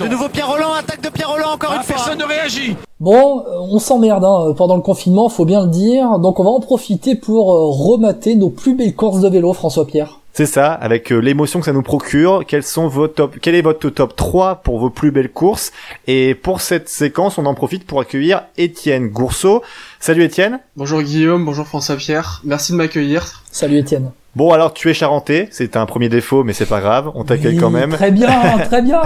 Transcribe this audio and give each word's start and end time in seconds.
De 0.00 0.08
nouveau 0.08 0.28
Pierre 0.28 0.48
Roland, 0.48 0.72
attaque 0.72 1.02
de 1.02 1.08
Pierre 1.08 1.30
Roland 1.30 1.52
encore 1.54 1.70
Ah, 1.72 1.76
une 1.76 1.82
fois. 1.82 1.94
personne 1.96 2.18
ne 2.18 2.24
réagit. 2.24 2.76
Bon, 3.00 3.40
euh, 3.40 3.58
on 3.70 3.78
s'emmerde 3.78 4.24
hein, 4.24 4.52
pendant 4.56 4.76
le 4.76 4.82
confinement, 4.82 5.28
faut 5.28 5.44
bien 5.44 5.62
le 5.62 5.68
dire. 5.68 6.18
Donc 6.18 6.40
on 6.40 6.44
va 6.44 6.50
en 6.50 6.60
profiter 6.60 7.14
pour 7.14 7.52
euh, 7.54 7.70
remater 7.70 8.34
nos 8.34 8.50
plus 8.50 8.74
belles 8.74 8.94
courses 8.94 9.20
de 9.20 9.28
vélo, 9.28 9.52
François 9.52 9.86
Pierre. 9.86 10.18
C'est 10.32 10.46
ça, 10.46 10.72
avec 10.72 11.12
euh, 11.12 11.18
l'émotion 11.18 11.60
que 11.60 11.66
ça 11.66 11.72
nous 11.72 11.82
procure. 11.82 12.44
Quels 12.44 12.64
sont 12.64 12.88
vos 12.88 13.06
top, 13.06 13.36
quel 13.40 13.54
est 13.54 13.62
votre 13.62 13.88
top 13.88 14.16
3 14.16 14.56
pour 14.64 14.80
vos 14.80 14.90
plus 14.90 15.12
belles 15.12 15.30
courses? 15.30 15.70
Et 16.08 16.34
pour 16.34 16.60
cette 16.60 16.88
séquence, 16.88 17.38
on 17.38 17.46
en 17.46 17.54
profite 17.54 17.86
pour 17.86 18.00
accueillir 18.00 18.42
Étienne 18.56 19.08
Gourceau. 19.10 19.62
Salut 20.06 20.24
Étienne. 20.24 20.60
Bonjour 20.76 21.00
Guillaume, 21.00 21.46
bonjour 21.46 21.66
François 21.66 21.96
Pierre, 21.96 22.42
merci 22.44 22.72
de 22.72 22.76
m'accueillir. 22.76 23.42
Salut 23.50 23.78
Étienne. 23.78 24.10
Bon 24.36 24.52
alors 24.52 24.74
tu 24.74 24.90
es 24.90 24.92
charentais, 24.92 25.48
c'est 25.50 25.78
un 25.78 25.86
premier 25.86 26.10
défaut 26.10 26.44
mais 26.44 26.52
c'est 26.52 26.66
pas 26.66 26.82
grave, 26.82 27.10
on 27.14 27.24
t'accueille 27.24 27.54
Oui, 27.54 27.58
quand 27.58 27.70
même. 27.70 27.88
Très 27.94 28.10
bien, 28.10 28.28
très 28.66 28.82
bien. 28.82 29.00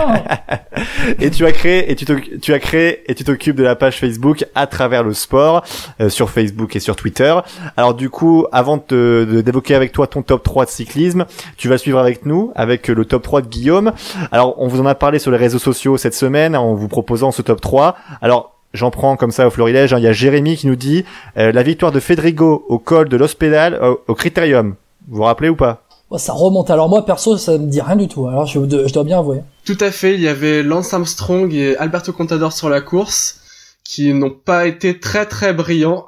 Et 1.21 1.31
tu 1.31 1.47
as 1.47 1.53
créé 1.53 1.89
et 1.89 1.95
tu 1.95 2.05
tu 2.43 2.53
as 2.53 2.59
créé 2.59 3.09
et 3.09 3.15
tu 3.15 3.23
t'occupes 3.23 3.55
de 3.55 3.63
la 3.63 3.77
page 3.77 4.01
Facebook 4.01 4.45
à 4.57 4.67
travers 4.67 5.05
le 5.05 5.15
sport 5.15 5.63
euh, 6.01 6.09
sur 6.09 6.31
Facebook 6.31 6.75
et 6.75 6.81
sur 6.81 6.97
Twitter. 6.97 7.33
Alors 7.77 7.95
du 7.95 8.11
coup, 8.11 8.47
avant 8.51 8.79
de 8.79 9.25
de- 9.31 9.41
d'évoquer 9.41 9.77
avec 9.77 9.93
toi 9.93 10.09
ton 10.09 10.23
top 10.23 10.43
3 10.43 10.65
de 10.65 10.71
cyclisme, 10.71 11.27
tu 11.57 11.69
vas 11.69 11.79
suivre 11.79 12.01
avec 12.01 12.27
nous 12.27 12.51
avec 12.57 12.89
le 12.89 13.05
top 13.05 13.23
3 13.23 13.43
de 13.43 13.47
Guillaume. 13.47 13.93
Alors 14.33 14.57
on 14.61 14.67
vous 14.67 14.81
en 14.81 14.87
a 14.87 14.97
parlé 14.97 15.21
sur 15.21 15.31
les 15.31 15.39
réseaux 15.39 15.61
sociaux 15.61 15.97
cette 15.97 16.15
semaine 16.17 16.57
en 16.57 16.75
vous 16.75 16.89
proposant 16.89 17.31
ce 17.31 17.43
top 17.43 17.61
3. 17.61 17.95
Alors 18.21 18.58
J'en 18.75 18.91
prends 18.91 19.17
comme 19.17 19.31
ça 19.31 19.47
au 19.47 19.51
florilège. 19.51 19.93
hein. 19.95 19.99
Il 19.99 20.05
y 20.05 20.09
a 20.09 20.13
Jérémy 20.13 20.57
qui 20.57 20.67
nous 20.67 20.77
dit 20.77 21.05
euh, 21.37 21.53
la 21.53 21.63
victoire 21.63 21.91
de 21.93 22.01
Federico 22.01 22.65
au 22.69 22.79
col 22.79 23.09
de 23.09 23.17
l'Hospédal 23.17 23.79
au, 23.83 24.01
au 24.09 24.15
Critérium. 24.15 24.75
Vous 25.09 25.17
vous 25.17 25.23
rappelez 25.23 25.49
ou 25.49 25.57
pas? 25.57 25.85
Ça 26.17 26.33
remonte. 26.33 26.71
Alors 26.71 26.89
moi, 26.89 27.05
perso, 27.05 27.37
ça 27.37 27.53
me 27.59 27.67
dit 27.67 27.81
rien 27.81 27.97
du 27.97 28.09
tout. 28.09 28.27
Alors 28.29 28.47
je, 28.47 28.59
je 28.61 28.93
dois 28.93 29.05
bien 29.05 29.19
avouer. 29.19 29.41
Tout 29.65 29.77
à 29.81 29.91
fait, 29.91 30.15
il 30.15 30.21
y 30.21 30.29
avait 30.29 30.63
Lance 30.63 30.93
Armstrong 30.95 31.53
et 31.53 31.77
Alberto 31.77 32.13
Contador 32.13 32.53
sur 32.53 32.69
la 32.71 32.81
course, 32.81 33.41
qui 33.85 34.13
n'ont 34.15 34.31
pas 34.31 34.67
été 34.67 35.01
très 35.01 35.27
très 35.27 35.53
brillants, 35.53 36.07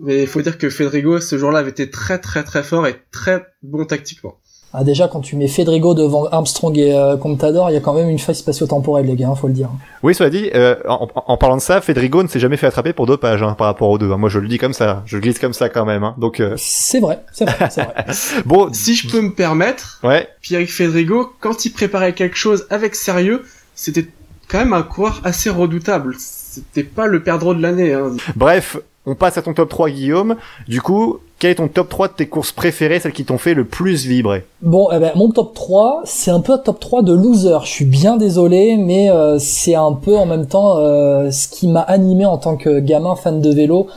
mais 0.00 0.22
il 0.22 0.26
faut 0.28 0.42
dire 0.42 0.58
que 0.58 0.70
Federico 0.70 1.20
ce 1.20 1.38
jour-là 1.38 1.60
avait 1.60 1.70
été 1.70 1.90
très 1.90 2.18
très 2.18 2.42
très 2.44 2.62
fort 2.62 2.86
et 2.86 2.96
très 3.12 3.44
bon 3.62 3.84
tactiquement. 3.84 4.34
Ah, 4.74 4.84
déjà, 4.84 5.06
quand 5.06 5.20
tu 5.20 5.36
mets 5.36 5.48
Federico 5.48 5.94
devant 5.94 6.24
Armstrong 6.26 6.76
et 6.78 6.94
euh, 6.94 7.16
Contador, 7.18 7.68
il 7.70 7.74
y 7.74 7.76
a 7.76 7.80
quand 7.80 7.92
même 7.92 8.08
une 8.08 8.18
faille 8.18 8.34
spatio-temporelle, 8.34 9.04
les 9.04 9.16
gars, 9.16 9.28
hein, 9.28 9.34
faut 9.34 9.46
le 9.48 9.52
dire. 9.52 9.68
Oui, 10.02 10.14
cela 10.14 10.30
dit, 10.30 10.50
euh, 10.54 10.76
en, 10.88 11.08
en 11.14 11.36
parlant 11.36 11.56
de 11.56 11.60
ça, 11.60 11.82
Federico 11.82 12.22
ne 12.22 12.28
s'est 12.28 12.40
jamais 12.40 12.56
fait 12.56 12.66
attraper 12.66 12.94
pour 12.94 13.04
dopage 13.06 13.42
hein, 13.42 13.54
par 13.58 13.66
rapport 13.66 13.90
aux 13.90 13.98
deux. 13.98 14.10
hein. 14.10 14.16
Moi, 14.16 14.30
je 14.30 14.38
le 14.38 14.48
dis 14.48 14.56
comme 14.56 14.72
ça, 14.72 15.02
je 15.04 15.16
le 15.16 15.20
glisse 15.22 15.38
comme 15.38 15.52
ça 15.52 15.68
quand 15.68 15.84
même. 15.84 16.04
Hein. 16.04 16.14
Donc, 16.16 16.40
euh, 16.40 16.54
C'est 16.56 17.00
vrai, 17.00 17.20
c'est 17.32 17.44
vrai, 17.44 17.68
c'est 17.70 17.82
vrai. 17.82 18.04
bon, 18.46 18.70
Si 18.72 18.94
je 18.94 19.10
peux 19.10 19.20
me 19.20 19.32
permettre, 19.34 20.00
ouais, 20.04 20.26
Pierre 20.40 20.66
Federico, 20.66 21.30
quand 21.40 21.66
il 21.66 21.70
préparait 21.72 22.14
quelque 22.14 22.36
chose 22.36 22.66
avec 22.70 22.94
sérieux, 22.94 23.44
c'était 23.74 24.06
quand 24.48 24.58
même 24.58 24.72
un 24.72 24.82
coureur 24.82 25.20
assez 25.24 25.50
redoutable. 25.50 26.14
C'était 26.18 26.82
pas 26.84 27.06
le 27.06 27.22
perdreau 27.22 27.52
de 27.54 27.60
l'année. 27.60 27.92
Hein. 27.92 28.12
bref, 28.36 28.76
on 29.04 29.14
passe 29.14 29.36
à 29.36 29.42
ton 29.42 29.52
top 29.52 29.68
3, 29.68 29.90
Guillaume. 29.90 30.36
Du 30.68 30.80
coup, 30.80 31.18
quel 31.42 31.50
est 31.50 31.54
ton 31.56 31.66
top 31.66 31.88
3 31.88 32.06
de 32.06 32.12
tes 32.12 32.26
courses 32.28 32.52
préférées, 32.52 33.00
celles 33.00 33.10
qui 33.12 33.24
t'ont 33.24 33.36
fait 33.36 33.54
le 33.54 33.64
plus 33.64 34.06
vibrer 34.06 34.44
Bon, 34.60 34.90
eh 34.92 35.00
ben, 35.00 35.10
mon 35.16 35.28
top 35.28 35.54
3, 35.54 36.02
c'est 36.04 36.30
un 36.30 36.38
peu 36.38 36.52
un 36.52 36.58
top 36.58 36.78
3 36.78 37.02
de 37.02 37.12
loser. 37.12 37.58
Je 37.64 37.68
suis 37.68 37.84
bien 37.84 38.16
désolé, 38.16 38.76
mais 38.76 39.10
euh, 39.10 39.40
c'est 39.40 39.74
un 39.74 39.92
peu 39.92 40.16
en 40.16 40.24
même 40.24 40.46
temps 40.46 40.76
euh, 40.76 41.32
ce 41.32 41.48
qui 41.48 41.66
m'a 41.66 41.80
animé 41.80 42.24
en 42.26 42.38
tant 42.38 42.56
que 42.56 42.78
gamin 42.78 43.16
fan 43.16 43.40
de 43.40 43.50
vélo 43.50 43.88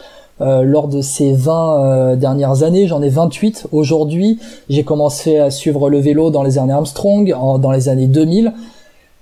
euh, 0.41 0.63
lors 0.63 0.87
de 0.87 1.01
ces 1.01 1.33
20 1.33 1.83
euh, 1.83 2.15
dernières 2.15 2.63
années. 2.63 2.87
J'en 2.87 3.03
ai 3.03 3.09
28 3.09 3.67
aujourd'hui. 3.71 4.39
J'ai 4.67 4.83
commencé 4.83 5.37
à 5.37 5.51
suivre 5.51 5.91
le 5.91 5.99
vélo 5.99 6.31
dans 6.31 6.41
les 6.41 6.57
années 6.57 6.73
Armstrong, 6.73 7.29
dans 7.29 7.71
les 7.71 7.89
années 7.89 8.07
2000. 8.07 8.53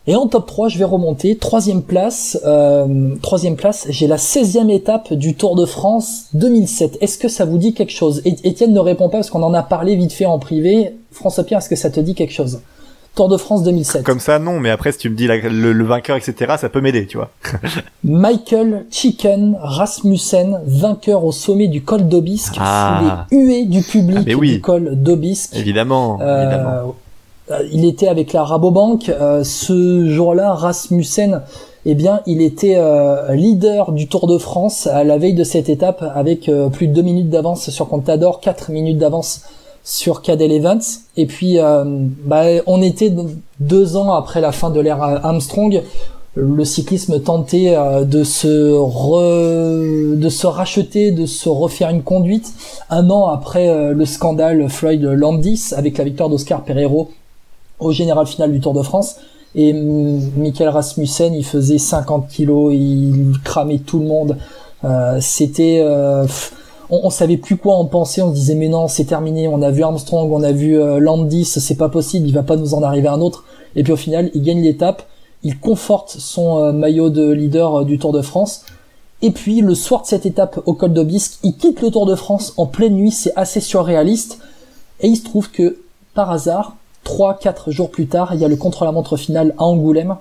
Et 0.06 0.16
en 0.18 0.28
top 0.28 0.46
3, 0.48 0.68
je 0.68 0.78
vais 0.78 0.84
remonter. 0.84 1.38
Troisième 1.38 1.82
place, 1.82 2.38
euh, 2.46 3.16
troisième 3.22 3.56
place, 3.56 3.86
j'ai 3.90 4.06
la 4.08 4.18
16e 4.18 4.70
étape 4.70 5.14
du 5.14 5.36
Tour 5.36 5.56
de 5.56 5.66
France 5.66 6.26
2007. 6.34 6.98
Est-ce 7.00 7.18
que 7.18 7.30
ça 7.30 7.46
vous 7.46 7.58
dit 7.58 7.74
quelque 7.74 7.94
chose? 7.94 8.22
Étienne 8.26 8.74
ne 8.74 8.80
répond 8.80 9.08
pas 9.08 9.20
parce 9.20 9.30
qu'on 9.30 9.44
en 9.44 9.54
a 9.54 9.64
parlé 9.64 9.96
vite 9.96 10.12
fait 10.12 10.26
en 10.26 10.40
privé. 10.40 10.94
François 11.12 11.46
Pierre, 11.46 11.60
est-ce 11.60 11.70
que 11.70 11.78
ça 11.78 11.90
te 11.90 12.02
dit 12.02 12.16
quelque 12.16 12.34
chose? 12.34 12.60
Tour 13.16 13.30
de 13.30 13.38
France 13.38 13.64
2007. 13.64 14.04
Comme 14.04 14.20
ça, 14.20 14.40
non, 14.40 14.60
mais 14.60 14.72
après, 14.72 14.92
si 14.92 14.98
tu 14.98 15.10
me 15.10 15.16
dis 15.16 15.28
la- 15.28 15.38
le, 15.38 15.72
le 15.72 15.84
vainqueur, 15.86 16.18
etc., 16.18 16.56
ça 16.60 16.68
peut 16.68 16.82
m'aider, 16.82 17.06
tu 17.06 17.16
vois. 17.18 17.30
Michael 18.04 18.86
Chicken 18.92 19.56
Rasmussen, 19.62 20.60
vainqueur 20.66 21.24
au 21.24 21.32
sommet 21.32 21.68
du 21.68 21.84
col 21.84 22.08
d'Aubisque, 22.08 22.56
Ah. 22.60 23.26
sous 23.32 23.38
les 23.38 23.46
huées 23.46 23.66
du 23.66 23.82
public 23.84 24.28
Ah, 24.30 24.36
oui. 24.36 24.54
du 24.56 24.62
col 24.62 24.96
d'Aubisque. 25.02 25.56
Évidemment, 25.56 26.18
Euh, 26.22 26.42
évidemment. 26.44 26.96
Euh, 27.52 27.60
il 27.72 27.86
était 27.86 28.08
avec 28.08 28.34
la 28.34 28.44
Rabobank. 28.44 29.10
Euh, 29.10 29.44
ce 29.44 30.08
jour-là, 30.08 30.54
Rasmussen, 30.54 31.42
eh 31.86 31.96
bien, 31.96 32.22
il 32.26 32.42
était 32.42 32.76
euh, 32.78 33.34
leader 33.36 33.92
du 33.92 34.08
Tour 34.08 34.28
de 34.28 34.38
France 34.38 34.88
à 34.88 35.04
la 35.04 35.18
veille 35.18 35.34
de 35.34 35.44
cette 35.44 35.70
étape 35.70 36.04
avec 36.16 36.50
plus 36.72 36.88
de 36.88 36.94
deux 36.94 37.02
minutes 37.02 37.30
d'avance 37.30 37.70
sur 37.70 37.88
Contador, 37.90 38.40
quatre 38.40 38.72
minutes 38.72 38.98
d'avance 38.98 39.42
sur 39.84 40.22
Cadel 40.22 40.52
Evans. 40.54 40.82
Et 41.18 41.26
puis, 41.26 41.58
bah, 42.26 42.44
on 42.68 42.82
était 42.82 43.14
deux 43.60 43.98
ans 43.98 44.14
après 44.14 44.40
la 44.40 44.54
fin 44.54 44.70
de 44.70 44.80
l'ère 44.80 45.04
Armstrong. 45.04 45.82
Le 46.36 46.66
cyclisme 46.66 47.20
tentait 47.20 47.76
de 48.06 48.24
se 48.24 48.72
re- 48.72 50.18
de 50.18 50.30
se 50.30 50.48
racheter, 50.48 51.12
de 51.12 51.26
se 51.26 51.50
refaire 51.50 51.90
une 51.90 52.02
conduite. 52.02 52.54
Un 52.90 53.10
an 53.10 53.28
après 53.28 53.94
le 53.94 54.06
scandale 54.06 54.70
Floyd 54.70 55.04
Landis 55.04 55.74
avec 55.76 55.98
la 55.98 56.06
victoire 56.06 56.30
d'Oscar 56.30 56.64
Pereiro 56.64 57.10
au 57.80 57.92
général 57.92 58.28
final 58.28 58.52
du 58.52 58.60
Tour 58.60 58.74
de 58.74 58.82
France. 58.82 59.18
Et 59.56 59.74
mm, 59.74 60.32
Michael 60.38 60.70
Rasmussen, 60.70 61.34
il 61.34 61.46
faisait 61.46 61.78
50 61.78 62.28
kilos, 62.28 62.74
il 62.74 63.34
cramait 63.44 63.80
tout 63.80 64.00
le 64.00 64.06
monde. 64.06 64.38
Euh, 64.84 65.18
C'était, 65.22 65.82
euh, 65.84 66.26
on, 66.90 67.02
on 67.04 67.10
savait 67.10 67.38
plus 67.38 67.58
quoi 67.58 67.76
en 67.76 67.86
penser. 67.86 68.22
On 68.22 68.30
se 68.30 68.36
disait 68.36 68.56
mais 68.56 68.68
non, 68.70 68.88
c'est 68.88 69.06
terminé. 69.06 69.48
On 69.48 69.62
a 69.62 69.72
vu 69.72 69.84
Armstrong, 69.84 70.32
on 70.32 70.44
a 70.44 70.52
vu 70.52 70.80
euh, 70.80 71.00
Landis, 71.00 71.46
c'est 71.46 71.78
pas 71.78 71.90
possible. 71.90 72.28
Il 72.28 72.34
va 72.34 72.44
pas 72.44 72.56
nous 72.56 72.74
en 72.74 72.84
arriver 72.84 73.08
un 73.08 73.22
autre. 73.22 73.46
Et 73.76 73.84
puis 73.84 73.94
au 73.94 73.98
final, 73.98 74.32
il 74.34 74.44
gagne 74.44 74.62
l'étape. 74.62 75.04
Il 75.46 75.60
conforte 75.60 76.16
son 76.20 76.72
maillot 76.72 77.10
de 77.10 77.30
leader 77.30 77.84
du 77.84 78.00
Tour 78.00 78.14
de 78.14 78.22
France. 78.22 78.64
Et 79.22 79.32
puis 79.32 79.60
le 79.60 79.76
soir 79.76 80.04
de 80.04 80.08
cette 80.08 80.26
étape 80.26 80.62
au 80.66 80.74
col 80.74 80.94
d'Aubisque, 80.94 81.40
il 81.44 81.56
quitte 81.58 81.82
le 81.82 81.92
Tour 81.92 82.06
de 82.06 82.16
France 82.16 82.54
en 82.56 82.66
pleine 82.66 82.94
nuit. 82.94 83.12
C'est 83.12 83.34
assez 83.36 83.60
surréaliste. 83.60 84.40
Et 85.02 85.10
il 85.10 85.18
se 85.18 85.26
trouve 85.26 85.52
que 85.52 85.80
par 86.14 86.32
hasard, 86.32 86.78
3-4 87.06 87.72
jours 87.72 87.90
plus 87.90 88.08
tard, 88.08 88.34
il 88.34 88.40
y 88.40 88.46
a 88.46 88.48
le 88.48 88.56
contre-la-montre 88.56 89.18
final 89.18 89.54
à 89.58 89.64
Angoulême, 89.64 90.16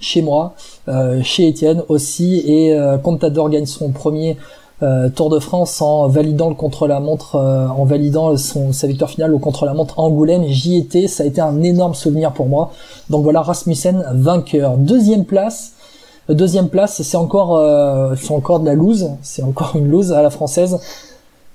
chez 0.00 0.22
moi, 0.22 0.54
euh, 0.88 1.22
chez 1.22 1.48
Étienne 1.48 1.82
aussi, 1.88 2.42
et 2.46 2.72
euh, 2.72 2.98
Contador 2.98 3.50
gagne 3.50 3.66
son 3.66 3.90
premier 3.90 4.36
euh, 4.82 5.10
Tour 5.10 5.28
de 5.28 5.38
France 5.38 5.82
en 5.82 6.08
validant 6.08 6.48
le 6.48 6.54
contre-la-montre, 6.54 7.36
euh, 7.36 7.68
en 7.68 7.84
validant 7.84 8.34
son, 8.38 8.72
sa 8.72 8.86
victoire 8.86 9.10
finale 9.10 9.34
au 9.34 9.38
contre-la-montre 9.38 9.98
Angoulême. 9.98 10.44
J'y 10.46 10.78
étais, 10.78 11.06
ça 11.06 11.22
a 11.22 11.26
été 11.26 11.42
un 11.42 11.62
énorme 11.62 11.94
souvenir 11.94 12.32
pour 12.32 12.46
moi. 12.46 12.72
Donc 13.10 13.22
voilà, 13.22 13.42
Rasmussen 13.42 14.02
vainqueur. 14.14 14.78
Deuxième 14.78 15.26
place, 15.26 15.72
deuxième 16.30 16.70
place, 16.70 17.02
c'est 17.02 17.16
encore, 17.16 17.58
euh, 17.58 18.14
c'est 18.16 18.32
encore 18.32 18.60
de 18.60 18.66
la 18.66 18.74
loose, 18.74 19.10
c'est 19.20 19.42
encore 19.42 19.72
une 19.74 19.88
loose 19.88 20.12
à 20.12 20.22
la 20.22 20.30
française. 20.30 20.78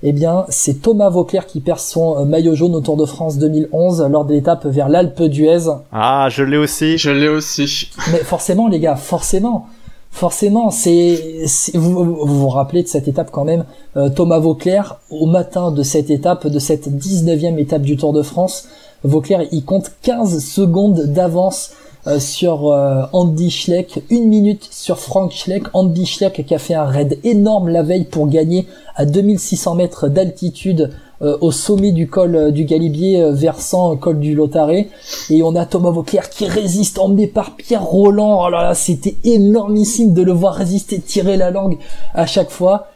Eh 0.08 0.12
bien, 0.12 0.46
c'est 0.50 0.82
Thomas 0.82 1.08
Vauclair 1.10 1.46
qui 1.46 1.58
perd 1.58 1.80
son 1.80 2.16
euh, 2.16 2.24
maillot 2.24 2.54
jaune 2.54 2.76
au 2.76 2.80
Tour 2.80 2.96
de 2.96 3.06
France 3.06 3.38
2011 3.38 4.06
lors 4.08 4.24
de 4.24 4.34
l'étape 4.34 4.64
vers 4.64 4.88
l'Alpe 4.88 5.20
d'Huez. 5.24 5.66
Ah, 5.90 6.28
je 6.30 6.44
l'ai 6.44 6.56
aussi. 6.56 6.96
Je 6.96 7.10
l'ai 7.10 7.26
aussi. 7.26 7.90
Mais 8.12 8.18
forcément, 8.18 8.68
les 8.68 8.78
gars, 8.78 8.94
forcément, 8.94 9.66
forcément, 10.12 10.70
c'est, 10.70 11.42
c'est- 11.48 11.76
vous, 11.76 12.04
vous 12.04 12.24
vous 12.38 12.48
rappelez 12.48 12.84
de 12.84 12.88
cette 12.88 13.08
étape 13.08 13.30
quand 13.32 13.42
même, 13.44 13.64
euh, 13.96 14.08
Thomas 14.08 14.38
Vauclair, 14.38 15.00
au 15.10 15.26
matin 15.26 15.72
de 15.72 15.82
cette 15.82 16.08
étape, 16.10 16.46
de 16.46 16.58
cette 16.60 16.88
19e 16.88 17.58
étape 17.58 17.82
du 17.82 17.96
Tour 17.96 18.12
de 18.12 18.22
France, 18.22 18.68
Vauclair, 19.02 19.42
il 19.50 19.64
compte 19.64 19.90
15 20.02 20.38
secondes 20.38 21.00
d'avance 21.06 21.72
euh, 22.06 22.20
sur 22.20 22.70
euh, 22.70 23.02
Andy 23.12 23.50
Schleck, 23.50 24.00
une 24.10 24.28
minute 24.28 24.68
sur 24.70 24.98
Frank 24.98 25.32
Schleck, 25.32 25.64
Andy 25.72 26.06
Schleck 26.06 26.44
qui 26.46 26.54
a 26.54 26.58
fait 26.58 26.74
un 26.74 26.84
raid 26.84 27.18
énorme 27.24 27.68
la 27.68 27.82
veille 27.82 28.04
pour 28.04 28.28
gagner 28.28 28.66
à 28.94 29.04
2600 29.04 29.74
mètres 29.74 30.08
d'altitude 30.08 30.92
euh, 31.22 31.36
au 31.40 31.50
sommet 31.50 31.90
du 31.90 32.08
col 32.08 32.52
du 32.52 32.64
Galibier 32.64 33.32
versant 33.32 33.96
col 33.96 34.20
du 34.20 34.36
Lotaré 34.36 34.88
et 35.30 35.42
on 35.42 35.56
a 35.56 35.66
Thomas 35.66 35.90
Vauclair 35.90 36.30
qui 36.30 36.46
résiste 36.46 37.00
emmené 37.00 37.26
par 37.26 37.56
Pierre 37.56 37.84
Roland. 37.84 38.44
Oh 38.46 38.50
là 38.50 38.62
là 38.62 38.74
c'était 38.74 39.16
énormissime 39.24 40.14
de 40.14 40.22
le 40.22 40.32
voir 40.32 40.54
résister 40.54 41.00
tirer 41.00 41.36
la 41.36 41.50
langue 41.50 41.76
à 42.14 42.26
chaque 42.26 42.50
fois 42.50 42.86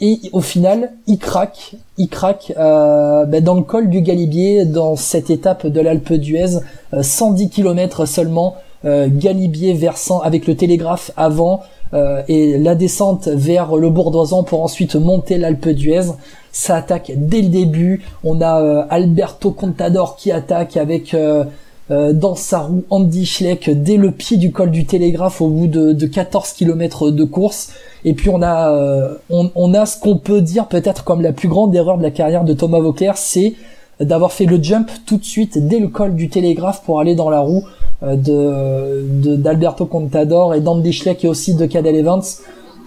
et 0.00 0.18
au 0.32 0.40
final 0.40 0.92
il 1.06 1.18
craque 1.18 1.74
il 1.98 2.08
craque 2.08 2.52
euh, 2.58 3.24
ben, 3.26 3.42
dans 3.42 3.54
le 3.54 3.62
col 3.62 3.88
du 3.90 4.00
Galibier 4.00 4.64
dans 4.64 4.96
cette 4.96 5.30
étape 5.30 5.66
de 5.66 5.80
l'Alpe 5.80 6.12
d'Huez 6.12 6.60
euh, 6.94 7.02
110 7.02 7.50
km 7.50 8.06
seulement 8.06 8.56
euh, 8.84 9.08
Galibier 9.10 9.74
versant 9.74 10.20
avec 10.20 10.46
le 10.46 10.56
télégraphe 10.56 11.10
avant 11.16 11.62
euh, 11.92 12.22
et 12.28 12.56
la 12.56 12.74
descente 12.74 13.26
vers 13.28 13.76
le 13.76 13.90
Bourdoisan 13.90 14.44
pour 14.44 14.62
ensuite 14.62 14.94
monter 14.94 15.38
l'Alpe 15.38 15.68
d'Huez. 15.68 16.12
Ça 16.52 16.76
attaque 16.76 17.12
dès 17.16 17.42
le 17.42 17.48
début. 17.48 18.02
On 18.22 18.40
a 18.40 18.60
euh, 18.60 18.84
Alberto 18.90 19.50
Contador 19.50 20.16
qui 20.16 20.30
attaque 20.30 20.76
avec 20.76 21.14
euh, 21.14 21.44
euh, 21.90 22.12
dans 22.12 22.36
sa 22.36 22.60
roue 22.60 22.84
Andy 22.90 23.26
Schleck 23.26 23.68
dès 23.68 23.96
le 23.96 24.12
pied 24.12 24.36
du 24.36 24.52
col 24.52 24.70
du 24.70 24.84
Télégraphe 24.84 25.40
au 25.40 25.48
bout 25.48 25.66
de, 25.66 25.92
de 25.92 26.06
14 26.06 26.52
km 26.52 27.10
de 27.10 27.24
course. 27.24 27.72
Et 28.04 28.12
puis 28.12 28.28
on 28.28 28.42
a, 28.42 28.70
euh, 28.70 29.14
on, 29.28 29.74
a 29.74 29.86
ce 29.86 29.98
qu'on 29.98 30.16
peut 30.16 30.40
dire 30.40 30.68
peut-être 30.68 31.02
comme 31.02 31.20
la 31.20 31.32
plus 31.32 31.48
grande 31.48 31.74
erreur 31.74 31.98
de 31.98 32.04
la 32.04 32.12
carrière 32.12 32.44
de 32.44 32.52
Thomas 32.52 32.78
Vauclair, 32.78 33.16
c'est 33.16 33.54
d'avoir 33.98 34.30
fait 34.30 34.44
le 34.44 34.62
jump 34.62 34.88
tout 35.04 35.16
de 35.16 35.24
suite 35.24 35.66
dès 35.66 35.80
le 35.80 35.88
col 35.88 36.14
du 36.14 36.28
Télégraphe 36.28 36.84
pour 36.84 37.00
aller 37.00 37.16
dans 37.16 37.28
la 37.28 37.40
roue 37.40 37.64
euh, 38.04 38.14
de 38.14 39.34
d'Alberto 39.34 39.84
Contador 39.84 40.54
et 40.54 40.60
d'Andy 40.60 40.92
Schleck 40.92 41.24
et 41.24 41.28
aussi 41.28 41.54
de 41.54 41.66
Cadel 41.66 41.96
Evans 41.96 42.22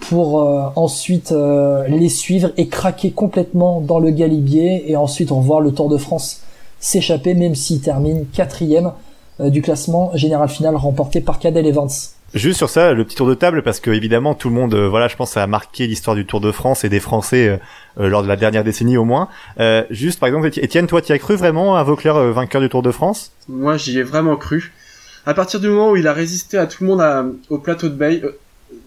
pour 0.08 0.36
ensuite 0.76 1.32
les 1.88 2.08
suivre 2.10 2.50
et 2.58 2.68
craquer 2.68 3.10
complètement 3.10 3.80
dans 3.80 3.98
le 3.98 4.10
galibier 4.10 4.90
et 4.90 4.96
ensuite 4.96 5.32
on 5.32 5.40
voir 5.40 5.60
le 5.60 5.72
Tour 5.72 5.88
de 5.88 5.96
France 5.96 6.42
s'échapper 6.84 7.32
même 7.34 7.54
s'il 7.54 7.80
termine 7.80 8.26
quatrième 8.30 8.92
euh, 9.40 9.48
du 9.48 9.62
classement 9.62 10.14
général 10.14 10.48
final 10.50 10.76
remporté 10.76 11.22
par 11.22 11.38
Cadel 11.38 11.66
Evans. 11.66 11.88
Juste 12.34 12.58
sur 12.58 12.68
ça, 12.68 12.92
le 12.92 13.04
petit 13.04 13.16
tour 13.16 13.26
de 13.26 13.34
table, 13.34 13.62
parce 13.62 13.80
que 13.80 13.90
évidemment 13.90 14.34
tout 14.34 14.50
le 14.50 14.54
monde, 14.54 14.74
euh, 14.74 14.88
voilà, 14.88 15.08
je 15.08 15.16
pense, 15.16 15.30
ça 15.30 15.42
a 15.42 15.46
marqué 15.46 15.86
l'histoire 15.86 16.14
du 16.14 16.26
Tour 16.26 16.40
de 16.40 16.52
France 16.52 16.84
et 16.84 16.90
des 16.90 17.00
Français 17.00 17.58
euh, 17.98 18.08
lors 18.08 18.22
de 18.22 18.28
la 18.28 18.36
dernière 18.36 18.64
décennie 18.64 18.98
au 18.98 19.04
moins. 19.04 19.28
juste 19.90 20.20
par 20.20 20.26
exemple, 20.28 20.50
Étienne, 20.60 20.86
toi, 20.86 21.00
tu 21.00 21.12
as 21.12 21.18
cru 21.18 21.36
vraiment 21.36 21.74
à 21.74 21.82
Vauclair 21.82 22.16
vainqueur 22.32 22.60
du 22.60 22.68
Tour 22.68 22.82
de 22.82 22.90
France? 22.90 23.32
Moi, 23.48 23.78
j'y 23.78 23.98
ai 23.98 24.02
vraiment 24.02 24.36
cru. 24.36 24.72
À 25.24 25.32
partir 25.32 25.60
du 25.60 25.68
moment 25.68 25.92
où 25.92 25.96
il 25.96 26.06
a 26.06 26.12
résisté 26.12 26.58
à 26.58 26.66
tout 26.66 26.84
le 26.84 26.90
monde 26.90 27.34
au 27.48 27.56
plateau 27.56 27.88
de 27.88 27.94
Bay, 27.94 28.20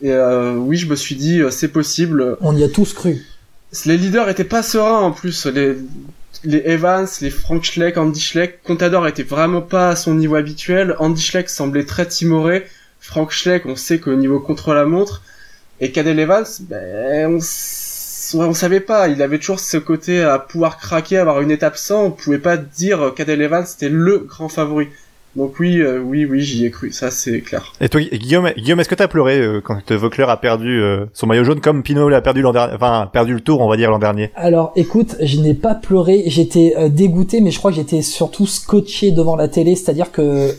et, 0.04 0.14
oui, 0.56 0.78
je 0.78 0.88
me 0.88 0.96
suis 0.96 1.16
dit, 1.16 1.42
c'est 1.50 1.70
possible. 1.70 2.38
On 2.42 2.56
y 2.56 2.64
a 2.64 2.70
tous 2.70 2.94
cru. 2.94 3.26
Les 3.86 3.98
leaders 3.98 4.30
étaient 4.30 4.44
pas 4.44 4.62
sereins 4.62 5.00
en 5.00 5.12
plus. 5.12 5.48
Les, 5.48 5.78
les 6.44 6.60
Evans, 6.66 7.08
les 7.22 7.30
Frank 7.30 7.64
Schleck, 7.64 7.98
Andy 7.98 8.20
Schleck, 8.20 8.62
Contador 8.64 9.08
était 9.08 9.24
vraiment 9.24 9.62
pas 9.62 9.90
à 9.90 9.96
son 9.96 10.14
niveau 10.14 10.36
habituel. 10.36 10.96
Andy 11.00 11.22
Schleck 11.22 11.50
semblait 11.50 11.86
très 11.86 12.06
timoré. 12.06 12.68
Frank 13.00 13.32
Schleck, 13.32 13.66
on 13.66 13.76
sait 13.76 14.00
qu'au 14.00 14.16
niveau 14.16 14.40
contre 14.40 14.74
la 14.74 14.86
montre. 14.86 15.22
Et 15.80 15.92
Cadel 15.92 16.20
Evans, 16.20 16.46
ben, 16.62 17.40
on, 18.34 18.40
on 18.40 18.54
savait 18.54 18.80
pas. 18.80 19.08
Il 19.08 19.22
avait 19.22 19.40
toujours 19.40 19.60
ce 19.60 19.78
côté 19.78 20.22
à 20.22 20.40
pouvoir 20.40 20.78
craquer, 20.78 21.18
avoir 21.18 21.42
une 21.42 21.52
étape 21.52 21.78
sans. 21.78 22.06
On 22.06 22.12
pouvait 22.12 22.40
pas 22.40 22.58
dire 22.58 23.14
Cadel 23.16 23.42
Evans 23.42 23.66
c'était 23.66 23.90
le 23.90 24.20
grand 24.20 24.50
favori. 24.50 24.90
Donc 25.38 25.60
oui, 25.60 25.80
euh, 25.80 26.00
oui, 26.00 26.26
oui, 26.26 26.42
j'y 26.42 26.66
ai 26.66 26.72
cru, 26.72 26.92
ça 26.92 27.12
c'est 27.12 27.42
clair. 27.42 27.72
Et 27.80 27.90
toi, 27.90 28.02
Guillaume, 28.02 28.50
Guillaume, 28.58 28.80
est-ce 28.80 28.90
que 28.90 28.96
t'as 28.96 29.08
pleuré 29.08 29.40
euh, 29.40 29.62
quand 29.62 29.92
Vauclair 29.92 30.32
a 30.32 30.42
perdu 30.42 30.82
euh, 30.82 31.06
son 31.14 31.28
maillot 31.28 31.44
jaune 31.44 31.62
comme 31.62 31.84
Pinot 31.84 32.10
l'a 32.10 32.22
perdu 32.22 32.42
l'an 32.42 32.54
dernier, 32.54 32.74
enfin 32.74 33.08
perdu 33.14 33.36
le 33.36 33.42
tour, 33.42 33.62
on 33.62 33.70
va 33.70 33.78
dire 33.78 33.92
l'an 33.92 34.00
dernier? 34.00 34.32
Alors, 34.36 34.72
écoute, 34.76 35.16
je 35.22 35.40
n'ai 35.40 35.54
pas 35.54 35.76
pleuré, 35.76 36.24
j'étais 36.26 36.74
dégoûté, 36.90 37.40
mais 37.42 37.52
je 37.52 37.60
crois 37.60 37.70
que 37.70 37.78
j'étais 37.78 38.02
surtout 38.02 38.48
scotché 38.48 39.12
devant 39.12 39.36
la 39.36 39.48
télé, 39.48 39.76
c'est-à-dire 39.76 40.12
que 40.12 40.56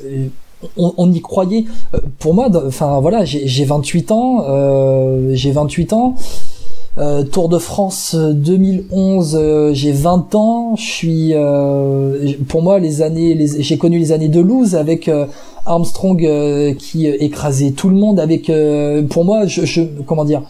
on, 0.77 0.95
on, 0.97 1.11
y 1.11 1.21
croyait. 1.21 1.65
Pour 2.21 2.35
moi, 2.35 2.49
enfin 2.65 3.01
voilà, 3.01 3.25
j'ai 3.25 3.65
28 3.65 4.13
ans, 4.13 5.33
j'ai 5.33 5.51
28 5.51 5.93
ans. 5.93 6.15
Euh, 6.99 7.23
Tour 7.23 7.49
de 7.49 7.59
France 7.59 8.17
2011, 8.17 9.37
euh, 9.37 9.39
euh, 9.39 9.73
j'ai 9.73 9.93
20 9.93 10.35
ans. 10.35 10.75
Je 10.75 10.83
suis, 10.83 11.35
pour 12.49 12.63
moi, 12.63 12.81
les 12.81 13.03
années, 13.03 13.39
j'ai 13.59 13.79
connu 13.79 13.99
les 13.99 14.11
années 14.11 14.29
de 14.29 14.41
loose 14.41 14.75
avec 14.75 15.09
Armstrong 15.65 16.77
qui 16.77 17.07
écrasait 17.07 17.71
tout 17.71 17.89
le 17.89 17.97
monde. 17.97 18.19
Avec, 18.19 18.51
pour 19.11 19.25
moi, 19.25 19.47
je, 19.47 19.65
je 19.65 19.83
comment 20.07 20.25
dire, 20.25 20.43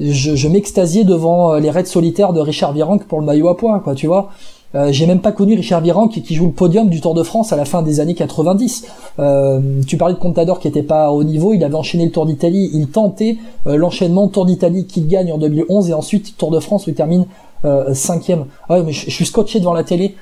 je, 0.00 0.34
je 0.34 0.48
m'extasiais 0.48 1.04
devant 1.04 1.54
les 1.54 1.70
raids 1.70 1.84
solitaires 1.84 2.32
de 2.32 2.40
Richard 2.40 2.72
Virenque 2.72 3.04
pour 3.04 3.20
le 3.20 3.26
maillot 3.26 3.48
à 3.48 3.56
poids, 3.56 3.80
quoi, 3.80 3.94
tu 3.94 4.08
vois. 4.08 4.30
Euh, 4.74 4.90
j'ai 4.90 5.06
même 5.06 5.20
pas 5.20 5.32
connu 5.32 5.54
Richard 5.54 5.80
Virenque 5.80 6.12
qui, 6.12 6.22
qui, 6.22 6.34
joue 6.34 6.46
le 6.46 6.52
podium 6.52 6.88
du 6.88 7.00
Tour 7.00 7.14
de 7.14 7.22
France 7.22 7.52
à 7.52 7.56
la 7.56 7.64
fin 7.64 7.82
des 7.82 8.00
années 8.00 8.14
90. 8.14 8.86
Euh, 9.18 9.60
tu 9.86 9.96
parlais 9.96 10.14
de 10.14 10.18
Contador 10.18 10.58
qui 10.58 10.66
était 10.66 10.82
pas 10.82 11.12
au 11.12 11.22
niveau, 11.22 11.52
il 11.52 11.62
avait 11.62 11.74
enchaîné 11.74 12.04
le 12.06 12.10
Tour 12.10 12.26
d'Italie, 12.26 12.70
il 12.72 12.88
tentait 12.88 13.38
euh, 13.66 13.76
l'enchaînement 13.76 14.26
Tour 14.26 14.46
d'Italie 14.46 14.86
qu'il 14.86 15.06
gagne 15.06 15.32
en 15.32 15.38
2011 15.38 15.90
et 15.90 15.94
ensuite 15.94 16.36
Tour 16.36 16.50
de 16.50 16.58
France 16.58 16.86
où 16.86 16.90
il 16.90 16.96
termine 16.96 17.26
euh, 17.64 17.94
cinquième. 17.94 18.46
Ah 18.68 18.74
ouais, 18.74 18.82
mais 18.82 18.92
je, 18.92 19.10
suis 19.10 19.26
scotché 19.26 19.60
devant 19.60 19.74
la 19.74 19.84
télé. 19.84 20.16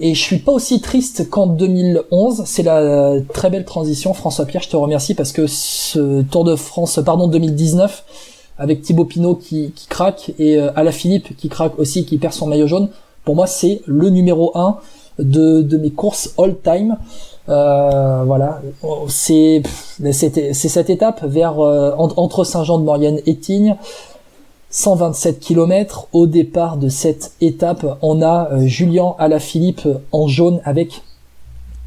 Et 0.00 0.14
je 0.14 0.20
suis 0.20 0.38
pas 0.38 0.52
aussi 0.52 0.80
triste 0.80 1.28
qu'en 1.28 1.46
2011. 1.46 2.44
C'est 2.46 2.62
la 2.62 3.16
très 3.32 3.50
belle 3.50 3.66
transition. 3.66 4.14
François 4.14 4.46
Pierre, 4.46 4.62
je 4.62 4.70
te 4.70 4.76
remercie 4.76 5.14
parce 5.14 5.32
que 5.32 5.46
ce 5.46 6.22
Tour 6.22 6.44
de 6.44 6.56
France, 6.56 6.98
pardon, 7.04 7.28
2019, 7.28 8.04
avec 8.58 8.82
Thibaut 8.82 9.04
Pinot 9.04 9.34
qui, 9.34 9.72
qui 9.76 9.86
craque 9.86 10.32
et 10.38 10.58
Ala 10.58 10.92
Philippe 10.92 11.36
qui 11.36 11.48
craque 11.48 11.78
aussi, 11.78 12.06
qui 12.06 12.16
perd 12.16 12.32
son 12.32 12.46
maillot 12.46 12.66
jaune. 12.66 12.88
Pour 13.24 13.36
moi, 13.36 13.46
c'est 13.46 13.82
le 13.86 14.10
numéro 14.10 14.52
1 14.54 14.78
de, 15.18 15.62
de 15.62 15.76
mes 15.76 15.90
courses 15.90 16.34
all-time. 16.38 16.96
Euh, 17.48 18.22
voilà, 18.24 18.60
c'est 19.08 19.62
cette 20.12 20.90
étape 20.90 21.24
vers 21.24 21.60
euh, 21.60 21.92
entre 21.96 22.44
Saint-Jean-de-Maurienne 22.44 23.20
et 23.26 23.36
Tignes. 23.36 23.76
127 24.70 25.38
km 25.38 26.08
au 26.14 26.26
départ 26.26 26.78
de 26.78 26.88
cette 26.88 27.32
étape, 27.42 27.98
on 28.00 28.22
a 28.22 28.48
euh, 28.52 28.66
Julien 28.66 29.14
Alaphilippe 29.18 29.86
en 30.12 30.28
jaune 30.28 30.62
avec 30.64 31.02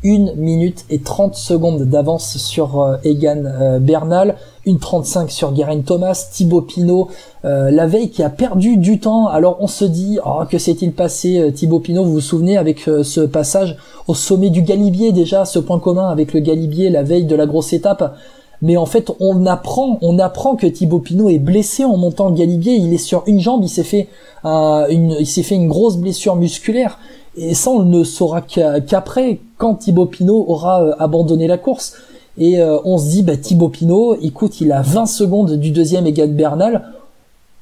1 0.05 0.35
minute 0.35 0.85
et 0.91 0.99
30 0.99 1.35
secondes 1.35 1.81
d'avance 1.81 2.37
sur 2.37 2.79
euh, 2.79 2.97
Egan 3.03 3.43
euh, 3.45 3.79
Bernal, 3.79 4.35
une 4.65 4.77
35 4.77 5.31
sur 5.31 5.55
Geraint 5.55 5.81
Thomas, 5.81 6.29
Thibaut 6.31 6.61
Pinot, 6.61 7.09
euh, 7.43 7.71
la 7.71 7.87
veille 7.87 8.11
qui 8.11 8.21
a 8.21 8.29
perdu 8.29 8.77
du 8.77 8.99
temps. 8.99 9.27
Alors 9.27 9.57
on 9.61 9.67
se 9.67 9.83
dit, 9.83 10.19
oh, 10.23 10.43
que 10.49 10.59
s'est-il 10.59 10.93
passé 10.93 11.51
Thibaut 11.53 11.79
Pinot, 11.79 12.05
vous 12.05 12.13
vous 12.13 12.21
souvenez 12.21 12.57
avec 12.57 12.81
ce 12.81 13.21
passage 13.21 13.77
au 14.07 14.13
sommet 14.13 14.51
du 14.51 14.61
Galibier 14.61 15.11
déjà, 15.11 15.45
ce 15.45 15.57
point 15.57 15.79
commun 15.79 16.09
avec 16.09 16.33
le 16.33 16.39
Galibier 16.39 16.89
la 16.89 17.01
veille 17.01 17.25
de 17.25 17.35
la 17.35 17.47
grosse 17.47 17.73
étape? 17.73 18.15
Mais 18.61 18.77
en 18.77 18.85
fait, 18.85 19.11
on 19.19 19.45
apprend, 19.45 19.99
on 20.01 20.19
apprend 20.19 20.55
que 20.55 20.67
Thibaut 20.67 20.99
Pinot 20.99 21.29
est 21.29 21.39
blessé 21.39 21.83
en 21.83 21.97
montant 21.97 22.29
le 22.29 22.35
Galibier. 22.35 22.75
Il 22.75 22.93
est 22.93 22.97
sur 22.97 23.23
une 23.27 23.39
jambe, 23.39 23.63
il 23.63 23.69
s'est 23.69 23.83
fait 23.83 24.07
une, 24.43 25.15
il 25.19 25.27
s'est 25.27 25.43
fait 25.43 25.55
une 25.55 25.67
grosse 25.67 25.97
blessure 25.97 26.35
musculaire. 26.35 26.99
Et 27.37 27.53
ça, 27.53 27.69
on 27.69 27.83
ne 27.83 28.03
saura 28.03 28.41
qu'après, 28.41 29.39
quand 29.57 29.75
Thibaut 29.75 30.05
Pinot 30.05 30.45
aura 30.47 30.83
euh, 30.83 30.93
abandonné 30.99 31.47
la 31.47 31.57
course. 31.57 31.95
Et 32.37 32.59
euh, 32.59 32.77
on 32.85 32.97
se 32.97 33.09
dit, 33.09 33.23
bah, 33.23 33.37
Thibaut 33.37 33.69
Pinot, 33.69 34.15
écoute, 34.21 34.61
il 34.61 34.71
a 34.71 34.81
20 34.81 35.05
secondes 35.05 35.53
du 35.53 35.71
deuxième 35.71 36.07
Egan 36.07 36.27
Bernal. 36.27 36.93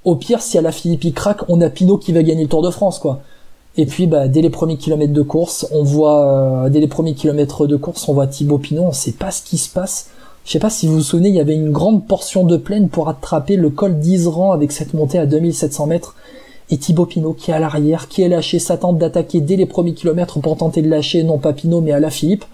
Au 0.06 0.16
pire, 0.16 0.42
si 0.42 0.58
à 0.58 0.62
la 0.62 0.72
Philippe 0.72 1.04
il 1.06 1.14
craque, 1.14 1.50
on 1.50 1.62
a 1.62 1.70
Pinot 1.70 1.98
qui 1.98 2.12
va 2.12 2.24
gagner 2.24 2.44
le 2.44 2.50
Tour 2.50 2.62
de 2.62 2.70
France, 2.70 3.00
quoi. 3.00 3.22
Et 3.78 3.88
puis, 3.88 4.06
bah, 4.06 4.28
dès 4.28 4.42
les 4.42 4.52
premiers 4.52 4.78
kilomètres 4.78 5.14
de 5.14 5.22
course, 5.24 5.68
on 5.72 5.84
voit, 5.84 6.66
euh, 6.66 6.70
dès 6.70 6.80
les 6.80 6.88
premiers 6.88 7.16
kilomètres 7.16 7.66
de 7.66 7.76
course, 7.76 8.08
on 8.08 8.14
voit 8.14 8.28
Thibaut 8.28 8.60
Pinot, 8.60 8.84
on 8.84 8.92
sait 8.92 9.14
pas 9.14 9.32
ce 9.32 9.42
qui 9.42 9.58
se 9.58 9.70
passe. 9.70 10.10
Je 10.46 10.52
sais 10.52 10.60
pas 10.60 10.70
si 10.70 10.88
vous 10.88 10.96
vous 10.96 11.02
souvenez, 11.02 11.30
il 11.30 11.36
y 11.36 11.40
avait 11.40 11.56
une 11.56 11.72
grande 11.72 12.06
portion 12.06 12.44
de 12.44 12.58
plaine 12.58 12.90
pour 12.90 13.08
attraper 13.08 13.56
le 13.56 13.70
col 13.70 14.00
d'Isran 14.00 14.52
avec 14.52 14.72
cette 14.72 14.94
montée 14.94 15.18
à 15.18 15.26
2700 15.26 15.88
mètres 15.88 16.16
et 16.70 16.78
Thibaut 16.78 17.06
Pinot 17.06 17.34
qui 17.34 17.52
est 17.52 17.54
à 17.54 17.60
l'arrière, 17.60 18.08
qui 18.08 18.22
est 18.24 18.30
lâché, 18.30 18.60
s'attend 18.60 18.94
d'attaquer 18.94 19.42
dès 19.42 19.56
les 19.56 19.66
premiers 19.66 19.94
kilomètres 19.94 20.40
pour 20.40 20.58
tenter 20.58 20.82
de 20.82 20.90
lâcher 20.90 21.24
non 21.24 21.38
pas 21.38 21.54
Pinot 21.54 21.82
mais 21.82 21.92
à 21.92 22.00
la 22.00 22.10
Philippe. 22.10 22.46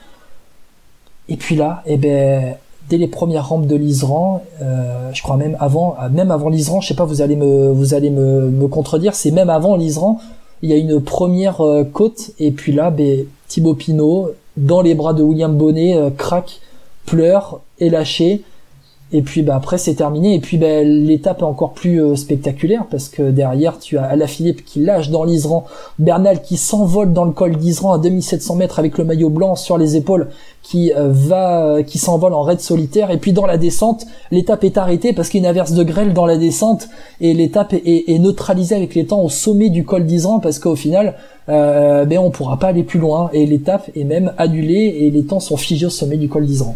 Et 1.29 1.35
puis 1.35 1.55
là, 1.55 1.83
eh 1.85 1.97
ben, 1.97 2.55
dès 2.89 2.97
les 2.97 3.07
premières 3.07 3.49
rampes 3.49 3.67
de 3.67 3.75
l'Isran, 3.75 4.43
euh, 4.61 5.09
je 5.13 5.21
crois 5.21 5.37
même 5.37 5.55
avant, 5.59 5.95
même 6.11 6.31
avant 6.31 6.49
l'Isran, 6.49 6.81
je 6.81 6.87
sais 6.87 6.95
pas, 6.95 7.05
vous 7.05 7.21
allez 7.21 7.35
me, 7.35 7.71
vous 7.71 7.93
allez 7.93 8.09
me, 8.09 8.67
contredire, 8.67 9.15
c'est 9.15 9.31
même 9.31 9.49
avant 9.49 9.75
l'Isran, 9.75 10.19
il 10.61 10.69
y 10.69 10.73
a 10.73 10.75
une 10.75 10.99
première 10.99 11.61
euh, 11.61 11.83
côte 11.83 12.31
et 12.39 12.51
puis 12.51 12.71
là, 12.71 12.89
ben, 12.89 13.25
Thibaut 13.47 13.75
Pinot 13.75 14.31
dans 14.57 14.81
les 14.81 14.95
bras 14.95 15.13
de 15.13 15.23
William 15.23 15.55
Bonnet 15.55 15.95
euh, 15.95 16.09
craque, 16.09 16.59
pleure, 17.09 17.61
est 17.79 17.89
lâché 17.89 18.43
et 19.11 19.23
puis 19.23 19.41
bah 19.41 19.55
après 19.55 19.77
c'est 19.77 19.95
terminé. 19.95 20.35
Et 20.35 20.39
puis 20.39 20.57
bah, 20.57 20.83
l'étape 20.83 21.39
est 21.39 21.43
encore 21.43 21.73
plus 21.73 22.03
euh, 22.03 22.15
spectaculaire 22.15 22.85
parce 22.89 23.09
que 23.09 23.31
derrière 23.31 23.79
tu 23.79 23.97
as 23.97 24.03
Alaphilippe 24.03 24.63
qui 24.63 24.81
lâche 24.81 25.09
dans 25.09 25.23
l'Isran, 25.23 25.65
Bernal 25.97 26.41
qui 26.41 26.57
s'envole 26.57 27.11
dans 27.11 27.25
le 27.25 27.31
col 27.31 27.55
d'Isran 27.55 27.93
à 27.93 27.97
2700 27.97 28.55
mètres 28.55 28.77
avec 28.77 28.97
le 28.99 29.05
maillot 29.05 29.29
blanc 29.29 29.55
sur 29.55 29.79
les 29.79 29.95
épaules 29.95 30.29
qui 30.61 30.93
euh, 30.93 31.07
va 31.11 31.81
qui 31.81 31.97
s'envole 31.97 32.33
en 32.33 32.43
raid 32.43 32.59
solitaire. 32.59 33.09
Et 33.09 33.17
puis 33.17 33.33
dans 33.33 33.47
la 33.47 33.57
descente 33.57 34.05
l'étape 34.29 34.63
est 34.63 34.77
arrêtée 34.77 35.11
parce 35.11 35.29
qu'il 35.29 35.41
y 35.41 35.45
a 35.45 35.49
une 35.49 35.49
averse 35.49 35.73
de 35.73 35.83
grêle 35.83 36.13
dans 36.13 36.27
la 36.27 36.37
descente. 36.37 36.87
Et 37.19 37.33
l'étape 37.33 37.73
est, 37.73 38.19
neutralisée 38.19 38.75
avec 38.75 38.93
les 38.93 39.07
temps 39.07 39.21
au 39.21 39.29
sommet 39.29 39.69
du 39.69 39.85
col 39.85 40.05
d'Isran 40.05 40.39
parce 40.39 40.59
qu'au 40.59 40.75
final 40.75 41.15
euh, 41.47 42.05
ben 42.05 42.19
on 42.19 42.29
pourra 42.29 42.59
pas 42.59 42.67
aller 42.67 42.83
plus 42.83 42.99
loin. 42.99 43.31
Et 43.33 43.47
l'étape 43.47 43.89
est 43.95 44.03
même 44.03 44.33
annulée 44.37 44.97
et 44.99 45.09
les 45.09 45.23
temps 45.23 45.39
sont 45.39 45.57
figés 45.57 45.87
au 45.87 45.89
sommet 45.89 46.17
du 46.17 46.29
col 46.29 46.45
d'Isran. 46.45 46.75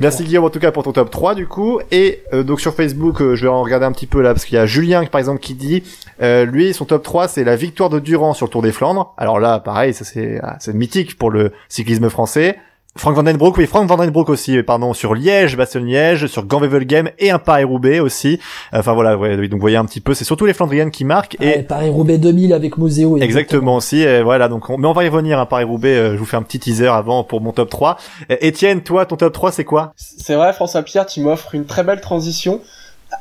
Merci 0.00 0.24
Guillaume 0.24 0.44
en 0.44 0.50
tout 0.50 0.58
cas 0.58 0.72
pour 0.72 0.82
ton 0.82 0.92
top 0.92 1.10
3 1.10 1.34
du 1.34 1.46
coup. 1.46 1.80
Et 1.90 2.22
euh, 2.32 2.42
donc 2.42 2.60
sur 2.60 2.74
Facebook, 2.74 3.20
euh, 3.20 3.34
je 3.36 3.42
vais 3.42 3.48
en 3.48 3.62
regarder 3.62 3.86
un 3.86 3.92
petit 3.92 4.06
peu 4.06 4.20
là 4.20 4.32
parce 4.32 4.44
qu'il 4.44 4.56
y 4.56 4.58
a 4.58 4.66
Julien 4.66 5.04
par 5.04 5.20
exemple 5.20 5.40
qui 5.40 5.54
dit 5.54 5.82
euh, 6.22 6.44
lui 6.44 6.74
son 6.74 6.84
top 6.84 7.02
3 7.02 7.28
c'est 7.28 7.44
la 7.44 7.56
victoire 7.56 7.90
de 7.90 7.98
Durand 7.98 8.34
sur 8.34 8.46
le 8.46 8.50
Tour 8.50 8.62
des 8.62 8.72
Flandres. 8.72 9.14
Alors 9.16 9.38
là 9.38 9.60
pareil, 9.60 9.94
ça 9.94 10.04
c'est 10.04 10.40
ah, 10.42 10.56
c'est 10.60 10.74
mythique 10.74 11.16
pour 11.18 11.30
le 11.30 11.52
cyclisme 11.68 12.10
français. 12.10 12.56
Frank 12.96 13.16
Vandenbroek, 13.16 13.56
oui, 13.58 13.66
Frank 13.66 13.88
Vandenbroek 13.88 14.28
aussi, 14.28 14.62
pardon, 14.62 14.94
sur 14.94 15.14
Liège, 15.16 15.56
Bastogne-Liège, 15.56 16.28
sur 16.28 16.46
Game 16.46 17.10
et 17.18 17.32
un 17.32 17.40
Paris-Roubaix 17.40 17.98
aussi. 17.98 18.38
Enfin 18.72 18.92
voilà, 18.92 19.16
ouais, 19.16 19.36
donc 19.48 19.54
vous 19.54 19.60
voyez 19.60 19.76
un 19.76 19.84
petit 19.84 20.00
peu, 20.00 20.14
c'est 20.14 20.24
surtout 20.24 20.46
les 20.46 20.54
Flandriennes 20.54 20.92
qui 20.92 21.04
marquent. 21.04 21.36
Et 21.40 21.64
Paris-Roubaix 21.64 22.18
2000 22.18 22.52
avec 22.52 22.78
Moseo. 22.78 23.18
Exactement, 23.18 23.76
aussi, 23.76 24.02
et 24.02 24.22
voilà, 24.22 24.48
donc 24.48 24.70
on... 24.70 24.78
mais 24.78 24.86
on 24.86 24.92
va 24.92 25.04
y 25.04 25.08
revenir, 25.08 25.40
hein, 25.40 25.46
Paris-Roubaix, 25.46 25.96
euh, 25.96 26.12
je 26.12 26.18
vous 26.18 26.24
fais 26.24 26.36
un 26.36 26.42
petit 26.42 26.60
teaser 26.60 26.86
avant 26.86 27.24
pour 27.24 27.40
mon 27.40 27.50
top 27.50 27.68
3. 27.68 27.98
Étienne, 28.40 28.82
toi, 28.82 29.06
ton 29.06 29.16
top 29.16 29.32
3, 29.32 29.50
c'est 29.50 29.64
quoi? 29.64 29.92
C'est 29.96 30.36
vrai, 30.36 30.52
François 30.52 30.82
Pierre, 30.82 31.06
tu 31.06 31.20
m'offres 31.20 31.56
une 31.56 31.66
très 31.66 31.82
belle 31.82 32.00
transition. 32.00 32.60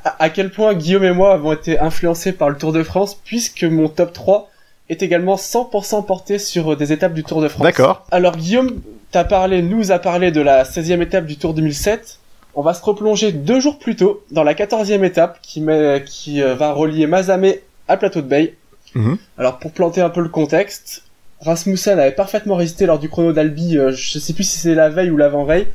À, 0.06 0.24
à 0.24 0.30
quel 0.30 0.52
point 0.52 0.76
Guillaume 0.76 1.04
et 1.04 1.14
moi 1.14 1.34
avons 1.34 1.52
été 1.52 1.80
influencés 1.80 2.32
par 2.32 2.50
le 2.50 2.58
Tour 2.58 2.74
de 2.74 2.84
France, 2.84 3.20
puisque 3.26 3.64
mon 3.64 3.90
top 3.90 4.14
3 4.14 4.52
est 4.90 5.02
également 5.02 5.36
100% 5.36 6.06
porté 6.06 6.38
sur 6.40 6.76
des 6.76 6.92
étapes 6.92 7.14
du 7.14 7.24
Tour 7.24 7.42
de 7.42 7.48
France. 7.48 7.64
D'accord. 7.64 8.06
Alors 8.12 8.36
Guillaume, 8.36 8.82
t'as 9.12 9.24
parlé, 9.24 9.62
nous 9.62 9.92
a 9.92 10.00
parlé 10.00 10.32
de 10.32 10.42
la 10.42 10.64
16e 10.64 11.02
étape 11.02 11.26
du 11.26 11.38
Tour 11.38 11.54
2007. 11.54 12.20
On 12.56 12.62
va 12.62 12.74
se 12.74 12.84
replonger 12.84 13.32
deux 13.32 13.60
jours 13.60 13.80
plus 13.80 13.96
tôt 13.96 14.24
dans 14.32 14.44
la 14.44 14.54
14e 14.54 15.04
étape 15.04 15.40
qui, 15.42 15.62
met, 15.62 16.04
qui 16.06 16.42
euh, 16.42 16.54
va 16.56 16.74
relier 16.74 17.08
Mazamé 17.08 17.62
à 17.88 17.98
Plateau 17.98 18.22
de 18.22 18.28
Bay. 18.28 18.56
Mhm. 18.94 19.18
Alors 19.38 19.58
pour 19.58 19.72
planter 19.72 20.02
un 20.02 20.10
peu 20.10 20.22
le 20.22 20.30
contexte, 20.30 21.04
Rasmussen 21.42 21.98
avait 22.00 22.12
parfaitement 22.12 22.56
résisté 22.56 22.86
lors 22.86 23.00
du 23.00 23.10
chrono 23.10 23.34
d'Albi, 23.34 23.78
euh, 23.78 23.92
je 23.92 24.20
sais 24.20 24.34
plus 24.34 24.44
si 24.44 24.60
c'est 24.60 24.76
la 24.76 24.90
veille 24.90 25.10
ou 25.10 25.18
l'avant-veille. 25.18 25.68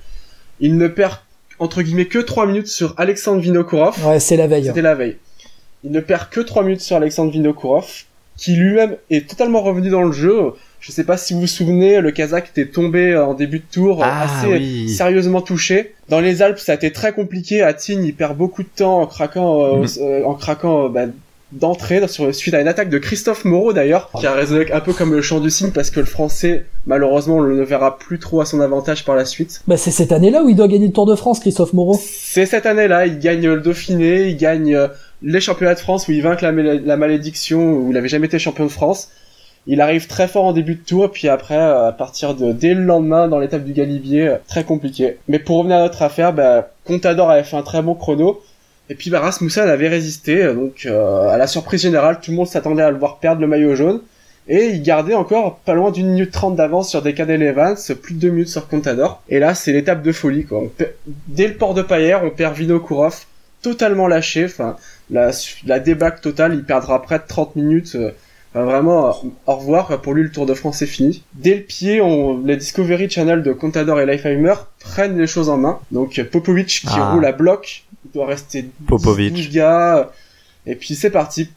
Il 0.61 0.77
ne 0.77 0.88
perd 0.88 1.19
entre 1.59 1.83
guillemets 1.83 2.07
que 2.07 2.19
3 2.19 2.47
minutes 2.47 2.69
sur 2.69 2.95
Alexandre 2.97 3.41
Vinokourov. 3.41 4.07
Ouais, 4.07 4.21
c'est 4.21 4.37
la 4.37 4.47
veille. 4.47 4.67
C'était 4.67 4.83
la 4.83 4.95
veille. 4.95 5.17
Il 5.85 5.91
ne 5.91 6.00
perd 6.00 6.29
que 6.29 6.41
3 6.41 6.62
minutes 6.62 6.81
sur 6.81 6.97
Alexandre 6.97 7.33
Vinokourov, 7.33 8.05
qui 8.38 8.54
lui-même 8.57 8.97
est 9.11 9.28
totalement 9.28 9.61
revenu 9.61 9.90
dans 9.90 10.02
le 10.04 10.12
jeu. 10.12 10.52
Je 10.80 10.92
sais 10.92 11.02
pas 11.04 11.16
si 11.16 11.35
vous 11.35 11.40
vous 11.40 11.47
souvenez, 11.49 12.00
le 12.00 12.12
Kazakh 12.12 12.50
était 12.57 12.66
tombé 12.71 13.16
en 13.16 13.35
début 13.35 13.59
de 13.59 13.64
tour, 13.71 14.00
Ah, 14.02 14.23
assez 14.25 14.47
oui. 14.47 14.88
sérieusement 14.88 15.40
touché. 15.42 15.92
Dans 16.09 16.21
les 16.21 16.40
Alpes, 16.40 16.59
ça 16.61 16.73
a 16.73 16.75
été 16.76 16.92
très 16.92 17.12
compliqué. 17.12 17.62
À 17.62 17.75
Tignes, 17.75 18.04
il 18.04 18.14
perd 18.14 18.37
beaucoup 18.37 18.62
de 18.62 18.68
temps 18.75 19.00
en 19.02 19.07
craquant, 19.07 19.61
euh, 19.64 19.76
Mhm. 19.83 19.87
euh, 20.00 20.25
en 20.25 20.35
craquant 20.35 20.85
euh, 20.85 20.88
bah, 20.88 21.07
d'entrée 21.50 22.07
sur 22.09 22.33
suite 22.35 22.52
à 22.54 22.61
une 22.61 22.68
attaque 22.68 22.90
de 22.90 22.99
Christophe 22.99 23.45
Moreau 23.47 23.73
d'ailleurs, 23.73 24.11
qui 24.21 24.26
a 24.26 24.35
résonné 24.35 24.71
un 24.71 24.80
peu 24.80 24.92
comme 24.92 25.14
le 25.14 25.23
chant 25.23 25.40
du 25.40 25.50
cygne 25.50 25.71
parce 25.71 25.90
que 25.90 25.99
le 25.99 26.04
Français, 26.07 26.66
malheureusement, 26.87 27.37
on 27.37 27.40
le 27.40 27.64
verra 27.64 27.99
plus 27.99 28.18
trop 28.18 28.40
à 28.42 28.45
son 28.45 28.61
avantage 28.61 29.04
par 29.04 29.16
la 29.16 29.25
suite. 29.25 29.62
Bah, 29.66 29.78
c'est 29.78 29.90
cette 29.90 30.12
année-là 30.12 30.42
où 30.45 30.49
il 30.50 30.57
doit 30.57 30.68
gagner 30.68 30.87
le 30.88 30.92
Tour 30.92 31.07
de 31.07 31.16
France, 31.16 31.40
Christophe 31.40 31.73
Moreau. 31.73 31.99
C'est 32.00 32.45
cette 32.47 32.66
année-là, 32.66 33.07
il 33.07 33.18
gagne 33.18 33.47
le 33.49 33.61
Dauphiné, 33.62 34.28
il 34.28 34.37
gagne 34.37 34.75
euh, 34.75 34.88
les 35.22 35.40
championnats 35.40 35.75
de 35.75 35.80
France 35.80 36.08
où 36.08 36.12
il 36.12 36.22
vainque 36.22 36.42
la, 36.42 36.52
malédiction, 36.96 37.72
où 37.72 37.90
il 37.90 37.94
n'avait 37.94 38.08
jamais 38.08 38.26
été 38.26 38.38
champion 38.38 38.64
de 38.64 38.70
France. 38.70 39.10
Il 39.66 39.80
arrive 39.80 40.06
très 40.06 40.28
fort 40.28 40.44
en 40.44 40.52
début 40.52 40.76
de 40.76 40.82
tour, 40.82 41.10
puis 41.10 41.28
après, 41.28 41.58
euh, 41.58 41.88
à 41.88 41.92
partir 41.92 42.34
de 42.34 42.52
dès 42.52 42.75
le 42.75 42.84
lendemain, 42.84 43.28
dans 43.28 43.38
l'étape 43.38 43.64
du 43.64 43.72
Galibier, 43.72 44.28
euh, 44.28 44.37
très 44.46 44.64
compliqué. 44.64 45.18
Mais 45.28 45.38
pour 45.38 45.58
revenir 45.58 45.76
à 45.76 45.80
notre 45.80 46.00
affaire, 46.02 46.32
bah, 46.32 46.70
Contador 46.84 47.30
avait 47.30 47.44
fait 47.44 47.56
un 47.56 47.62
très 47.62 47.82
bon 47.82 47.94
chrono, 47.94 48.40
et 48.88 48.94
puis 48.94 49.10
bah, 49.10 49.20
Rasmussen 49.20 49.68
avait 49.68 49.88
résisté, 49.88 50.42
euh, 50.42 50.54
donc 50.54 50.87
à 50.87 51.37
la 51.37 51.46
surprise 51.46 51.82
générale, 51.82 52.20
tout 52.22 52.30
le 52.30 52.38
monde 52.38 52.46
s'attendait 52.46 52.82
à 52.82 52.90
le 52.90 52.96
voir 52.96 53.18
perdre 53.18 53.42
le 53.42 53.46
maillot 53.46 53.75
jaune, 53.75 54.00
et 54.48 54.68
il 54.68 54.82
gardait 54.82 55.12
encore 55.12 55.58
pas 55.58 55.75
loin 55.75 55.90
d'une 55.90 56.08
minute 56.08 56.30
trente 56.30 56.56
d'avance 56.56 56.88
sur 56.88 57.02
Decadel 57.02 57.42
Evans, 57.42 57.76
plus 58.00 58.14
de 58.14 58.20
deux 58.20 58.30
minutes 58.30 58.48
sur 58.48 58.68
Contador. 58.68 59.22
Et 59.28 59.38
là, 59.38 59.54
c'est 59.54 59.75
l'étape 59.75 60.02
de 60.02 60.12
folie, 60.12 60.46
quoi. 60.46 60.62
Dès 61.26 61.46
le 61.46 61.54
port 61.54 61.75
de 61.75 61.82
Paillère, 61.82 62.25
on 62.25 62.30
perd 62.30 62.56
Vinokourov, 62.56 63.26
totalement 63.62 64.07
lâché, 64.07 64.45
enfin, 64.47 64.77
la, 65.11 65.31
la 65.67 65.79
débâcle 65.81 66.21
totale, 66.21 66.55
il 66.55 66.65
perdra 66.65 67.03
près 67.03 67.19
de 67.19 67.25
30 67.27 67.57
minutes, 67.57 67.95
euh, 67.97 68.11
Enfin, 68.55 68.65
vraiment, 68.65 69.09
euh, 69.09 69.29
au 69.47 69.57
revoir, 69.57 70.00
pour 70.00 70.15
lui 70.15 70.23
le 70.23 70.31
Tour 70.33 70.47
de 70.47 70.55
France 70.55 70.81
est 70.81 70.87
fini. 70.87 71.23
Dès 71.35 71.55
le 71.57 71.62
pied, 71.62 72.00
on, 72.00 72.38
les 72.43 72.57
Discovery 72.57 73.11
Channel 73.11 73.43
de 73.43 73.53
Contador 73.53 74.00
et 74.00 74.07
Lifeheimer 74.07 74.55
prennent 74.81 75.19
les 75.19 75.27
choses 75.27 75.50
en 75.50 75.59
main. 75.59 75.79
Donc 75.93 76.19
euh, 76.19 76.25
Popovic 76.25 76.67
qui 76.67 76.87
Ah. 76.88 77.12
roule 77.12 77.27
à 77.27 77.33
bloc, 77.33 77.85
il 78.07 78.11
doit 78.12 78.25
rester 78.25 78.62
10, 78.62 78.71
Popovic. 78.87 79.35
12 79.35 79.50
gars, 79.50 80.11
et 80.65 80.77
puis 80.77 80.95
c'est 80.95 81.11
parti. 81.11 81.50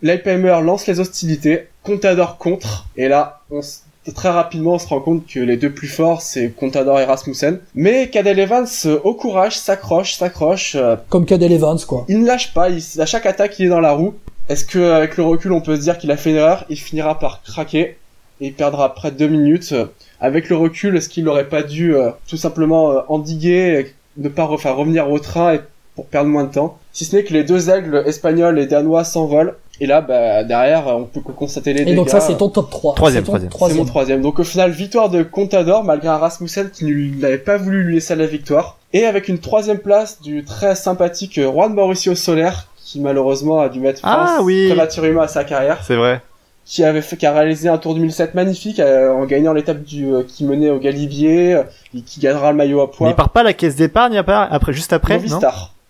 Lifeheimer 0.00 0.60
lance 0.62 0.86
les 0.86 1.00
hostilités, 1.00 1.68
Contador 1.82 2.38
contre, 2.38 2.86
et 2.96 3.08
là, 3.08 3.42
on 3.50 3.58
s- 3.60 3.84
très 4.14 4.30
rapidement 4.30 4.74
on 4.74 4.78
se 4.78 4.88
rend 4.88 5.00
compte 5.00 5.26
que 5.26 5.40
les 5.40 5.56
deux 5.56 5.72
plus 5.72 5.88
forts 5.88 6.22
c'est 6.22 6.50
Contador 6.50 6.98
et 7.00 7.04
Rasmussen. 7.04 7.60
Mais 7.74 8.08
Cadel 8.10 8.38
Evans, 8.38 8.66
euh, 8.86 8.98
au 9.04 9.14
courage, 9.14 9.58
s'accroche, 9.58 10.14
s'accroche, 10.14 10.74
euh, 10.76 10.96
Comme 11.08 11.26
Cadel 11.26 11.52
Evans, 11.52 11.78
quoi. 11.86 12.04
il 12.08 12.20
ne 12.20 12.26
lâche 12.26 12.52
pas, 12.54 12.70
il, 12.70 12.82
à 13.00 13.06
chaque 13.06 13.26
attaque 13.26 13.58
il 13.58 13.66
est 13.66 13.70
dans 13.70 13.80
la 13.80 13.92
roue. 13.92 14.14
Est-ce 14.48 14.64
que 14.64 14.92
avec 14.92 15.16
le 15.16 15.24
recul 15.24 15.52
on 15.52 15.60
peut 15.60 15.76
se 15.76 15.82
dire 15.82 15.98
qu'il 15.98 16.10
a 16.10 16.16
fait 16.16 16.30
une 16.30 16.36
erreur? 16.36 16.64
Il 16.68 16.78
finira 16.78 17.18
par 17.18 17.42
craquer 17.42 17.96
et 18.40 18.46
il 18.46 18.54
perdra 18.54 18.94
près 18.94 19.10
de 19.10 19.16
deux 19.16 19.28
minutes. 19.28 19.74
Avec 20.20 20.48
le 20.48 20.56
recul, 20.56 20.96
est-ce 20.96 21.08
qu'il 21.08 21.24
n'aurait 21.24 21.48
pas 21.48 21.62
dû 21.62 21.94
euh, 21.94 22.10
tout 22.26 22.36
simplement 22.36 22.90
euh, 22.92 23.00
endiguer, 23.08 23.94
ne 24.16 24.28
pas 24.28 24.44
refaire 24.44 24.76
revenir 24.76 25.10
au 25.10 25.18
train 25.18 25.54
et 25.54 25.60
pour 25.94 26.06
perdre 26.06 26.30
moins 26.30 26.44
de 26.44 26.52
temps? 26.52 26.78
Si 26.92 27.04
ce 27.04 27.14
n'est 27.14 27.24
que 27.24 27.32
les 27.34 27.44
deux 27.44 27.70
aigles 27.70 28.02
espagnols 28.06 28.58
et 28.58 28.66
danois 28.66 29.04
s'envolent. 29.04 29.54
Et 29.80 29.86
là, 29.86 30.00
bah, 30.00 30.42
derrière, 30.44 30.86
on 30.88 31.04
peut 31.04 31.20
constater 31.20 31.72
les 31.72 31.82
Et 31.82 31.84
dégâts. 31.84 31.96
donc 31.96 32.08
ça, 32.08 32.20
c'est 32.20 32.36
ton 32.36 32.48
top 32.48 32.68
3. 32.70 32.94
Troisième, 32.94 33.22
ton 33.24 33.32
troisième. 33.32 33.50
C'est 33.70 33.74
mon 33.78 33.84
troisième. 33.84 34.22
Donc 34.22 34.38
au 34.40 34.44
final, 34.44 34.70
victoire 34.72 35.08
de 35.08 35.22
Contador 35.22 35.84
malgré 35.84 36.08
un 36.08 36.18
Rasmussen 36.18 36.70
qui 36.70 36.84
ne 36.84 37.22
l'avait 37.22 37.38
pas 37.38 37.56
voulu 37.58 37.84
lui 37.84 37.94
laisser 37.94 38.16
la 38.16 38.26
victoire. 38.26 38.78
Et 38.92 39.04
avec 39.04 39.28
une 39.28 39.38
troisième 39.38 39.78
place 39.78 40.20
du 40.20 40.44
très 40.44 40.74
sympathique 40.74 41.38
euh, 41.38 41.50
Juan 41.52 41.74
Mauricio 41.74 42.14
Soler 42.14 42.50
qui 42.84 43.00
malheureusement 43.00 43.60
a 43.60 43.68
dû 43.68 43.80
mettre 43.80 44.00
fin 44.00 44.08
Ah, 44.10 44.38
oui. 44.42 44.66
prématurément 44.68 45.20
à 45.20 45.28
sa 45.28 45.44
carrière, 45.44 45.78
C'est 45.86 45.94
vrai. 45.96 46.22
qui 46.64 46.82
avait 46.84 47.02
fait, 47.02 47.18
qui 47.18 47.26
a 47.26 47.32
réalisé 47.34 47.68
un 47.68 47.76
Tour 47.76 47.94
2007 47.94 48.34
magnifique 48.34 48.80
euh, 48.80 49.12
en 49.12 49.26
gagnant 49.26 49.52
l'étape 49.52 49.82
du 49.82 50.06
euh, 50.10 50.22
qui 50.26 50.44
menait 50.46 50.70
au 50.70 50.78
Galibier 50.78 51.52
euh, 51.54 51.62
et 51.94 52.00
qui 52.00 52.18
gagnera 52.20 52.50
le 52.50 52.56
maillot 52.56 52.80
à 52.80 52.86
Mais 52.86 52.92
poids. 52.96 53.08
il 53.10 53.14
part 53.14 53.28
pas 53.28 53.40
à 53.40 53.44
la 53.44 53.52
caisse 53.52 53.76
d'épargne, 53.76 54.16
après, 54.16 54.72
juste 54.72 54.94
après, 54.94 55.18
non? 55.18 55.38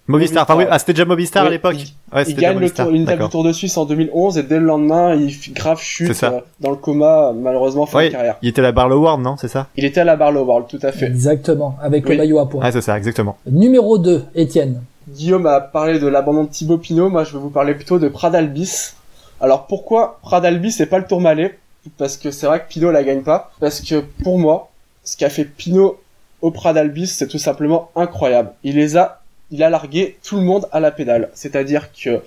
Movistar. 0.08 0.42
Enfin 0.44 0.56
oui, 0.56 0.64
ah 0.70 0.78
c'était 0.78 0.94
déjà 0.94 1.04
Movistar 1.04 1.42
à 1.44 1.46
Oui, 1.46 1.52
l'époque. 1.52 1.76
Ouais, 2.12 2.22
Il 2.22 2.26
c'était 2.26 2.34
déjà 2.40 2.48
gagne 2.54 2.58
le 2.60 2.70
tour, 2.70 2.90
une 2.90 3.02
étape 3.02 3.20
du. 3.20 3.28
Tour 3.28 3.44
de 3.44 3.52
Suisse 3.52 3.76
en 3.76 3.84
2011 3.84 4.38
et 4.38 4.42
dès 4.42 4.58
le 4.58 4.64
lendemain, 4.64 5.14
il 5.14 5.30
grave 5.52 5.80
chute 5.80 6.12
ça. 6.14 6.32
euh, 6.32 6.40
dans 6.60 6.70
le 6.70 6.76
coma, 6.76 7.32
malheureusement 7.34 7.84
fin 7.86 7.98
Ouais. 7.98 8.06
de 8.08 8.12
carrière. 8.12 8.36
Il 8.42 8.48
était 8.48 8.60
à 8.60 8.64
la 8.64 8.72
Barlow 8.72 9.00
World, 9.00 9.22
non 9.22 9.36
C'est 9.36 9.48
ça? 9.48 9.66
Il 9.76 9.84
était 9.84 10.00
à 10.00 10.04
la 10.04 10.16
Barlow 10.16 10.44
World, 10.44 10.66
tout 10.68 10.78
à 10.82 10.92
fait. 10.92 11.06
Exactement, 11.06 11.76
avec 11.82 12.04
Oui. 12.06 12.12
le 12.12 12.16
maillot 12.18 12.38
à 12.38 12.48
poids. 12.48 12.62
Ouais, 12.64 12.72
c'est 12.72 12.80
ça, 12.80 12.96
exactement. 12.96 13.36
Numéro 13.50 13.98
2, 13.98 14.24
Étienne. 14.34 14.80
Guillaume 15.08 15.46
a 15.46 15.60
parlé 15.60 15.98
de 15.98 16.06
l'abandon 16.06 16.44
de 16.44 16.48
Thibaut 16.48 16.78
Pinot, 16.78 17.08
moi 17.10 17.24
je 17.24 17.32
vais 17.32 17.38
vous 17.38 17.50
parler 17.50 17.74
plutôt 17.74 17.98
de 17.98 18.08
Pradalbis. 18.08 18.92
Alors 19.40 19.66
pourquoi 19.66 20.18
Pradalbis 20.22 20.76
et 20.80 20.86
pas 20.86 20.98
le 20.98 21.06
Tourmalet 21.06 21.58
Parce 21.96 22.16
que 22.16 22.30
c'est 22.30 22.46
vrai 22.46 22.60
que 22.60 22.68
Pinot 22.68 22.90
la 22.90 23.02
gagne 23.04 23.22
pas. 23.22 23.50
Parce 23.60 23.80
que 23.80 24.02
pour 24.22 24.38
moi, 24.38 24.70
ce 25.04 25.16
qu'a 25.16 25.30
fait 25.30 25.44
Pinot 25.44 25.98
au 26.42 26.50
Pradalbis, 26.50 27.06
c'est 27.06 27.26
tout 27.28 27.38
simplement 27.38 27.90
incroyable. 27.96 28.50
Il 28.64 28.76
les 28.76 28.96
a, 28.96 29.17
il 29.50 29.62
a 29.62 29.70
largué 29.70 30.18
tout 30.22 30.36
le 30.36 30.42
monde 30.42 30.66
à 30.72 30.80
la 30.80 30.90
pédale. 30.90 31.30
C'est-à-dire 31.34 31.90
que 31.92 32.22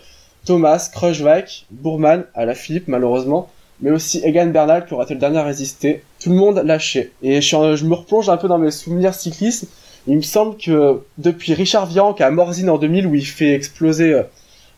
Thomas, 0.46 0.90
Kruijswijk, 0.94 1.66
Bourman, 1.72 2.26
à 2.34 2.46
la 2.46 2.56
Philippe 2.56 2.88
malheureusement, 2.88 3.50
mais 3.82 3.92
aussi 3.92 4.22
Egan 4.24 4.48
Bernal 4.48 4.86
qui 4.86 4.94
aura 4.94 5.04
été 5.04 5.14
le 5.14 5.20
dernier 5.20 5.40
à 5.40 5.44
résister. 5.44 6.04
Tout 6.20 6.30
le 6.30 6.36
monde 6.36 6.62
lâchait. 6.64 7.12
Et 7.22 7.42
je, 7.42 7.86
me 7.86 7.94
replonge 7.94 8.30
un 8.30 8.38
peu 8.38 8.48
dans 8.48 8.58
mes 8.58 8.72
souvenirs 8.72 9.14
cyclisme. 9.14 9.68
Il 10.08 10.18
me 10.18 10.22
semble 10.22 10.58
que 10.58 11.02
depuis 11.18 11.54
Richard 11.54 11.86
Virenque 11.86 12.22
à 12.22 12.32
Morzine 12.32 12.70
en 12.70 12.78
2000 12.78 13.08
où 13.08 13.16
il 13.16 13.26
fait 13.26 13.54
exploser 13.54 14.14
euh, 14.14 14.24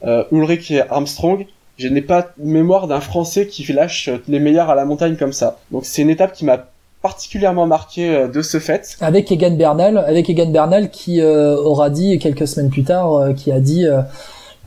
euh, 0.05 0.23
Ulrich 0.31 0.71
et 0.71 0.81
Armstrong, 0.81 1.45
je 1.77 1.87
n'ai 1.87 2.01
pas 2.01 2.33
mémoire 2.37 2.87
d'un 2.87 2.99
Français 2.99 3.47
qui 3.47 3.63
lâche 3.71 4.09
les 4.27 4.39
meilleurs 4.39 4.69
à 4.69 4.75
la 4.75 4.85
montagne 4.85 5.15
comme 5.15 5.33
ça. 5.33 5.59
Donc 5.71 5.85
c'est 5.85 6.01
une 6.01 6.09
étape 6.09 6.33
qui 6.33 6.45
m'a 6.45 6.67
particulièrement 7.03 7.67
marqué 7.67 8.09
euh, 8.15 8.27
de 8.27 8.41
ce 8.41 8.57
fait. 8.59 8.97
Avec 9.01 9.31
Egan 9.31 9.51
Bernal, 9.55 9.97
avec 9.99 10.27
Egan 10.29 10.49
Bernal 10.49 10.89
qui 10.89 11.21
euh, 11.21 11.55
aura 11.57 11.91
dit 11.91 12.17
quelques 12.17 12.47
semaines 12.47 12.71
plus 12.71 12.83
tard, 12.83 13.13
euh, 13.13 13.33
qui 13.33 13.51
a 13.51 13.59
dit 13.59 13.85
euh, 13.85 14.01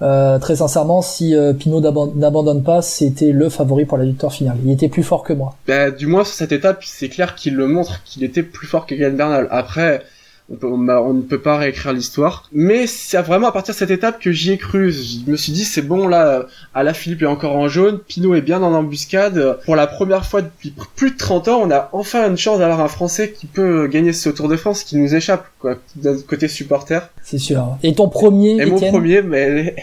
euh, 0.02 0.38
très 0.38 0.56
sincèrement, 0.56 1.00
si 1.02 1.34
euh, 1.34 1.54
Pinot 1.54 1.80
n'aban- 1.80 2.12
n'abandonne 2.14 2.62
pas, 2.62 2.82
c'était 2.82 3.32
le 3.32 3.48
favori 3.48 3.86
pour 3.86 3.96
la 3.98 4.04
victoire 4.04 4.32
finale. 4.32 4.58
Il 4.64 4.70
était 4.70 4.88
plus 4.88 5.02
fort 5.02 5.22
que 5.24 5.32
moi. 5.32 5.54
Bah, 5.66 5.90
du 5.90 6.06
moins 6.06 6.22
sur 6.24 6.34
cette 6.34 6.52
étape, 6.52 6.84
c'est 6.84 7.08
clair 7.08 7.34
qu'il 7.34 7.54
le 7.56 7.66
montre 7.66 8.02
qu'il 8.04 8.22
était 8.22 8.42
plus 8.42 8.66
fort 8.66 8.84
qu'Egan 8.86 9.12
Bernal. 9.16 9.48
Après, 9.50 10.02
on, 10.50 10.54
peut- 10.56 10.66
on, 10.68 10.88
on 10.88 11.12
ne 11.12 11.22
peut 11.22 11.40
pas 11.40 11.56
réécrire 11.56 11.92
l'histoire. 11.92 12.48
Mais 12.52 12.86
c'est 12.86 13.20
vraiment 13.22 13.48
à 13.48 13.52
partir 13.52 13.74
de 13.74 13.78
cette 13.78 13.90
étape 13.90 14.20
que 14.20 14.30
j'y 14.32 14.52
ai 14.52 14.58
cru. 14.58 14.92
Je 14.92 15.30
me 15.30 15.36
suis 15.36 15.52
dit, 15.52 15.64
c'est 15.64 15.82
bon, 15.82 16.06
là, 16.08 16.46
à 16.74 16.82
la 16.82 16.94
Philippe 16.94 17.22
est 17.22 17.26
encore 17.26 17.56
en 17.56 17.68
jaune, 17.68 17.98
Pinot 18.06 18.34
est 18.34 18.40
bien 18.42 18.62
en 18.62 18.72
embuscade. 18.72 19.58
Pour 19.64 19.74
la 19.76 19.86
première 19.86 20.24
fois 20.24 20.42
depuis 20.42 20.72
plus 20.94 21.10
de 21.12 21.16
30 21.16 21.48
ans, 21.48 21.60
on 21.62 21.70
a 21.70 21.88
enfin 21.92 22.28
une 22.30 22.36
chance 22.36 22.58
d'avoir 22.58 22.80
un 22.80 22.88
Français 22.88 23.32
qui 23.32 23.46
peut 23.46 23.86
gagner 23.88 24.12
ce 24.12 24.28
Tour 24.28 24.48
de 24.48 24.56
France 24.56 24.84
qui 24.84 24.96
nous 24.96 25.14
échappe, 25.14 25.46
quoi, 25.58 25.76
d'un 25.96 26.16
côté 26.20 26.48
supporter. 26.48 27.00
C'est 27.22 27.38
sûr. 27.38 27.76
Et 27.82 27.94
ton 27.94 28.08
premier, 28.08 28.60
Et 28.62 28.66
mon 28.66 28.78
premier, 28.78 29.22
mais 29.22 29.74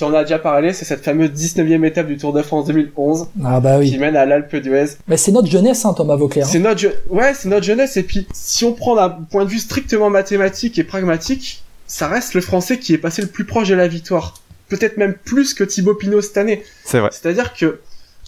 si 0.00 0.04
on 0.04 0.14
a 0.14 0.22
déjà 0.24 0.38
parlé, 0.38 0.72
c'est 0.72 0.86
cette 0.86 1.04
fameuse 1.04 1.28
19e 1.30 1.84
étape 1.84 2.06
du 2.06 2.16
Tour 2.16 2.32
de 2.32 2.40
France 2.40 2.64
2011 2.68 3.26
Ah 3.44 3.60
bah 3.60 3.78
qui 3.82 3.90
oui. 3.92 3.98
mène 3.98 4.16
à 4.16 4.24
l'Alpe 4.24 4.56
d'Huez. 4.56 4.86
Mais 5.08 5.18
c'est 5.18 5.30
notre 5.30 5.48
jeunesse, 5.50 5.84
hein, 5.84 5.92
Thomas 5.92 6.16
Vauclair. 6.16 6.46
C'est 6.46 6.58
notre, 6.58 6.80
je- 6.80 6.88
ouais, 7.10 7.34
c'est 7.34 7.50
notre 7.50 7.66
jeunesse. 7.66 7.98
Et 7.98 8.02
puis, 8.02 8.26
si 8.32 8.64
on 8.64 8.72
prend 8.72 8.96
d'un 8.96 9.10
point 9.10 9.44
de 9.44 9.50
vue 9.50 9.58
strictement 9.58 10.08
mathématique 10.08 10.78
et 10.78 10.84
pragmatique, 10.84 11.62
ça 11.86 12.08
reste 12.08 12.32
le 12.32 12.40
Français 12.40 12.78
qui 12.78 12.94
est 12.94 12.98
passé 12.98 13.20
le 13.20 13.28
plus 13.28 13.44
proche 13.44 13.68
de 13.68 13.74
la 13.74 13.88
victoire. 13.88 14.36
Peut-être 14.70 14.96
même 14.96 15.12
plus 15.12 15.52
que 15.52 15.64
Thibaut 15.64 15.94
Pinot 15.94 16.22
cette 16.22 16.38
année. 16.38 16.62
C'est 16.86 17.00
vrai. 17.00 17.10
C'est-à-dire 17.12 17.52
que 17.52 17.80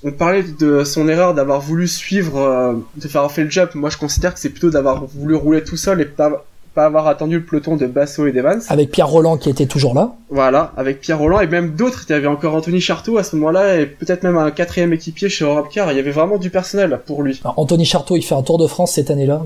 on 0.05 0.11
parlait 0.11 0.43
de 0.43 0.85
son 0.85 1.09
erreur 1.09 1.33
d'avoir 1.33 1.61
voulu 1.63 1.89
suivre, 1.89 2.37
euh, 2.39 2.73
de 2.97 3.09
faire 3.09 3.31
fait 3.31 3.45
le 3.45 3.51
jump. 3.51 3.75
Moi, 3.77 3.89
je 3.89 3.97
considère 3.97 4.35
que 4.35 4.41
c'est 4.41 4.51
plutôt 4.51 4.69
d'avoir 4.69 5.07
voulu 5.07 5.37
rouler 5.37 5.63
tout 5.65 5.77
seul 5.79 6.01
et 6.03 6.05
pas, 6.05 6.45
pas 6.75 6.85
avoir 6.87 7.07
attendu 7.07 7.37
le 7.39 7.45
peloton 7.45 7.77
de 7.77 7.87
Basso 7.87 8.27
et 8.27 8.33
d'Evans. 8.33 8.59
Avec 8.69 8.91
Pierre 8.91 9.09
Roland 9.09 9.37
qui 9.37 9.51
était 9.51 9.67
toujours 9.67 9.95
là. 9.95 10.15
Voilà, 10.31 10.73
avec 10.77 11.01
Pierre 11.01 11.19
Roland 11.19 11.41
et 11.41 11.47
même 11.47 11.73
d'autres. 11.75 12.05
Il 12.09 12.13
y 12.13 12.15
avait 12.15 12.27
encore 12.27 12.55
Anthony 12.55 12.81
Charteau 12.81 13.19
à 13.19 13.25
ce 13.25 13.37
moment-là 13.37 13.79
et 13.81 13.87
peut-être 13.87 14.23
même 14.23 14.37
un 14.37 14.51
quatrième 14.51 14.93
équipier 14.93 15.29
chez 15.29 15.45
Europcar. 15.45 15.93
Il 15.93 15.97
y 15.97 16.01
avait 16.01 16.11
vraiment 16.11 16.39
du 16.39 16.51
personnel 16.51 17.01
pour 17.07 17.23
lui. 17.23 17.41
Alors, 17.45 17.59
Anthony 17.59 17.85
Charteau, 17.85 18.17
il 18.17 18.23
fait 18.23 18.35
un 18.35 18.43
Tour 18.43 18.59
de 18.59 18.67
France 18.67 18.93
cette 18.93 19.11
année-là. 19.11 19.43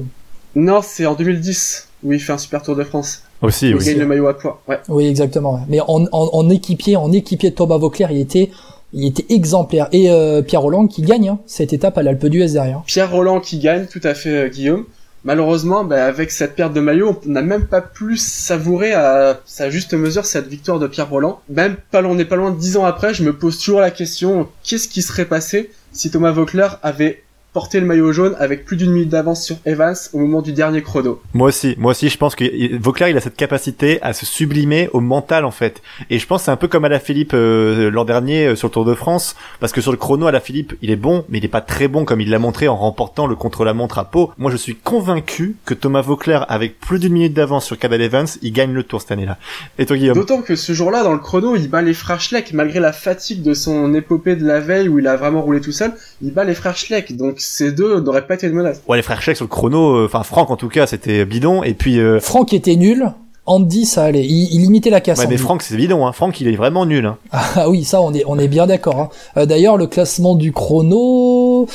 Non, 0.54 0.80
c'est 0.83 1.04
en 1.06 1.14
2010 1.14 1.88
où 2.04 2.12
il 2.12 2.21
fait 2.21 2.33
un 2.33 2.38
super 2.38 2.62
Tour 2.62 2.76
de 2.76 2.85
France. 2.85 3.23
Aussi, 3.42 3.68
Il 3.68 3.76
oui. 3.76 3.85
gagne 3.85 3.99
le 3.99 4.06
maillot 4.06 4.28
à 4.28 4.38
poids. 4.38 4.62
Ouais. 4.68 4.78
Oui, 4.88 5.06
exactement. 5.06 5.61
Mais 5.68 5.80
en, 5.80 6.04
en, 6.12 6.30
en 6.33 6.49
équipier, 6.49 6.97
en 6.97 7.12
équipier 7.12 7.50
de 7.50 7.54
Thomas 7.54 7.76
Vauclair, 7.76 8.11
il 8.11 8.21
était, 8.21 8.50
il 8.95 9.04
était 9.06 9.26
exemplaire. 9.35 9.88
Et 9.92 10.11
euh, 10.11 10.40
Pierre 10.42 10.62
Roland 10.62 10.87
qui 10.87 11.02
gagne 11.02 11.28
hein, 11.28 11.38
cette 11.47 11.73
étape 11.75 11.99
à 11.99 12.02
l'Alpe 12.02 12.26
d'Huez 12.26 12.49
derrière. 12.52 12.83
Pierre 12.87 13.11
Roland 13.11 13.40
qui 13.40 13.59
gagne, 13.59 13.87
tout 13.87 14.00
à 14.04 14.14
fait 14.14 14.30
euh, 14.30 14.49
Guillaume. 14.49 14.85
Malheureusement, 15.26 15.83
bah, 15.83 16.06
avec 16.06 16.30
cette 16.30 16.54
perte 16.54 16.73
de 16.73 16.80
maillot, 16.80 17.21
on 17.26 17.30
n'a 17.30 17.42
même 17.42 17.66
pas 17.66 17.80
plus 17.80 18.16
savouré 18.16 18.92
à 18.92 19.40
sa 19.45 19.71
juste 19.71 19.92
mesure 19.92 20.25
cette 20.25 20.47
victoire 20.47 20.78
de 20.78 20.87
Pierre 20.87 21.11
Roland. 21.11 21.42
Même 21.49 21.75
pas, 21.90 22.00
on 22.04 22.14
n'est 22.14 22.25
pas 22.25 22.37
loin 22.37 22.52
de 22.52 22.59
dix 22.61 22.76
ans 22.76 22.85
après, 22.85 23.12
je 23.12 23.25
me 23.25 23.33
pose 23.33 23.59
toujours 23.59 23.80
la 23.80 23.90
question, 23.90 24.49
qu'est-ce 24.62 24.87
qui 24.87 25.02
serait 25.02 25.25
passé 25.25 25.73
si 25.90 26.12
Thomas 26.12 26.30
Vauclair 26.30 26.78
avait 26.85 27.25
porté 27.56 27.80
le 27.80 27.86
maillot 27.86 28.12
jaune 28.12 28.36
avec 28.38 28.66
plus 28.66 28.76
d'une 28.76 28.90
minute 28.90 29.08
d'avance 29.08 29.42
sur 29.42 29.56
Evans 29.64 29.96
au 30.12 30.18
moment 30.18 30.42
du 30.42 30.52
dernier 30.52 30.82
chrono 30.82 31.22
Moi 31.32 31.48
aussi, 31.48 31.75
moi 31.78 31.92
aussi, 31.92 32.10
je 32.10 32.18
pense 32.18 32.34
que 32.34 32.76
Vauclair, 32.76 33.08
il 33.08 33.16
a 33.16 33.22
cette 33.22 33.34
capacité 33.34 33.98
à 34.02 34.12
se 34.12 34.26
sublimer 34.26 34.90
au 34.92 35.00
mental 35.00 35.46
en 35.46 35.50
fait. 35.50 35.80
Et 36.10 36.18
je 36.18 36.26
pense 36.26 36.42
c'est 36.42 36.50
un 36.50 36.56
peu 36.56 36.68
comme 36.68 36.84
à 36.84 36.90
la 36.90 37.00
Philippe 37.00 37.32
euh, 37.32 37.90
l'an 37.90 38.04
dernier 38.04 38.48
euh, 38.48 38.56
sur 38.56 38.68
le 38.68 38.72
Tour 38.72 38.84
de 38.84 38.92
France, 38.92 39.36
parce 39.58 39.72
que 39.72 39.80
sur 39.80 39.90
le 39.90 39.96
chrono 39.96 40.26
à 40.26 40.32
la 40.32 40.40
Philippe, 40.40 40.75
il 40.82 40.90
est 40.90 40.96
bon, 40.96 41.25
mais 41.30 41.38
il 41.38 41.46
est 41.46 41.48
pas 41.48 41.62
très 41.62 41.88
bon 41.88 42.04
comme 42.04 42.20
il 42.20 42.28
l'a 42.28 42.38
montré 42.38 42.68
en 42.68 42.76
remportant 42.76 43.26
le 43.26 43.36
contre-la-montre 43.36 43.98
à 43.98 44.04
Pau. 44.04 44.32
Moi, 44.36 44.50
je 44.50 44.58
suis 44.58 44.76
convaincu 44.76 45.56
que 45.64 45.72
Thomas 45.72 46.02
Vauclair, 46.02 46.44
avec 46.50 46.78
plus 46.78 46.98
d'une 46.98 47.14
minute 47.14 47.32
d'avance 47.32 47.64
sur 47.64 47.78
Cadel 47.78 48.02
Evans, 48.02 48.26
il 48.42 48.52
gagne 48.52 48.75
le 48.75 48.82
Tour 48.82 49.00
cette 49.00 49.12
année-là. 49.12 49.38
Et 49.78 49.86
toi, 49.86 49.96
Guillaume? 49.96 50.18
D'autant 50.18 50.42
que 50.42 50.56
ce 50.56 50.75
jour-là, 50.75 51.04
dans 51.04 51.14
le 51.14 51.20
chrono, 51.20 51.56
il 51.56 51.70
bat 51.70 51.80
les 51.80 51.94
frères 51.94 52.20
Schleck, 52.20 52.52
malgré 52.52 52.80
la 52.80 52.92
fatigue 52.92 53.40
de 53.40 53.54
son 53.54 53.94
épopée 53.94 54.36
de 54.36 54.44
la 54.44 54.60
veille 54.60 54.90
où 54.90 54.98
il 54.98 55.06
a 55.06 55.16
vraiment 55.16 55.40
roulé 55.40 55.62
tout 55.62 55.72
seul, 55.72 55.94
il 56.20 56.34
bat 56.34 56.44
les 56.44 56.54
frères 56.54 56.76
Schleck, 56.76 57.16
donc 57.16 57.40
ces 57.47 57.73
deux 57.73 58.00
n'auraient 58.00 58.26
pas 58.26 58.35
été 58.35 58.49
de 58.49 58.53
menace. 58.55 58.81
Ouais, 58.88 58.97
les 58.97 59.03
frères 59.03 59.23
Scheck 59.23 59.37
sur 59.37 59.45
le 59.45 59.49
chrono, 59.50 59.97
euh, 59.97 60.07
enfin 60.07 60.23
Franck 60.23 60.50
en 60.50 60.57
tout 60.57 60.69
cas, 60.69 60.87
c'était 60.87 61.25
bidon. 61.25 61.62
Et 61.62 61.75
puis, 61.75 61.99
euh, 62.00 62.21
Franck 62.21 62.53
était 62.53 62.76
nul. 62.76 63.12
Andy, 63.49 63.87
ça 63.87 64.03
allait. 64.03 64.25
Il, 64.25 64.49
il 64.53 64.65
imitait 64.65 64.91
la 64.91 65.00
casse. 65.00 65.21
ouais, 65.21 65.26
mais. 65.29 65.37
Franck, 65.37 65.62
c'est 65.62 65.76
bidon. 65.76 66.05
Hein. 66.05 66.11
Franck, 66.11 66.41
il 66.41 66.49
est 66.49 66.57
vraiment 66.57 66.85
nul. 66.85 67.07
Hein. 67.07 67.17
Ah 67.55 67.71
oui, 67.71 67.85
ça, 67.85 68.03
on 68.03 68.12
est, 68.12 68.25
on 68.26 68.38
est 68.41 68.49
bien 68.49 68.67
d'accord. 68.67 68.99
hein. 69.00 69.09
Euh, 69.37 69.47
D'ailleurs, 69.47 69.76
le 69.76 69.87
classement 69.87 70.35
du 70.35 70.53
chrono, 70.53 71.67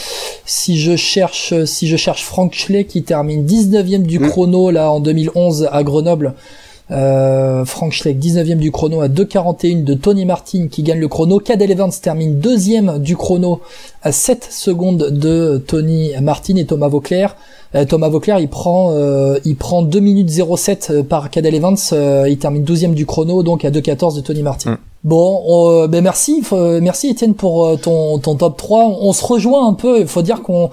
si 0.45 0.77
je 0.79 0.95
cherche, 0.97 1.53
si 1.65 1.87
je 1.87 1.95
cherche 1.95 2.23
Frank 2.25 2.53
Schley 2.53 2.83
qui 2.85 3.03
termine 3.03 3.45
19e 3.45 4.01
du 4.03 4.19
Mm. 4.19 4.27
chrono 4.29 4.69
là 4.71 4.91
en 4.91 4.99
2011 4.99 5.69
à 5.71 5.83
Grenoble. 5.83 6.33
Euh, 6.91 7.63
Frank 7.63 7.93
Schleck, 7.93 8.19
19e 8.19 8.57
du 8.57 8.69
chrono 8.71 8.99
à 9.01 9.07
2,41 9.07 9.85
de 9.85 9.93
Tony 9.93 10.25
Martin 10.25 10.67
qui 10.69 10.83
gagne 10.83 10.99
le 10.99 11.07
chrono. 11.07 11.39
Cadel 11.39 11.71
Evans 11.71 11.91
termine 12.01 12.39
deuxième 12.39 12.99
du 12.99 13.15
chrono 13.15 13.61
à 14.03 14.11
7 14.11 14.45
secondes 14.51 15.09
de 15.09 15.63
Tony 15.65 16.11
Martin 16.21 16.55
et 16.57 16.65
Thomas 16.65 16.89
Vauclair. 16.89 17.37
Euh, 17.75 17.85
Thomas 17.85 18.09
Vauclair, 18.09 18.39
il 18.39 18.49
prend, 18.49 18.91
euh, 18.91 19.39
il 19.45 19.55
prend 19.55 19.83
2 19.83 19.99
minutes 20.01 20.29
07 20.29 20.87
euh, 20.91 21.03
par 21.03 21.29
Cadel 21.29 21.55
Evans. 21.55 21.77
euh, 21.93 22.27
il 22.29 22.37
termine 22.37 22.65
12e 22.65 22.93
du 22.93 23.05
chrono, 23.05 23.41
donc 23.41 23.63
à 23.63 23.71
2,14 23.71 24.17
de 24.17 24.21
Tony 24.21 24.41
Martin. 24.41 24.71
Mm. 24.71 24.77
Bon, 25.05 25.41
on- 25.47 25.87
ben 25.87 26.03
merci, 26.03 26.41
faut- 26.41 26.81
merci 26.81 27.07
Étienne 27.07 27.35
pour 27.35 27.79
ton, 27.79 28.19
ton 28.19 28.35
top 28.35 28.57
3. 28.57 28.97
On 29.01 29.13
se 29.13 29.25
rejoint 29.25 29.65
un 29.67 29.73
peu. 29.73 30.01
Il 30.01 30.07
faut 30.07 30.21
dire 30.21 30.41
qu'on 30.43 30.69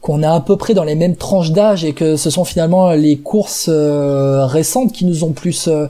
qu'on 0.00 0.22
est 0.22 0.26
à 0.26 0.40
peu 0.40 0.56
près 0.56 0.74
dans 0.74 0.84
les 0.84 0.94
mêmes 0.94 1.16
tranches 1.16 1.52
d'âge 1.52 1.84
et 1.84 1.92
que 1.92 2.16
ce 2.16 2.30
sont 2.30 2.44
finalement 2.44 2.92
les 2.92 3.16
courses 3.16 3.68
euh, 3.70 4.46
récentes 4.46 4.92
qui 4.92 5.04
nous 5.04 5.24
ont 5.24 5.32
plus 5.32 5.68
euh, 5.68 5.86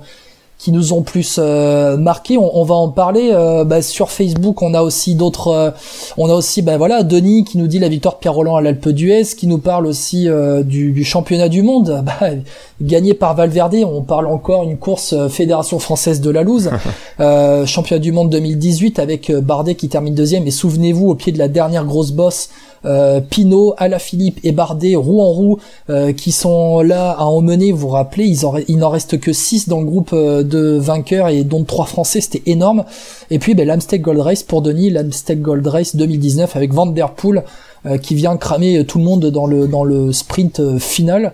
qui 0.59 0.73
nous 0.73 0.93
ont 0.93 1.01
plus 1.01 1.37
euh, 1.39 1.97
marqué. 1.97 2.37
On, 2.37 2.59
on 2.59 2.65
va 2.65 2.75
en 2.75 2.91
parler 2.91 3.31
euh, 3.33 3.65
bah, 3.65 3.81
sur 3.81 4.11
Facebook. 4.11 4.61
On 4.61 4.75
a 4.75 4.83
aussi 4.83 5.15
d'autres. 5.15 5.49
euh, 5.49 5.71
on 6.19 6.29
a 6.29 6.35
aussi, 6.35 6.61
bah 6.61 6.77
voilà, 6.77 7.03
Denis 7.03 7.45
qui 7.45 7.57
nous 7.57 7.67
dit 7.67 7.79
la 7.79 7.89
victoire 7.89 8.17
de 8.17 8.21
Pierre 8.21 8.35
Roland 8.35 8.57
à 8.57 8.61
l'Alpe 8.61 8.91
d'Huez, 8.91 9.25
qui 9.39 9.47
nous 9.47 9.57
parle 9.57 9.87
aussi 9.87 10.29
euh, 10.29 10.63
du, 10.63 10.93
du 10.93 11.03
championnat 11.03 11.49
du 11.49 11.63
monde, 11.63 12.05
bah, 12.21 12.29
gagné 12.83 13.15
par 13.15 13.35
Valverde. 13.35 13.77
On 13.91 14.03
parle 14.03 14.27
encore 14.27 14.65
une 14.65 14.77
course 14.77 15.15
euh, 15.15 15.31
Fédération 15.31 15.79
française 15.79 16.21
de 16.21 16.29
la 16.29 16.43
Louse, 16.43 16.71
euh, 17.21 17.65
championnat 17.65 18.01
du 18.01 18.13
monde 18.13 18.29
2018 18.29 18.99
avec 18.99 19.33
Bardet 19.33 19.77
qui 19.77 19.89
termine 19.89 20.15
deuxième. 20.15 20.47
Et 20.47 20.51
souvenez-vous, 20.51 21.09
au 21.09 21.15
pied 21.15 21.33
de 21.33 21.39
la 21.39 21.49
dernière 21.49 21.87
grosse 21.87 22.11
bosse. 22.11 22.51
Euh, 22.85 23.21
Pinot, 23.21 23.75
Alaphilippe 23.77 24.41
et 24.43 24.53
Bardet, 24.53 24.95
roue 24.95 25.21
en 25.21 25.31
roue, 25.31 25.59
euh, 25.91 26.13
qui 26.13 26.33
sont 26.33 26.81
là 26.81 27.11
à 27.13 27.25
emmener. 27.25 27.73
Vous 27.73 27.79
vous 27.79 27.89
rappelez, 27.89 28.25
ils 28.25 28.47
en 28.47 28.57
il 28.69 28.79
n'en 28.79 28.89
reste 28.89 29.21
que 29.21 29.33
6 29.33 29.69
dans 29.69 29.81
le 29.81 29.87
groupe 29.87 30.11
euh, 30.13 30.43
de 30.43 30.79
vainqueurs 30.79 31.29
et 31.29 31.45
dont 31.45 31.65
trois 31.65 31.87
Français, 31.87 32.21
c'était 32.21 32.43
énorme. 32.47 32.85
Et 33.31 33.39
puis 33.39 33.55
ben, 33.55 33.79
Gold 34.01 34.21
Race 34.21 34.43
pour 34.43 34.63
Denis, 34.63 34.91
l'Amsteg 34.91 35.43
Gold 35.43 35.67
Race 35.67 35.97
2019 35.97 36.57
avec 36.57 36.73
Van 36.73 36.93
euh, 37.87 37.99
qui 37.99 38.15
vient 38.15 38.37
cramer 38.37 38.85
tout 38.85 38.99
le 38.99 39.05
monde 39.05 39.27
dans 39.27 39.47
le 39.47 39.67
dans 39.67 39.85
le 39.85 40.13
sprint 40.13 40.79
final. 40.79 41.33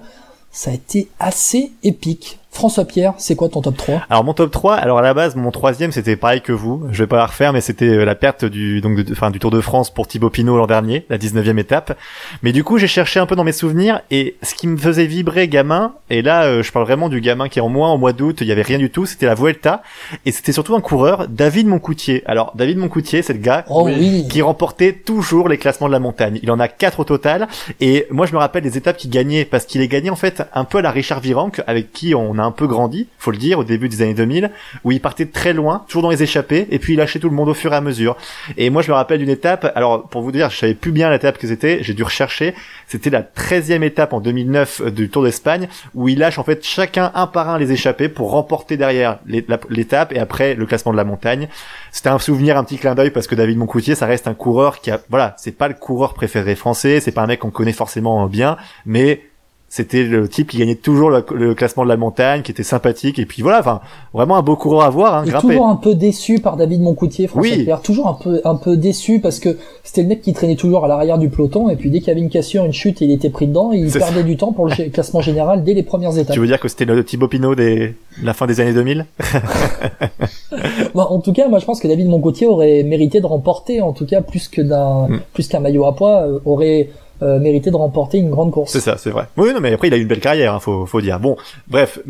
Ça 0.52 0.70
a 0.70 0.74
été 0.74 1.08
assez 1.18 1.72
épique. 1.82 2.38
François 2.56 2.84
Pierre, 2.86 3.12
c'est 3.18 3.36
quoi 3.36 3.48
ton 3.48 3.60
top 3.60 3.76
3 3.76 4.02
Alors 4.10 4.24
mon 4.24 4.32
top 4.32 4.50
3, 4.50 4.74
alors 4.76 4.98
à 4.98 5.02
la 5.02 5.12
base 5.14 5.36
mon 5.36 5.50
troisième 5.50 5.92
c'était 5.92 6.16
pareil 6.16 6.40
que 6.40 6.52
vous, 6.52 6.84
je 6.90 7.02
vais 7.02 7.06
pas 7.06 7.16
la 7.18 7.26
refaire 7.26 7.52
mais 7.52 7.60
c'était 7.60 7.84
euh, 7.86 8.04
la 8.04 8.14
perte 8.14 8.44
du 8.44 8.80
donc 8.80 8.96
de, 8.96 9.12
enfin 9.12 9.30
du 9.30 9.38
Tour 9.38 9.50
de 9.50 9.60
France 9.60 9.90
pour 9.90 10.08
Thibaut 10.08 10.30
Pinot 10.30 10.56
l'an 10.56 10.66
dernier, 10.66 11.04
la 11.10 11.18
19e 11.18 11.58
étape. 11.58 11.96
Mais 12.42 12.52
du 12.52 12.64
coup, 12.64 12.78
j'ai 12.78 12.86
cherché 12.86 13.20
un 13.20 13.26
peu 13.26 13.36
dans 13.36 13.44
mes 13.44 13.52
souvenirs 13.52 14.00
et 14.10 14.36
ce 14.42 14.54
qui 14.54 14.66
me 14.68 14.76
faisait 14.78 15.06
vibrer 15.06 15.48
gamin 15.48 15.92
et 16.10 16.22
là 16.22 16.44
euh, 16.44 16.62
je 16.62 16.72
parle 16.72 16.86
vraiment 16.86 17.08
du 17.08 17.20
gamin 17.20 17.48
qui 17.48 17.58
est 17.58 17.62
en 17.62 17.68
moi 17.68 17.90
au 17.90 17.98
mois 17.98 18.12
d'août, 18.12 18.38
il 18.40 18.46
y 18.46 18.52
avait 18.52 18.62
rien 18.62 18.78
du 18.78 18.90
tout, 18.90 19.04
c'était 19.06 19.26
la 19.26 19.34
Vuelta 19.34 19.82
et 20.24 20.32
c'était 20.32 20.52
surtout 20.52 20.74
un 20.74 20.80
coureur, 20.80 21.26
David 21.28 21.66
Moncoutier. 21.66 22.22
Alors 22.26 22.52
David 22.54 22.78
Moncoutier, 22.78 23.22
c'est 23.22 23.34
le 23.34 23.38
gars 23.40 23.64
Oh 23.68 23.82
Oui. 23.84 24.26
qui 24.30 24.40
remportait 24.42 24.92
toujours 24.94 25.48
les 25.48 25.58
classements 25.58 25.88
de 25.88 25.92
la 25.92 25.98
montagne. 25.98 26.40
Il 26.42 26.50
en 26.50 26.58
a 26.60 26.68
quatre 26.68 27.00
au 27.00 27.04
total. 27.04 27.48
Et 27.80 28.06
moi, 28.10 28.26
je 28.26 28.32
me 28.32 28.38
rappelle 28.38 28.62
des 28.62 28.76
étapes 28.78 28.96
qu'il 28.96 29.10
gagnait 29.10 29.44
parce 29.44 29.66
qu'il 29.66 29.80
est 29.80 29.88
gagné 29.88 30.08
en 30.10 30.16
fait 30.16 30.42
un 30.54 30.64
peu 30.64 30.78
à 30.78 30.82
la 30.82 30.90
Richard 30.90 31.20
Virenque, 31.20 31.60
avec 31.66 31.92
qui 31.92 32.14
on 32.14 32.38
a 32.38 32.42
un 32.46 32.52
peu 32.52 32.66
grandi, 32.66 33.08
faut 33.18 33.30
le 33.30 33.36
dire, 33.36 33.58
au 33.58 33.64
début 33.64 33.88
des 33.88 34.02
années 34.02 34.14
2000, 34.14 34.50
où 34.84 34.92
il 34.92 35.00
partait 35.00 35.26
très 35.26 35.52
loin, 35.52 35.84
toujours 35.88 36.02
dans 36.02 36.10
les 36.10 36.22
échappées, 36.22 36.66
et 36.70 36.78
puis 36.78 36.94
il 36.94 36.96
lâchait 36.96 37.18
tout 37.18 37.28
le 37.28 37.34
monde 37.34 37.48
au 37.48 37.54
fur 37.54 37.72
et 37.72 37.76
à 37.76 37.80
mesure. 37.80 38.16
Et 38.56 38.70
moi, 38.70 38.82
je 38.82 38.90
me 38.90 38.94
rappelle 38.94 39.18
d'une 39.18 39.28
étape. 39.28 39.70
Alors, 39.74 40.08
pour 40.08 40.22
vous 40.22 40.32
dire, 40.32 40.50
je 40.50 40.56
savais 40.56 40.74
plus 40.74 40.92
bien 40.92 41.10
l'étape 41.10 41.38
que 41.38 41.46
c'était. 41.46 41.82
J'ai 41.82 41.94
dû 41.94 42.02
rechercher. 42.02 42.54
C'était 42.86 43.10
la 43.10 43.22
13e 43.22 43.82
étape 43.82 44.12
en 44.12 44.20
2009 44.20 44.92
du 44.92 45.08
Tour 45.08 45.24
d'Espagne, 45.24 45.68
où 45.94 46.08
il 46.08 46.18
lâche 46.18 46.38
en 46.38 46.44
fait 46.44 46.64
chacun 46.64 47.10
un 47.14 47.26
par 47.26 47.48
un 47.48 47.58
les 47.58 47.72
échappées 47.72 48.08
pour 48.08 48.30
remporter 48.30 48.76
derrière 48.76 49.18
l'étape 49.26 50.12
et 50.12 50.18
après 50.18 50.54
le 50.54 50.66
classement 50.66 50.92
de 50.92 50.96
la 50.96 51.04
montagne. 51.04 51.48
C'était 51.90 52.08
un 52.08 52.18
souvenir, 52.18 52.56
un 52.56 52.64
petit 52.64 52.78
clin 52.78 52.94
d'œil 52.94 53.10
parce 53.10 53.26
que 53.26 53.34
David 53.34 53.58
Moncoutier, 53.58 53.94
ça 53.94 54.06
reste 54.06 54.28
un 54.28 54.34
coureur 54.34 54.80
qui 54.80 54.90
a, 54.90 55.00
voilà, 55.08 55.34
c'est 55.38 55.56
pas 55.56 55.68
le 55.68 55.74
coureur 55.74 56.14
préféré 56.14 56.54
français, 56.54 57.00
c'est 57.00 57.12
pas 57.12 57.22
un 57.22 57.26
mec 57.26 57.40
qu'on 57.40 57.50
connaît 57.50 57.72
forcément 57.72 58.26
bien, 58.26 58.56
mais 58.84 59.22
c'était 59.68 60.04
le 60.04 60.28
type 60.28 60.48
qui 60.50 60.58
gagnait 60.58 60.76
toujours 60.76 61.10
le, 61.10 61.24
le 61.34 61.54
classement 61.54 61.82
de 61.84 61.88
la 61.88 61.96
montagne, 61.96 62.42
qui 62.42 62.52
était 62.52 62.62
sympathique 62.62 63.18
et 63.18 63.26
puis 63.26 63.42
voilà, 63.42 63.58
enfin 63.60 63.80
vraiment 64.14 64.36
un 64.36 64.42
beau 64.42 64.56
coureur 64.56 64.84
à 64.84 64.90
voir, 64.90 65.14
hein, 65.16 65.24
Et 65.26 65.32
toujours 65.32 65.66
un 65.68 65.76
peu 65.76 65.94
déçu 65.94 66.38
par 66.38 66.56
David 66.56 66.80
Moncoutier, 66.80 67.26
François 67.26 67.50
Oui. 67.56 67.64
Pierre. 67.64 67.82
Toujours 67.82 68.06
un 68.08 68.14
peu, 68.14 68.40
un 68.44 68.54
peu 68.54 68.76
déçu 68.76 69.20
parce 69.20 69.38
que 69.40 69.56
c'était 69.82 70.02
le 70.02 70.08
mec 70.08 70.22
qui 70.22 70.32
traînait 70.32 70.56
toujours 70.56 70.84
à 70.84 70.88
l'arrière 70.88 71.18
du 71.18 71.28
peloton 71.28 71.68
et 71.68 71.76
puis 71.76 71.90
dès 71.90 71.98
qu'il 71.98 72.08
y 72.08 72.10
avait 72.12 72.20
une 72.20 72.30
cassure, 72.30 72.64
une 72.64 72.72
chute 72.72 73.02
et 73.02 73.06
il 73.06 73.10
était 73.10 73.28
pris 73.30 73.46
dedans, 73.48 73.72
il 73.72 73.90
C'est 73.90 73.98
perdait 73.98 74.22
du 74.22 74.36
temps 74.36 74.52
pour 74.52 74.66
le 74.66 74.88
classement 74.90 75.20
général 75.20 75.64
dès 75.64 75.74
les 75.74 75.82
premières 75.82 76.16
étapes. 76.16 76.34
Tu 76.34 76.40
veux 76.40 76.46
dire 76.46 76.60
que 76.60 76.68
c'était 76.68 76.84
le 76.84 77.02
Thibaut 77.04 77.28
Pinot 77.28 77.54
des 77.54 77.94
la 78.22 78.32
fin 78.34 78.46
des 78.46 78.60
années 78.60 78.72
2000 78.72 79.04
Bon, 80.94 81.02
en 81.02 81.20
tout 81.20 81.32
cas, 81.32 81.48
moi 81.48 81.58
je 81.58 81.64
pense 81.64 81.80
que 81.80 81.88
David 81.88 82.08
Moncoutier 82.08 82.46
aurait 82.46 82.82
mérité 82.82 83.20
de 83.20 83.26
remporter, 83.26 83.80
en 83.80 83.92
tout 83.92 84.06
cas 84.06 84.20
plus 84.20 84.48
que 84.48 84.62
d'un, 84.62 85.06
Mm. 85.08 85.20
plus 85.34 85.48
qu'un 85.48 85.60
maillot 85.60 85.84
à 85.86 85.94
poids, 85.94 86.22
euh, 86.22 86.38
aurait 86.44 86.88
euh, 87.22 87.38
mérité 87.38 87.70
de 87.70 87.76
remporter 87.76 88.18
une 88.18 88.30
grande 88.30 88.50
course. 88.50 88.72
C'est 88.72 88.80
ça, 88.80 88.96
c'est 88.98 89.10
vrai. 89.10 89.24
Oui, 89.36 89.52
non, 89.54 89.60
mais 89.60 89.72
après 89.72 89.88
il 89.88 89.94
a 89.94 89.96
eu 89.96 90.02
une 90.02 90.08
belle 90.08 90.20
carrière, 90.20 90.54
hein, 90.54 90.60
faut, 90.60 90.86
faut 90.86 91.00
dire. 91.00 91.18
Bon, 91.20 91.36
bref, 91.68 91.98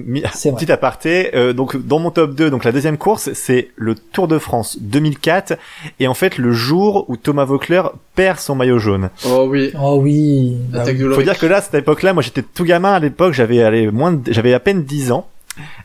vrai. 0.51 0.59
petit 0.59 0.71
aparté. 0.73 1.35
euh, 1.35 1.53
donc 1.53 1.77
dans 1.77 1.99
mon 1.99 2.11
top 2.11 2.35
2, 2.35 2.51
donc 2.51 2.65
la 2.65 2.73
deuxième 2.73 2.97
course, 2.99 3.31
c'est 3.35 3.69
le 3.77 3.95
Tour 3.95 4.29
de 4.29 4.39
France 4.39 4.79
2004, 4.81 5.55
et 6.01 6.09
en 6.09 6.15
fait 6.15 6.39
le 6.39 6.53
jour 6.53 7.05
où 7.09 7.17
Thomas 7.17 7.45
Vauclair 7.45 7.91
perd 8.15 8.39
son 8.39 8.55
maillot 8.55 8.79
jaune. 8.79 9.11
Oh 9.29 9.47
oui, 9.49 9.73
Oh 9.81 9.99
oui. 10.03 10.57
bah 10.71 10.85
Faut 10.85 11.23
dire 11.23 11.39
que 11.39 11.47
là, 11.47 11.57
à 11.59 11.61
cette 11.61 11.75
époque-là, 11.75 12.13
moi 12.13 12.23
j'étais 12.23 12.43
tout 12.43 12.65
gamin 12.65 12.93
à 12.93 12.99
l'époque, 12.99 13.33
j'avais 13.35 13.63
allé 13.63 13.91
moins, 13.91 14.13
de- 14.13 14.33
j'avais 14.33 14.55
à 14.55 14.61
peine 14.61 14.83
10 14.85 15.13
ans. 15.13 15.27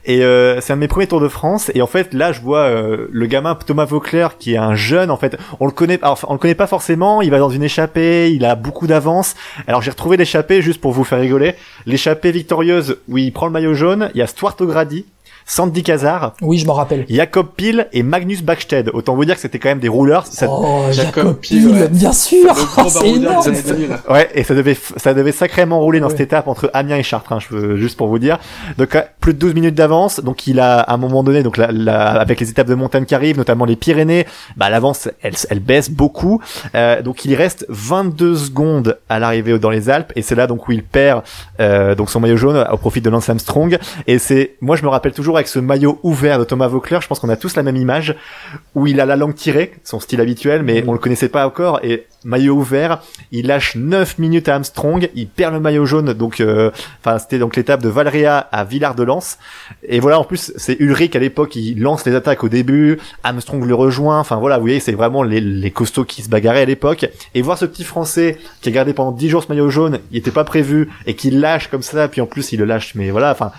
Et 0.06 0.24
euh, 0.24 0.60
c'est 0.62 0.74
un 0.74 0.76
de 0.76 0.82
mes 0.82 0.88
premiers 0.88 1.08
Tours 1.08 1.22
de 1.22 1.28
France. 1.28 1.72
Et 1.76 1.82
en 1.82 1.88
fait, 1.88 2.14
là, 2.14 2.32
je 2.32 2.42
vois 2.42 2.64
euh, 2.64 3.08
le 3.12 3.26
gamin 3.26 3.56
Thomas 3.56 3.86
Vauclair, 3.86 4.38
qui 4.38 4.54
est 4.54 4.58
un 4.58 4.76
jeune. 4.76 5.12
En 5.12 5.18
fait, 5.18 5.38
on 5.60 5.66
le 5.66 5.72
connaît, 5.72 6.00
on 6.28 6.34
le 6.34 6.40
connaît 6.40 6.56
pas 6.56 6.68
forcément. 6.68 7.22
Il 7.22 7.32
va 7.32 7.40
dans 7.40 7.50
une 7.50 7.64
échappée, 7.64 8.32
il 8.34 8.46
a 8.46 8.56
beaucoup 8.56 8.88
d'avance. 8.88 9.36
Alors, 9.68 9.82
j'ai 9.82 9.92
retrouvé 9.92 10.18
l'échappée 10.18 10.62
juste 10.62 10.82
pour 10.82 10.92
vous 10.92 11.04
faire 11.04 11.20
rigoler. 11.20 11.56
L'échappée 11.86 12.32
victorieuse 12.32 12.98
où 13.08 13.18
il 13.18 13.32
prend 13.32 13.46
le 13.46 13.52
maillot 13.52 13.74
jaune. 13.74 14.10
Il 14.14 14.20
y 14.20 14.22
a 14.22 14.28
Stuart 14.28 14.56
O'Grady 14.60 15.06
Sandy 15.54 15.84
Kazar, 15.84 16.34
Oui, 16.42 16.58
je 16.60 16.66
m'en 16.66 16.72
rappelle. 16.76 17.06
Jacob 17.10 17.48
Pil 17.58 17.86
et 17.92 18.04
Magnus 18.04 18.42
Backstedt. 18.42 18.90
Autant 18.94 19.16
vous 19.16 19.26
dire 19.26 19.36
que 19.36 19.42
c'était 19.42 19.60
quand 19.60 19.68
même 19.68 19.82
des 19.82 19.90
rouleurs. 19.90 20.26
Ça- 20.26 20.48
Oh, 20.50 20.84
Jacob 20.92 21.38
ouais. 21.52 21.90
bien 21.90 22.14
sûr. 22.14 22.56
C'est 22.88 23.10
énorme. 23.10 23.46
années 23.46 23.62
2000. 23.62 23.90
Ouais, 24.10 24.30
et 24.34 24.44
ça 24.46 24.56
devait, 24.56 24.78
ça 24.96 25.14
devait 25.14 25.34
sacrément 25.34 25.82
rouler 25.82 26.00
dans 26.00 26.06
Ouais. 26.06 26.12
cette 26.14 26.22
étape 26.22 26.48
entre 26.48 26.70
Amiens 26.74 26.96
et 26.96 27.04
Chartres, 27.04 27.34
hein, 27.34 27.40
je 27.42 27.54
veux, 27.54 27.76
juste 27.76 27.98
pour 27.98 28.08
vous 28.08 28.18
dire. 28.18 28.40
Donc, 28.78 28.96
euh, 28.96 29.02
plus 29.20 29.34
de 29.34 29.40
12 29.40 29.54
minutes 29.54 29.76
d'avance. 29.76 30.22
Donc, 30.22 30.48
il 30.48 30.58
a, 30.62 30.80
à 30.80 30.94
un 30.94 30.98
moment 30.98 31.22
donné, 31.22 31.44
donc, 31.44 31.58
la, 31.58 31.70
la- 31.74 32.12
avec 32.22 32.40
les 32.40 32.50
étapes 32.50 32.68
de 32.68 32.76
montagne 32.76 33.04
qui 33.04 33.14
arrivent, 33.14 33.38
notamment 33.38 33.66
les 33.66 33.76
Pyrénées, 33.76 34.26
bah, 34.56 34.70
l'avance, 34.70 35.10
elle, 35.22 35.34
elle 35.50 35.60
baisse 35.60 35.90
beaucoup. 35.90 36.42
Euh, 36.76 37.02
donc, 37.02 37.26
il 37.26 37.36
reste 37.36 37.66
22 37.68 38.36
secondes 38.38 38.98
à 39.10 39.20
l'arrivée 39.20 39.60
dans 39.60 39.70
les 39.70 39.90
Alpes, 39.90 40.14
et 40.16 40.22
c'est 40.22 40.36
là, 40.36 40.48
donc, 40.48 40.70
où 40.70 40.72
il 40.72 40.84
perd, 40.84 41.24
euh, 41.60 41.94
donc, 41.94 42.10
son 42.10 42.22
maillot 42.22 42.38
jaune 42.38 42.66
au 42.72 42.78
profit 42.78 43.02
de 43.02 43.10
Lance 43.10 43.28
Armstrong. 43.30 43.78
Et 44.08 44.18
c'est, 44.18 44.56
moi, 44.62 44.78
je 44.78 44.84
me 44.84 44.88
rappelle 44.88 45.12
toujours 45.12 45.40
avec 45.42 45.48
ce 45.48 45.58
maillot 45.58 46.00
ouvert 46.04 46.38
de 46.38 46.44
Thomas 46.44 46.68
Vauclair, 46.68 47.02
je 47.02 47.08
pense 47.08 47.20
qu'on 47.20 47.30
a 47.30 47.36
tous 47.36 47.56
la 47.56 47.64
même 47.64 47.76
image, 47.76 48.16
où 48.76 48.86
il 48.86 49.02
a 49.02 49.08
la 49.08 49.16
langue 49.16 49.34
tirée, 49.34 49.74
son 49.84 50.00
style 50.00 50.22
habituel, 50.22 50.62
mais 50.62 50.84
on 50.88 50.94
le 50.94 51.00
connaissait 51.00 51.30
pas 51.30 51.48
encore, 51.48 51.80
et 51.82 52.06
maillot 52.24 52.54
ouvert, 52.54 53.02
il 53.32 53.48
lâche 53.48 53.76
9 53.76 54.20
minutes 54.20 54.48
à 54.50 54.54
Armstrong, 54.54 55.10
il 55.16 55.28
perd 55.28 55.56
le 55.56 55.60
maillot 55.60 55.88
jaune, 55.88 56.14
donc, 56.14 56.42
euh, 56.42 56.70
enfin, 57.00 57.18
c'était 57.18 57.40
donc 57.40 57.56
l'étape 57.56 57.82
de 57.82 57.90
Valeria 57.90 58.38
à 58.38 58.64
Villard 58.64 58.94
de 58.94 59.02
Lans. 59.02 59.38
Et 59.82 60.00
voilà, 60.00 60.20
en 60.20 60.24
plus, 60.24 60.54
c'est 60.58 60.80
Ulrich 60.80 61.16
à 61.16 61.20
l'époque, 61.20 61.56
il 61.56 61.82
lance 61.82 62.06
les 62.06 62.14
attaques 62.14 62.44
au 62.44 62.50
début, 62.50 63.00
Armstrong 63.24 63.66
le 63.66 63.74
rejoint, 63.74 64.20
enfin 64.20 64.36
voilà, 64.36 64.58
vous 64.58 64.66
voyez, 64.66 64.80
c'est 64.80 64.92
vraiment 64.92 65.24
les, 65.24 65.42
les 65.42 65.72
costauds 65.72 66.06
qui 66.06 66.22
se 66.22 66.30
bagarraient 66.30 66.62
à 66.62 66.66
l'époque. 66.66 67.10
Et 67.34 67.42
voir 67.42 67.58
ce 67.58 67.66
petit 67.66 67.84
français 67.84 68.38
qui 68.62 68.70
a 68.70 68.72
gardé 68.72 68.94
pendant 68.94 69.12
10 69.12 69.30
jours 69.30 69.44
ce 69.44 69.50
maillot 69.50 69.72
jaune, 69.72 70.02
il 70.12 70.20
était 70.20 70.30
pas 70.30 70.44
prévu, 70.44 70.90
et 71.08 71.16
qui 71.16 71.32
lâche 71.32 71.68
comme 71.70 71.82
ça, 71.82 72.08
puis 72.08 72.22
en 72.22 72.28
plus 72.28 72.52
il 72.52 72.60
le 72.60 72.66
lâche, 72.66 72.94
mais 72.94 73.10
voilà, 73.10 73.32
enfin, 73.32 73.52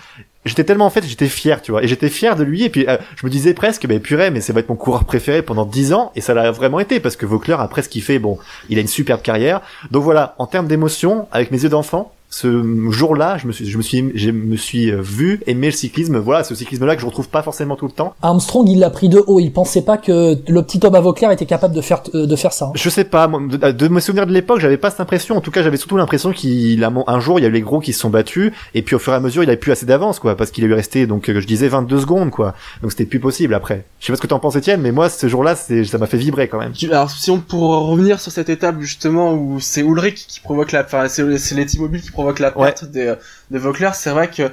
j'étais 0.45 0.63
tellement 0.63 0.85
en 0.85 0.89
fait 0.89 1.03
j'étais 1.05 1.27
fier 1.27 1.61
tu 1.61 1.71
vois. 1.71 1.83
Et 1.83 1.87
j'étais 1.87 2.09
fier 2.09 2.35
de 2.35 2.43
lui 2.43 2.63
et 2.63 2.69
puis 2.69 2.85
euh, 2.87 2.97
je 3.15 3.25
me 3.25 3.31
disais 3.31 3.53
presque 3.53 3.85
mais 3.85 3.99
purée 3.99 4.31
mais 4.31 4.41
ça 4.41 4.53
va 4.53 4.59
être 4.59 4.69
mon 4.69 4.75
coureur 4.75 5.05
préféré 5.05 5.41
pendant 5.41 5.65
10 5.65 5.93
ans 5.93 6.11
et 6.15 6.21
ça 6.21 6.33
l'a 6.33 6.51
vraiment 6.51 6.79
été 6.79 6.99
parce 6.99 7.15
que 7.15 7.25
Vauclair 7.25 7.59
après 7.59 7.81
ce 7.81 7.89
qu'il 7.89 8.03
fait 8.03 8.19
bon 8.19 8.37
il 8.69 8.77
a 8.77 8.81
une 8.81 8.87
superbe 8.87 9.21
carrière. 9.21 9.61
Donc 9.91 10.03
voilà 10.03 10.35
en 10.37 10.47
termes 10.47 10.67
d'émotion 10.67 11.27
avec 11.31 11.51
mes 11.51 11.63
yeux 11.63 11.69
d'enfant 11.69 12.13
ce 12.33 12.89
jour-là 12.91 13.37
je 13.37 13.47
me 13.47 13.51
suis 13.51 13.65
je 13.65 13.77
me 13.77 13.83
suis 13.83 14.11
je 14.15 14.31
me 14.31 14.55
suis 14.55 14.91
euh, 14.91 15.01
vu 15.01 15.39
aimer 15.45 15.67
le 15.67 15.73
cyclisme 15.73 16.17
voilà 16.17 16.43
ce 16.43 16.55
cyclisme 16.55 16.85
là 16.85 16.95
que 16.95 17.01
je 17.01 17.05
retrouve 17.05 17.29
pas 17.29 17.43
forcément 17.43 17.75
tout 17.75 17.85
le 17.85 17.91
temps 17.91 18.15
Armstrong, 18.21 18.67
il 18.69 18.79
l'a 18.79 18.89
pris 18.89 19.09
de 19.09 19.21
haut. 19.27 19.39
Il 19.39 19.51
pensait 19.51 19.81
pas 19.83 19.97
que 19.97 20.37
le 20.47 20.61
petit 20.63 20.79
Thomas 20.79 20.99
Vauclair 21.01 21.31
était 21.31 21.45
capable 21.45 21.75
de 21.75 21.81
faire 21.81 22.01
euh, 22.15 22.25
de 22.25 22.35
faire 22.35 22.53
ça. 22.53 22.65
hein. 22.65 22.71
Je 22.75 22.89
sais 22.89 23.03
pas, 23.03 23.27
moi, 23.27 23.41
de, 23.47 23.71
de 23.71 23.87
mes 23.87 24.01
souvenirs 24.01 24.25
de 24.25 24.31
l'époque, 24.33 24.59
j'avais 24.59 24.77
pas 24.77 24.89
cette 24.89 24.99
impression. 24.99 25.37
En 25.37 25.41
tout 25.41 25.51
cas, 25.51 25.61
j'avais 25.63 25.77
surtout 25.77 25.97
l'impression 25.97 26.31
qu'il 26.31 26.83
a 26.83 26.91
un 27.07 27.19
jour, 27.19 27.39
il 27.39 27.43
y 27.43 27.45
a 27.45 27.49
eu 27.49 27.51
les 27.51 27.61
gros 27.61 27.79
qui 27.79 27.93
se 27.93 27.99
sont 27.99 28.09
battus, 28.09 28.51
et 28.73 28.81
puis 28.81 28.95
au 28.95 28.99
fur 28.99 29.13
et 29.13 29.15
à 29.15 29.19
mesure, 29.19 29.43
il 29.43 29.49
avait 29.49 29.57
plus 29.57 29.71
assez 29.71 29.85
d'avance, 29.85 30.19
quoi, 30.19 30.35
parce 30.35 30.51
qu'il 30.51 30.63
a 30.63 30.67
eu 30.67 30.73
resté, 30.73 31.05
donc 31.05 31.29
euh, 31.29 31.39
je 31.39 31.45
disais 31.47 31.67
22 31.67 31.99
secondes, 31.99 32.31
quoi. 32.31 32.53
Donc 32.81 32.91
c'était 32.91 33.05
plus 33.05 33.19
possible 33.19 33.53
après. 33.53 33.85
Je 33.99 34.07
sais 34.07 34.11
pas 34.13 34.17
ce 34.17 34.21
que 34.21 34.27
t'en 34.27 34.39
penses, 34.39 34.55
Étienne, 34.55 34.81
mais 34.81 34.91
moi, 34.91 35.09
ce 35.09 35.27
jour-là, 35.27 35.55
c'est, 35.55 35.83
ça 35.83 35.97
m'a 35.97 36.07
fait 36.07 36.17
vibrer 36.17 36.47
quand 36.47 36.59
même. 36.59 36.73
Alors, 36.89 37.09
si 37.09 37.29
on 37.31 37.39
pour 37.39 37.61
revenir 37.87 38.19
sur 38.19 38.31
cette 38.31 38.49
étape 38.49 38.79
justement 38.79 39.33
où 39.33 39.59
c'est 39.59 39.81
Ulrich 39.81 40.25
qui 40.27 40.39
provoque 40.39 40.71
la, 40.71 40.83
enfin 40.83 41.07
c'est 41.07 41.37
c'est 41.37 41.55
les 41.55 41.65
qui 41.65 41.77
provoque 42.11 42.22
la 42.39 42.51
perte 42.51 42.85
de 42.85 43.17
Vauclair, 43.51 43.95
c'est 43.95 44.11
vrai 44.11 44.29
que 44.29 44.51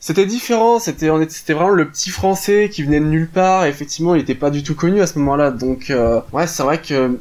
c'était 0.00 0.26
différent. 0.26 0.78
C'était 0.78 1.10
on 1.10 1.20
était 1.20 1.32
c'était 1.34 1.52
vraiment 1.52 1.70
le 1.70 1.88
petit 1.88 2.10
Français 2.10 2.70
qui 2.72 2.82
venait 2.82 3.00
de 3.00 3.04
nulle 3.04 3.28
part. 3.28 3.66
Et 3.66 3.68
effectivement, 3.68 4.14
il 4.14 4.22
était 4.22 4.34
pas 4.34 4.50
du 4.50 4.62
tout 4.62 4.74
connu 4.74 5.00
à 5.00 5.06
ce 5.06 5.18
moment-là. 5.18 5.50
Donc 5.50 5.90
euh, 5.90 6.20
ouais, 6.32 6.46
c'est 6.46 6.62
vrai 6.62 6.80
que 6.80 7.18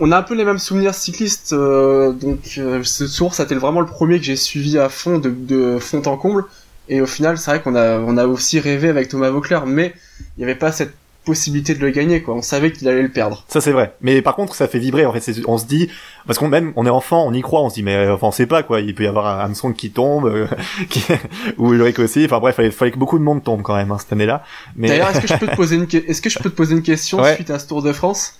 on 0.00 0.12
a 0.12 0.18
un 0.18 0.22
peu 0.22 0.34
les 0.34 0.44
mêmes 0.44 0.58
souvenirs 0.58 0.94
cyclistes. 0.94 1.52
euh, 1.54 2.12
donc 2.12 2.54
euh, 2.58 2.82
ce 2.84 3.04
tour, 3.04 3.34
c'était 3.34 3.56
vraiment 3.56 3.80
le 3.80 3.86
premier 3.86 4.18
que 4.18 4.24
j'ai 4.24 4.36
suivi 4.36 4.78
à 4.78 4.88
fond 4.88 5.18
de, 5.18 5.30
de 5.30 5.78
fond 5.80 6.02
en 6.06 6.16
comble. 6.16 6.44
Et 6.90 7.00
au 7.00 7.06
final, 7.06 7.38
c'est 7.38 7.50
vrai 7.50 7.62
qu'on 7.62 7.74
a 7.74 7.98
on 7.98 8.16
a 8.16 8.26
aussi 8.26 8.60
rêvé 8.60 8.88
avec 8.88 9.08
Thomas 9.08 9.30
Vauclair, 9.30 9.66
mais 9.66 9.94
il 10.36 10.40
n'y 10.40 10.44
avait 10.44 10.54
pas 10.54 10.72
cette 10.72 10.94
possibilité 11.28 11.74
de 11.74 11.80
le 11.80 11.90
gagner 11.90 12.22
quoi. 12.22 12.34
On 12.34 12.40
savait 12.40 12.72
qu'il 12.72 12.88
allait 12.88 13.02
le 13.02 13.10
perdre. 13.10 13.44
Ça 13.48 13.60
c'est 13.60 13.72
vrai. 13.72 13.94
Mais 14.00 14.22
par 14.22 14.34
contre, 14.34 14.54
ça 14.54 14.66
fait 14.66 14.78
vibrer. 14.78 15.04
En 15.04 15.12
fait, 15.12 15.40
on 15.46 15.58
se 15.58 15.66
dit, 15.66 15.90
parce 16.26 16.38
qu'on 16.38 16.48
même, 16.48 16.72
on 16.74 16.86
est 16.86 16.90
enfant, 16.90 17.26
on 17.26 17.34
y 17.34 17.42
croit, 17.42 17.60
on 17.60 17.68
se 17.68 17.74
dit, 17.74 17.82
mais 17.82 17.94
euh, 17.94 18.14
enfin, 18.14 18.28
on 18.28 18.30
sait 18.32 18.46
pas 18.46 18.62
quoi. 18.62 18.80
Il 18.80 18.94
peut 18.94 19.04
y 19.04 19.06
avoir 19.06 19.26
un 19.26 19.40
Armstrong 19.40 19.74
qui 19.74 19.90
tombe, 19.90 20.24
euh, 20.24 20.46
qui... 20.88 21.02
ou 21.58 21.74
Ulrich 21.74 21.98
aussi. 21.98 22.24
Enfin 22.24 22.40
bref, 22.40 22.56
fallait, 22.56 22.70
fallait 22.70 22.92
que 22.92 22.98
beaucoup 22.98 23.18
de 23.18 23.24
monde 23.24 23.44
tombe 23.44 23.60
quand 23.60 23.76
même 23.76 23.92
hein, 23.92 23.98
cette 23.98 24.12
année-là. 24.12 24.42
Mais 24.74 24.88
D'ailleurs, 24.88 25.10
est-ce 25.10 25.20
que 25.20 25.28
je 25.28 25.36
peux 25.36 25.46
te 25.46 25.56
poser 25.56 25.76
une, 25.76 25.86
est-ce 26.08 26.22
que 26.22 26.30
je 26.30 26.38
peux 26.38 26.48
te 26.50 26.56
poser 26.56 26.74
une 26.74 26.82
question 26.82 27.20
Ouais. 27.20 27.34
suite 27.34 27.50
à 27.50 27.58
ce 27.58 27.66
Tour 27.68 27.82
de 27.82 27.92
France? 27.92 28.34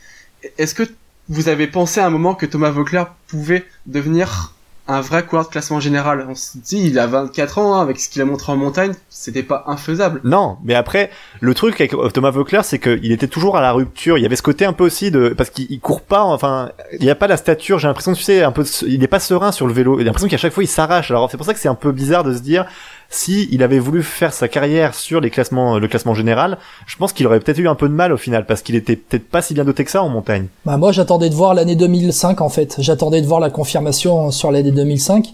Est-ce 0.57 0.74
que 0.74 0.85
vous 1.29 1.51
avez 1.51 1.66
pensé 1.66 2.01
à 2.01 2.07
un 2.07 2.11
moment 2.11 2.35
que 2.35 2.46
Thomas 2.46 2.70
Vauclair 2.70 3.09
pouvait 3.27 3.66
devenir 3.87 4.55
un 4.88 5.03
vrai 5.03 5.24
coureur 5.24 5.44
de 5.44 5.51
classement 5.51 5.81
général 5.81 6.27
On 6.29 6.35
se 6.35 6.57
dit, 6.57 6.87
il 6.87 6.98
a 6.98 7.07
24 7.07 7.59
ans, 7.59 7.74
hein, 7.74 7.83
avec 7.83 8.01
ce 8.01 8.09
qu'il 8.09 8.22
a 8.22 8.24
montré 8.24 8.51
en 8.53 8.57
montagne, 8.57 8.92
c'était 9.11 9.42
pas 9.42 9.64
infaisable. 9.66 10.20
Non, 10.24 10.57
mais 10.64 10.74
après, 10.74 11.11
le 11.40 11.55
truc 11.55 11.81
avec 11.81 11.94
Thomas 12.14 12.31
Vauclair, 12.31 12.64
c'est 12.64 12.79
qu'il 12.79 13.12
était 13.12 13.29
toujours 13.29 13.57
à 13.59 13.61
la 13.61 13.72
rupture. 13.72 14.16
Il 14.16 14.22
y 14.22 14.27
avait 14.27 14.37
ce 14.37 14.42
côté 14.42 14.64
un 14.64 14.72
peu 14.72 14.85
aussi 14.85 15.11
de, 15.11 15.29
parce 15.29 15.51
qu'il 15.51 15.66
il 15.68 15.79
court 15.79 16.01
pas, 16.01 16.22
enfin, 16.22 16.70
il 16.98 17.05
n'y 17.05 17.11
a 17.11 17.14
pas 17.14 17.27
la 17.27 17.37
stature. 17.37 17.79
J'ai 17.79 17.87
l'impression, 17.87 18.14
tu 18.14 18.22
sais, 18.22 18.42
un 18.42 18.53
peu, 18.53 18.64
il 18.87 18.98
n'est 18.98 19.07
pas 19.07 19.20
serein 19.20 19.53
sur 19.53 19.66
le 19.66 19.74
vélo. 19.74 19.98
J'ai 19.98 20.05
l'impression 20.05 20.29
qu'à 20.29 20.38
chaque 20.38 20.53
fois 20.53 20.64
il 20.64 20.68
s'arrache. 20.68 21.11
Alors 21.11 21.31
c'est 21.31 21.37
pour 21.37 21.46
ça 21.46 21.53
que 21.53 21.61
c'est 21.61 21.68
un 21.68 21.74
peu 21.74 21.92
bizarre 21.92 22.24
de 22.24 22.35
se 22.35 22.40
dire, 22.40 22.64
si 23.11 23.49
il 23.51 23.62
avait 23.62 23.79
voulu 23.79 24.03
faire 24.03 24.33
sa 24.33 24.49
carrière 24.49 24.94
sur 24.94 25.21
les 25.21 25.31
classements, 25.31 25.79
le 25.79 25.88
classement 25.88 26.14
général, 26.14 26.59
je 26.87 26.97
pense 26.97 27.12
qu'il 27.12 27.27
aurait 27.27 27.40
peut-être 27.40 27.59
eu 27.59 27.68
un 27.68 27.75
peu 27.75 27.88
de 27.88 27.94
mal 27.94 28.12
au 28.12 28.16
final, 28.16 28.44
parce 28.44 28.62
qu'il 28.62 28.75
était 28.75 28.97
peut-être 28.97 29.29
pas 29.29 29.40
si 29.40 29.55
bien 29.55 29.64
doté 29.64 29.85
que 29.85 29.90
ça 29.90 30.03
en 30.03 30.09
montagne. 30.09 30.47
Bah 30.66 30.77
moi 30.77 30.92
j'attendais 30.92 31.31
de 31.31 31.35
voir 31.35 31.55
l'année 31.55 31.77
2005 31.77 32.40
en 32.40 32.49
fait. 32.49 32.77
J'attendais 32.79 33.23
de 33.23 33.27
voir 33.27 33.40
la 33.40 33.51
confirmation 33.51 34.31
sur 34.31 34.51
l'année 34.53 34.73
2005. 34.73 35.33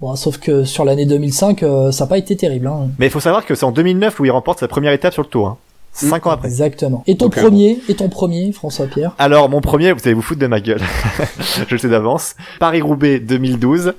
Bon, 0.00 0.14
sauf 0.14 0.38
que 0.38 0.62
sur 0.62 0.84
l'année 0.84 1.06
2005, 1.06 1.62
euh, 1.62 1.90
ça 1.90 2.04
n'a 2.04 2.08
pas 2.08 2.18
été 2.18 2.36
terrible. 2.36 2.68
Hein. 2.68 2.88
Mais 2.98 3.06
il 3.06 3.10
faut 3.10 3.20
savoir 3.20 3.44
que 3.44 3.54
c'est 3.56 3.64
en 3.64 3.72
2009 3.72 4.20
où 4.20 4.24
il 4.24 4.30
remporte 4.30 4.60
sa 4.60 4.68
première 4.68 4.92
étape 4.92 5.12
sur 5.12 5.22
le 5.22 5.28
tour. 5.28 5.48
Hein. 5.48 5.56
Cinq 6.06 6.26
ans 6.26 6.30
après. 6.30 6.48
Exactement. 6.48 7.02
Et 7.06 7.16
ton 7.16 7.26
Donc, 7.26 7.38
euh, 7.38 7.42
premier, 7.42 7.80
et 7.88 7.94
ton 7.94 8.08
premier, 8.08 8.52
François 8.52 8.86
Pierre. 8.86 9.12
Alors 9.18 9.48
mon 9.48 9.60
premier, 9.60 9.92
vous 9.92 10.00
allez 10.04 10.14
vous 10.14 10.22
foutre 10.22 10.40
de 10.40 10.46
ma 10.46 10.60
gueule, 10.60 10.80
je 11.68 11.74
le 11.74 11.78
sais 11.78 11.88
d'avance. 11.88 12.36
Paris-Roubaix 12.60 13.18
2012. 13.20 13.94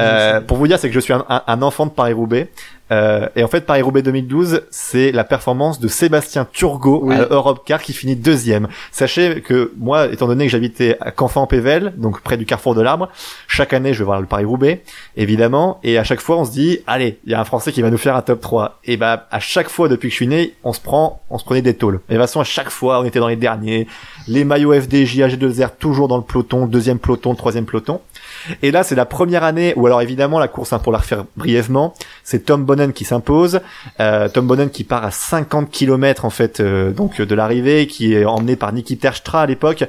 Euh, 0.00 0.40
pour 0.40 0.56
vous 0.56 0.66
dire, 0.66 0.78
c'est 0.78 0.88
que 0.88 0.94
je 0.94 1.00
suis 1.00 1.12
un, 1.12 1.24
un- 1.28 1.42
un 1.46 1.62
enfant 1.62 1.86
de 1.86 1.90
Paris-Roubaix. 1.92 2.50
Euh, 2.94 3.28
et 3.34 3.42
en 3.42 3.48
fait, 3.48 3.62
Paris-Roubaix 3.62 4.02
2012, 4.02 4.62
c'est 4.70 5.10
la 5.12 5.24
performance 5.24 5.80
de 5.80 5.88
Sébastien 5.88 6.46
Turgot 6.52 7.00
Oui. 7.02 7.16
à 7.16 7.26
Europe 7.30 7.62
Car 7.66 7.82
qui 7.82 7.92
finit 7.92 8.16
deuxième. 8.16 8.68
Sachez 8.92 9.40
que 9.40 9.72
moi, 9.78 10.06
étant 10.06 10.26
donné 10.26 10.46
que 10.46 10.50
j'habitais 10.52 10.96
à 11.00 11.10
Canfin-en-Pével, 11.10 11.94
donc 11.96 12.20
près 12.20 12.36
du 12.36 12.46
carrefour 12.46 12.74
de 12.74 12.82
l'Arbre, 12.82 13.08
chaque 13.48 13.72
année, 13.72 13.92
je 13.92 13.98
vais 13.98 14.04
voir 14.04 14.20
le 14.20 14.26
Paris-Roubaix, 14.26 14.82
évidemment, 15.16 15.80
et 15.82 15.98
à 15.98 16.04
chaque 16.04 16.20
fois, 16.20 16.38
on 16.38 16.44
se 16.44 16.52
dit, 16.52 16.78
allez, 16.86 17.18
il 17.24 17.32
y 17.32 17.34
a 17.34 17.40
un 17.40 17.44
Français 17.44 17.72
qui 17.72 17.82
va 17.82 17.90
nous 17.90 17.98
faire 17.98 18.16
un 18.16 18.22
top 18.22 18.40
3. 18.40 18.78
Et 18.84 18.96
bah, 18.96 19.26
à 19.30 19.40
chaque 19.40 19.68
fois, 19.68 19.88
depuis 19.88 20.08
que 20.08 20.12
je 20.12 20.16
suis 20.16 20.26
né, 20.28 20.54
on 20.62 20.72
se 20.72 20.80
prend, 20.80 21.22
on 21.30 21.38
se 21.38 21.44
prenait 21.44 21.62
des 21.62 21.74
tôles. 21.74 22.00
Et 22.08 22.14
de 22.14 22.18
toute 22.18 22.26
façon, 22.26 22.40
à 22.40 22.44
chaque 22.44 22.70
fois, 22.70 23.00
on 23.00 23.04
était 23.04 23.18
dans 23.18 23.28
les 23.28 23.36
derniers. 23.36 23.86
Les 24.28 24.44
maillots 24.44 24.72
FDJ, 24.72 25.18
AG2R, 25.18 25.70
toujours 25.78 26.08
dans 26.08 26.16
le 26.16 26.22
peloton, 26.22 26.66
deuxième 26.66 26.98
peloton, 26.98 27.34
troisième 27.34 27.64
peloton. 27.64 28.00
Et 28.62 28.70
là, 28.70 28.82
c'est 28.82 28.94
la 28.94 29.06
première 29.06 29.44
année 29.44 29.72
où, 29.76 29.86
alors 29.86 30.02
évidemment, 30.02 30.38
la 30.38 30.48
course, 30.48 30.72
hein, 30.72 30.78
pour 30.78 30.92
la 30.92 30.98
refaire 30.98 31.24
brièvement, 31.36 31.94
c'est 32.22 32.44
Tom 32.44 32.64
Bonnen 32.64 32.92
qui 32.92 33.04
s'impose. 33.04 33.60
Euh, 34.00 34.28
Tom 34.28 34.46
Bonnen 34.46 34.70
qui 34.70 34.84
part 34.84 35.04
à 35.04 35.10
50 35.10 35.70
km 35.70 36.24
en 36.24 36.30
fait, 36.30 36.60
euh, 36.60 36.92
donc 36.92 37.20
de 37.20 37.34
l'arrivée, 37.34 37.86
qui 37.86 38.14
est 38.14 38.24
emmené 38.24 38.56
par 38.56 38.72
Niki 38.72 38.98
Terpstra 38.98 39.42
à 39.42 39.46
l'époque. 39.46 39.84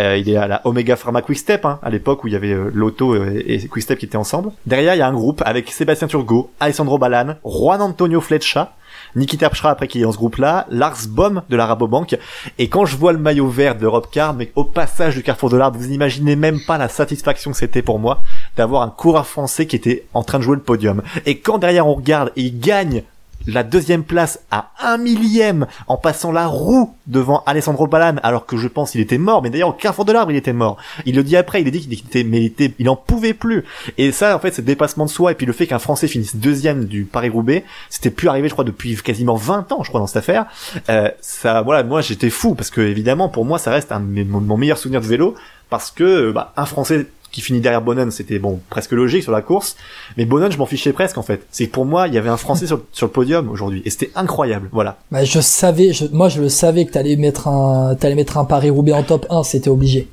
Euh, 0.00 0.16
il 0.16 0.28
est 0.30 0.36
à 0.36 0.46
la 0.46 0.60
Omega 0.64 0.96
Pharma 0.96 1.22
Quickstep, 1.22 1.64
hein, 1.64 1.80
à 1.82 1.90
l'époque 1.90 2.22
où 2.22 2.28
il 2.28 2.32
y 2.32 2.36
avait 2.36 2.52
euh, 2.52 2.70
l'auto 2.72 3.14
euh, 3.14 3.42
et 3.44 3.66
Quickstep 3.66 3.98
qui 3.98 4.06
étaient 4.06 4.16
ensemble. 4.16 4.52
Derrière, 4.64 4.94
il 4.94 4.98
y 4.98 5.02
a 5.02 5.08
un 5.08 5.12
groupe 5.12 5.42
avec 5.44 5.70
Sébastien 5.70 6.06
Turgot, 6.06 6.50
Alessandro 6.60 6.98
Balan, 6.98 7.34
Juan 7.44 7.82
Antonio 7.82 8.20
Fletcha, 8.20 8.74
Niki 9.16 9.38
Terpstra 9.38 9.70
après 9.70 9.88
qui 9.88 10.00
est 10.00 10.02
dans 10.02 10.12
ce 10.12 10.16
groupe-là, 10.16 10.66
Lars 10.70 11.06
Bohm 11.08 11.42
de 11.48 11.56
la 11.56 11.66
Rabobank. 11.66 12.18
Et 12.58 12.68
quand 12.68 12.84
je 12.84 12.96
vois 12.96 13.12
le 13.12 13.18
maillot 13.18 13.48
vert 13.48 13.74
d'Europe 13.74 14.08
Car, 14.10 14.34
mais 14.34 14.52
au 14.54 14.64
passage 14.64 15.14
du 15.14 15.22
Carrefour 15.22 15.50
de 15.50 15.56
l'Arbre, 15.56 15.78
vous 15.78 15.88
n'imaginez 15.88 16.36
même 16.36 16.60
pas 16.66 16.78
la 16.78 16.88
satisfaction 16.88 17.50
que 17.50 17.56
c'était 17.56 17.82
pour 17.82 17.98
moi 17.98 18.22
d'avoir 18.56 18.82
un 18.82 18.90
coureur 18.90 19.26
français 19.26 19.66
qui 19.66 19.76
était 19.76 20.06
en 20.14 20.22
train 20.22 20.38
de 20.38 20.44
jouer 20.44 20.56
le 20.56 20.62
podium. 20.62 21.02
Et 21.26 21.38
quand 21.38 21.58
derrière 21.58 21.86
on 21.86 21.94
regarde 21.94 22.32
et 22.36 22.42
il 22.42 22.60
gagne 22.60 23.02
la 23.48 23.62
deuxième 23.62 24.04
place 24.04 24.40
à 24.50 24.70
un 24.78 24.98
millième 24.98 25.66
en 25.86 25.96
passant 25.96 26.30
la 26.30 26.46
roue 26.46 26.94
devant 27.06 27.42
Alessandro 27.46 27.86
Balan 27.86 28.16
alors 28.22 28.46
que 28.46 28.58
je 28.58 28.68
pense 28.68 28.92
qu'il 28.92 29.00
était 29.00 29.18
mort. 29.18 29.42
Mais 29.42 29.50
d'ailleurs 29.50 29.70
au 29.70 29.72
carrefour 29.72 30.04
de 30.04 30.12
l'arbre 30.12 30.30
il 30.30 30.36
était 30.36 30.52
mort. 30.52 30.76
Il 31.06 31.16
le 31.16 31.24
dit 31.24 31.36
après 31.36 31.62
il 31.62 31.66
a 31.66 31.70
dit 31.70 31.80
qu'il 31.80 31.92
était 31.94 32.24
mais 32.24 32.42
il 32.42 32.46
était 32.46 32.74
il 32.78 32.88
en 32.88 32.96
pouvait 32.96 33.34
plus. 33.34 33.64
Et 33.96 34.12
ça 34.12 34.36
en 34.36 34.38
fait 34.38 34.56
le 34.58 34.64
dépassement 34.64 35.06
de 35.06 35.10
soi 35.10 35.32
et 35.32 35.34
puis 35.34 35.46
le 35.46 35.52
fait 35.52 35.66
qu'un 35.66 35.78
français 35.78 36.08
finisse 36.08 36.36
deuxième 36.36 36.84
du 36.84 37.04
Paris 37.04 37.30
Roubaix 37.30 37.64
c'était 37.88 38.10
plus 38.10 38.28
arrivé 38.28 38.48
je 38.48 38.52
crois 38.52 38.64
depuis 38.64 38.96
quasiment 38.96 39.34
20 39.34 39.72
ans 39.72 39.82
je 39.82 39.88
crois 39.88 40.00
dans 40.00 40.06
cette 40.06 40.18
affaire. 40.18 40.46
Euh, 40.90 41.10
ça 41.22 41.62
voilà 41.62 41.82
moi 41.82 42.02
j'étais 42.02 42.30
fou 42.30 42.54
parce 42.54 42.70
que 42.70 42.82
évidemment 42.82 43.30
pour 43.30 43.46
moi 43.46 43.58
ça 43.58 43.70
reste 43.70 43.92
un 43.92 44.00
mon 44.00 44.56
meilleur 44.58 44.76
souvenir 44.76 45.00
de 45.00 45.06
vélo 45.06 45.34
parce 45.70 45.90
que 45.90 46.32
bah, 46.32 46.52
un 46.56 46.66
français 46.66 47.06
qui 47.30 47.40
finit 47.40 47.60
derrière 47.60 47.82
Bonnen, 47.82 48.10
c'était 48.10 48.38
bon 48.38 48.60
presque 48.70 48.92
logique 48.92 49.22
sur 49.22 49.32
la 49.32 49.42
course, 49.42 49.76
mais 50.16 50.24
Bonnen, 50.24 50.50
je 50.50 50.58
m'en 50.58 50.66
fichais 50.66 50.92
presque 50.92 51.18
en 51.18 51.22
fait. 51.22 51.46
C'est 51.50 51.66
pour 51.66 51.84
moi, 51.84 52.08
il 52.08 52.14
y 52.14 52.18
avait 52.18 52.28
un 52.28 52.36
Français 52.36 52.66
sur, 52.66 52.82
sur 52.92 53.06
le 53.06 53.12
podium 53.12 53.50
aujourd'hui, 53.50 53.82
et 53.84 53.90
c'était 53.90 54.10
incroyable. 54.14 54.68
Voilà. 54.72 54.98
Bah, 55.10 55.24
je 55.24 55.40
savais, 55.40 55.92
je, 55.92 56.06
moi 56.12 56.28
je 56.28 56.40
le 56.40 56.48
savais 56.48 56.84
que 56.84 56.92
t'allais 56.92 57.16
mettre 57.16 57.48
un, 57.48 57.94
t'allais 57.94 58.14
mettre 58.14 58.38
un 58.38 58.44
Paris 58.44 58.70
Roubaix 58.70 58.92
en 58.92 59.02
top 59.02 59.26
1, 59.30 59.42
c'était 59.42 59.70
obligé. 59.70 60.08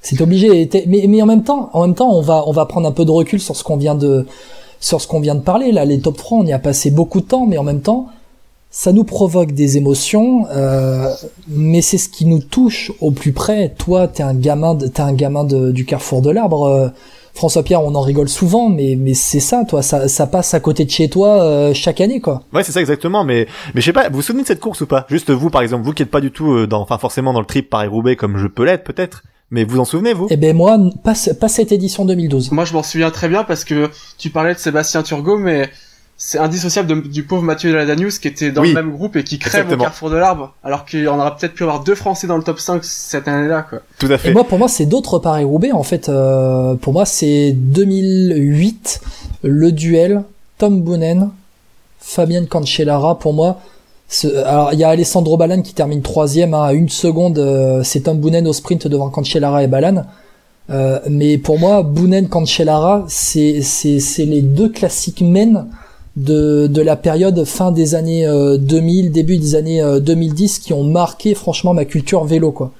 C'était 0.00 0.22
obligé. 0.22 0.68
Mais, 0.86 1.06
mais 1.08 1.22
en 1.22 1.26
même 1.26 1.44
temps, 1.44 1.70
en 1.72 1.86
même 1.86 1.94
temps, 1.94 2.10
on 2.14 2.20
va, 2.20 2.44
on 2.46 2.52
va 2.52 2.66
prendre 2.66 2.86
un 2.86 2.92
peu 2.92 3.06
de 3.06 3.10
recul 3.10 3.40
sur 3.40 3.56
ce 3.56 3.64
qu'on 3.64 3.78
vient 3.78 3.94
de, 3.94 4.26
sur 4.78 5.00
ce 5.00 5.08
qu'on 5.08 5.20
vient 5.20 5.34
de 5.34 5.40
parler. 5.40 5.72
Là, 5.72 5.86
les 5.86 6.00
top 6.00 6.18
3, 6.18 6.38
on 6.38 6.46
y 6.46 6.52
a 6.52 6.58
passé 6.58 6.90
beaucoup 6.90 7.20
de 7.20 7.26
temps, 7.26 7.46
mais 7.46 7.56
en 7.56 7.62
même 7.62 7.80
temps, 7.80 8.08
ça 8.76 8.92
nous 8.92 9.04
provoque 9.04 9.52
des 9.52 9.76
émotions, 9.76 10.46
euh, 10.50 11.08
mais 11.46 11.80
c'est 11.80 11.96
ce 11.96 12.08
qui 12.08 12.26
nous 12.26 12.40
touche 12.40 12.90
au 13.00 13.12
plus 13.12 13.30
près. 13.30 13.72
Toi, 13.78 14.08
t'es 14.08 14.24
un 14.24 14.34
gamin, 14.34 14.74
de, 14.74 14.88
t'es 14.88 15.00
un 15.00 15.12
gamin 15.12 15.44
de, 15.44 15.70
du 15.70 15.84
carrefour 15.84 16.22
de 16.22 16.30
l'arbre. 16.30 16.64
euh, 16.66 16.88
François 17.34 17.62
Pierre, 17.62 17.82
on 17.84 17.94
en 17.94 18.00
rigole 18.00 18.28
souvent, 18.28 18.68
mais 18.68 18.96
mais 18.98 19.14
c'est 19.14 19.38
ça, 19.40 19.64
toi, 19.64 19.80
ça, 19.82 20.08
ça 20.08 20.26
passe 20.26 20.54
à 20.54 20.60
côté 20.60 20.84
de 20.84 20.90
chez 20.90 21.08
toi 21.08 21.40
euh, 21.42 21.72
chaque 21.72 22.00
année, 22.00 22.20
quoi. 22.20 22.42
Ouais, 22.52 22.64
c'est 22.64 22.72
ça 22.72 22.80
exactement. 22.80 23.22
Mais 23.24 23.46
mais 23.76 23.80
je 23.80 23.86
sais 23.86 23.92
pas. 23.92 24.08
Vous 24.08 24.16
vous 24.16 24.22
souvenez 24.22 24.42
de 24.42 24.48
cette 24.48 24.60
course 24.60 24.80
ou 24.80 24.86
pas? 24.86 25.06
Juste 25.08 25.30
vous, 25.30 25.50
par 25.50 25.62
exemple, 25.62 25.84
vous 25.84 25.92
qui 25.92 26.02
êtes 26.02 26.10
pas 26.10 26.20
du 26.20 26.32
tout 26.32 26.52
euh, 26.52 26.66
dans, 26.66 26.80
enfin 26.80 26.98
forcément 26.98 27.32
dans 27.32 27.40
le 27.40 27.46
trip 27.46 27.70
Paris 27.70 27.88
Roubaix 27.88 28.16
comme 28.16 28.38
je 28.38 28.48
peux 28.48 28.64
l'être 28.64 28.82
peut-être. 28.84 29.22
Mais 29.50 29.62
vous 29.62 29.78
en 29.78 29.84
souvenez 29.84 30.14
vous? 30.14 30.26
Eh 30.30 30.36
ben 30.36 30.56
moi, 30.56 30.78
pas, 31.04 31.14
pas 31.40 31.48
cette 31.48 31.70
édition 31.70 32.04
2012. 32.04 32.50
Moi, 32.50 32.64
je 32.64 32.72
m'en 32.72 32.82
souviens 32.82 33.10
très 33.12 33.28
bien 33.28 33.44
parce 33.44 33.64
que 33.64 33.88
tu 34.18 34.30
parlais 34.30 34.54
de 34.54 34.58
Sébastien 34.58 35.02
Turgot, 35.04 35.38
mais 35.38 35.68
c'est 36.16 36.38
indissociable 36.38 36.88
de- 36.88 37.08
du 37.08 37.24
pauvre 37.24 37.42
Mathieu 37.42 37.72
Deladanius 37.72 38.18
qui 38.18 38.28
était 38.28 38.50
dans 38.52 38.62
Oui. 38.62 38.68
le 38.68 38.74
même 38.74 38.92
groupe 38.92 39.16
et 39.16 39.24
qui 39.24 39.38
crève 39.38 39.54
au 39.54 39.64
Exactement. 39.64 39.84
carrefour 39.84 40.10
de 40.10 40.16
l'arbre, 40.16 40.54
alors 40.62 40.84
qu'il 40.84 41.00
y 41.02 41.08
en 41.08 41.18
aura 41.18 41.36
peut-être 41.36 41.54
pu 41.54 41.64
avoir 41.64 41.82
deux 41.82 41.94
Français 41.96 42.26
dans 42.26 42.36
le 42.36 42.42
top 42.44 42.60
5 42.60 42.84
cette 42.84 43.26
année-là, 43.28 43.66
quoi. 43.68 43.80
Tout 43.98 44.06
à 44.10 44.16
fait. 44.18 44.30
Et 44.30 44.32
moi, 44.32 44.44
pour 44.44 44.58
moi, 44.58 44.68
c'est 44.68 44.86
d'autres 44.86 45.18
Paris-Roubaix. 45.18 45.72
En 45.72 45.82
fait, 45.82 46.08
euh, 46.08 46.74
pour 46.76 46.92
moi, 46.92 47.04
c'est 47.04 47.52
2008, 47.52 49.00
le 49.42 49.72
duel, 49.72 50.22
Tom 50.58 50.82
Boonen, 50.82 51.30
Fabien 52.00 52.44
Cancellara. 52.46 53.18
Pour 53.18 53.32
moi, 53.34 53.60
ce- 54.08 54.28
alors 54.44 54.72
il 54.72 54.78
y 54.78 54.84
a 54.84 54.88
Alessandro 54.90 55.36
Balan 55.36 55.62
qui 55.62 55.74
termine 55.74 56.02
troisième 56.02 56.54
hein, 56.54 56.62
à 56.64 56.72
une 56.74 56.88
seconde. 56.88 57.38
euh, 57.38 57.82
c'est 57.82 58.00
Tom 58.00 58.18
Boonen 58.18 58.46
au 58.46 58.52
sprint 58.52 58.86
devant 58.86 59.08
Cancellara 59.10 59.62
et 59.64 59.66
Balan. 59.66 60.04
Euh, 60.70 60.98
mais 61.10 61.36
pour 61.38 61.58
moi, 61.58 61.82
Boonen 61.82 62.28
Cancellara, 62.28 63.04
c'est 63.08 63.60
c'est 63.62 64.00
c'est 64.00 64.24
les 64.24 64.40
deux 64.42 64.68
classiques 64.70 65.20
men 65.20 65.66
de 66.16 66.66
de 66.68 66.80
la 66.82 66.96
période 66.96 67.44
fin 67.44 67.72
des 67.72 67.94
années 67.94 68.26
euh, 68.26 68.56
2000, 68.56 69.10
début 69.12 69.38
des 69.38 69.54
années 69.56 69.82
euh, 69.82 70.00
2010 70.00 70.58
qui 70.60 70.72
ont 70.72 70.84
marqué 70.84 71.34
franchement 71.34 71.74
ma 71.74 71.84
culture 71.84 72.24
vélo 72.24 72.52
quoi. 72.52 72.70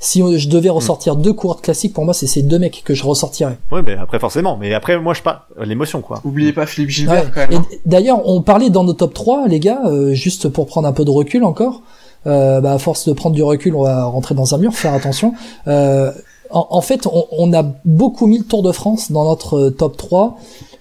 Si 0.00 0.22
euh, 0.22 0.36
je 0.36 0.48
devais 0.48 0.68
ressortir 0.68 1.16
deux 1.16 1.32
coureurs 1.32 1.62
classiques, 1.62 1.94
pour 1.94 2.04
moi, 2.04 2.12
c'est 2.12 2.26
ces 2.26 2.42
deux 2.42 2.58
mecs 2.58 2.82
que 2.84 2.92
je 2.94 3.04
ressortirais. 3.04 3.56
Ouais, 3.72 3.80
mais 3.82 3.94
après 3.96 4.18
forcément. 4.18 4.56
Mais 4.58 4.74
après, 4.74 4.98
moi 5.00 5.14
je 5.14 5.22
pas 5.22 5.46
l'émotion 5.64 6.02
quoi. 6.02 6.20
Oubliez 6.24 6.52
pas 6.52 6.66
Philippe 6.66 6.90
Gilbert, 6.90 7.24
Ouais. 7.24 7.30
quand 7.34 7.48
même. 7.48 7.60
Hein. 7.60 7.76
d'ailleurs, 7.86 8.20
on 8.28 8.42
parlait 8.42 8.70
dans 8.70 8.84
nos 8.84 8.92
top 8.92 9.14
3, 9.14 9.48
les 9.48 9.60
gars, 9.60 9.80
euh, 9.86 10.12
juste 10.12 10.48
pour 10.48 10.66
prendre 10.66 10.86
un 10.86 10.92
peu 10.92 11.04
de 11.04 11.10
recul 11.10 11.42
encore. 11.42 11.80
Euh, 12.26 12.60
bah, 12.60 12.72
à 12.72 12.78
force 12.78 13.08
de 13.08 13.12
prendre 13.12 13.34
du 13.34 13.42
recul, 13.42 13.74
on 13.76 13.82
va 13.82 14.04
rentrer 14.04 14.34
dans 14.34 14.54
un 14.54 14.58
mur, 14.58 14.74
faire 14.74 14.94
attention. 14.94 15.34
Euh, 15.68 16.10
en, 16.50 16.66
en 16.70 16.80
fait, 16.80 17.06
on, 17.06 17.26
on 17.32 17.52
a 17.52 17.62
beaucoup 17.84 18.26
mis 18.26 18.38
le 18.38 18.44
Tour 18.44 18.62
de 18.62 18.72
France 18.72 19.10
dans 19.10 19.24
notre 19.24 19.58
euh, 19.58 19.70
top 19.70 19.96
3. 19.96 20.36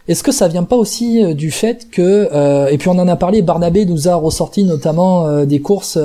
Est-ce 0.07 0.21
que 0.21 0.33
ça 0.33 0.49
vient 0.49 0.63
pas 0.63 0.75
aussi 0.75 1.23
euh, 1.23 1.33
du 1.33 1.49
fait 1.49 1.89
que, 1.89 2.29
euh, 2.33 2.67
et 2.67 2.77
puis 2.77 2.89
on 2.89 2.99
en 2.99 3.07
a 3.07 3.15
parlé, 3.15 3.41
Barnabé 3.41 3.85
nous 3.85 4.09
a 4.09 4.15
ressorti 4.15 4.65
notamment 4.65 5.25
euh, 5.25 5.45
des 5.45 5.61
courses 5.61 5.97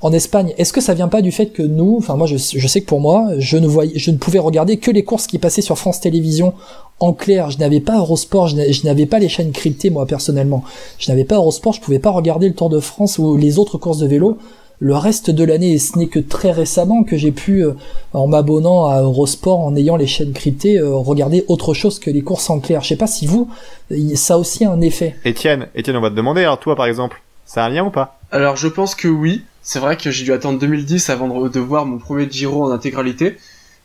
en 0.00 0.12
Espagne. 0.12 0.54
Est-ce 0.56 0.72
que 0.72 0.80
ça 0.80 0.94
vient 0.94 1.08
pas 1.08 1.20
du 1.20 1.32
fait 1.32 1.46
que 1.46 1.62
nous, 1.62 1.96
enfin 1.98 2.16
moi 2.16 2.26
je, 2.26 2.36
je 2.36 2.66
sais 2.66 2.80
que 2.80 2.86
pour 2.86 3.00
moi, 3.00 3.28
je 3.38 3.56
ne 3.58 3.66
voyais, 3.66 3.92
je 3.98 4.10
ne 4.10 4.16
pouvais 4.16 4.38
regarder 4.38 4.78
que 4.78 4.90
les 4.90 5.04
courses 5.04 5.26
qui 5.26 5.38
passaient 5.38 5.62
sur 5.62 5.76
France 5.76 6.00
Télévisions 6.00 6.54
en 6.98 7.12
clair. 7.12 7.50
Je 7.50 7.58
n'avais 7.58 7.80
pas 7.80 7.98
Eurosport, 7.98 8.48
je 8.48 8.84
n'avais 8.84 9.06
pas 9.06 9.18
les 9.18 9.28
chaînes 9.28 9.52
cryptées 9.52 9.90
moi 9.90 10.06
personnellement. 10.06 10.64
Je 10.98 11.10
n'avais 11.10 11.24
pas 11.24 11.36
Eurosport, 11.36 11.74
je 11.74 11.80
pouvais 11.80 11.98
pas 11.98 12.10
regarder 12.10 12.48
le 12.48 12.54
Tour 12.54 12.70
de 12.70 12.80
France 12.80 13.18
ou 13.18 13.36
les 13.36 13.58
autres 13.58 13.76
courses 13.76 13.98
de 13.98 14.06
vélo. 14.06 14.38
Le 14.78 14.94
reste 14.94 15.30
de 15.30 15.42
l'année, 15.42 15.72
et 15.72 15.78
ce 15.78 15.98
n'est 15.98 16.08
que 16.08 16.18
très 16.18 16.52
récemment 16.52 17.02
que 17.02 17.16
j'ai 17.16 17.32
pu, 17.32 17.64
euh, 17.64 17.72
en 18.12 18.26
m'abonnant 18.26 18.86
à 18.86 19.00
Eurosport, 19.00 19.60
en 19.60 19.74
ayant 19.74 19.96
les 19.96 20.06
chaînes 20.06 20.34
cryptées, 20.34 20.78
euh, 20.78 20.94
regarder 20.94 21.44
autre 21.48 21.72
chose 21.72 21.98
que 21.98 22.10
les 22.10 22.20
courses 22.20 22.50
en 22.50 22.60
clair. 22.60 22.82
Je 22.82 22.88
sais 22.88 22.96
pas 22.96 23.06
si 23.06 23.26
vous, 23.26 23.48
y- 23.90 24.16
ça 24.16 24.34
a 24.34 24.36
aussi 24.36 24.66
un 24.66 24.80
effet. 24.82 25.16
Étienne, 25.24 25.68
Étienne, 25.74 25.96
on 25.96 26.02
va 26.02 26.10
te 26.10 26.14
demander. 26.14 26.42
Alors 26.42 26.60
toi, 26.60 26.76
par 26.76 26.86
exemple, 26.86 27.22
ça 27.46 27.64
a 27.64 27.66
un 27.66 27.70
lien 27.70 27.84
ou 27.86 27.90
pas? 27.90 28.18
Alors, 28.30 28.56
je 28.56 28.68
pense 28.68 28.94
que 28.94 29.08
oui. 29.08 29.42
C'est 29.62 29.78
vrai 29.80 29.96
que 29.96 30.10
j'ai 30.10 30.24
dû 30.24 30.32
attendre 30.32 30.58
2010 30.60 31.10
avant 31.10 31.48
de, 31.48 31.58
voir 31.60 31.86
mon 31.86 31.98
premier 31.98 32.30
Giro 32.30 32.64
en 32.64 32.70
intégralité. 32.70 33.36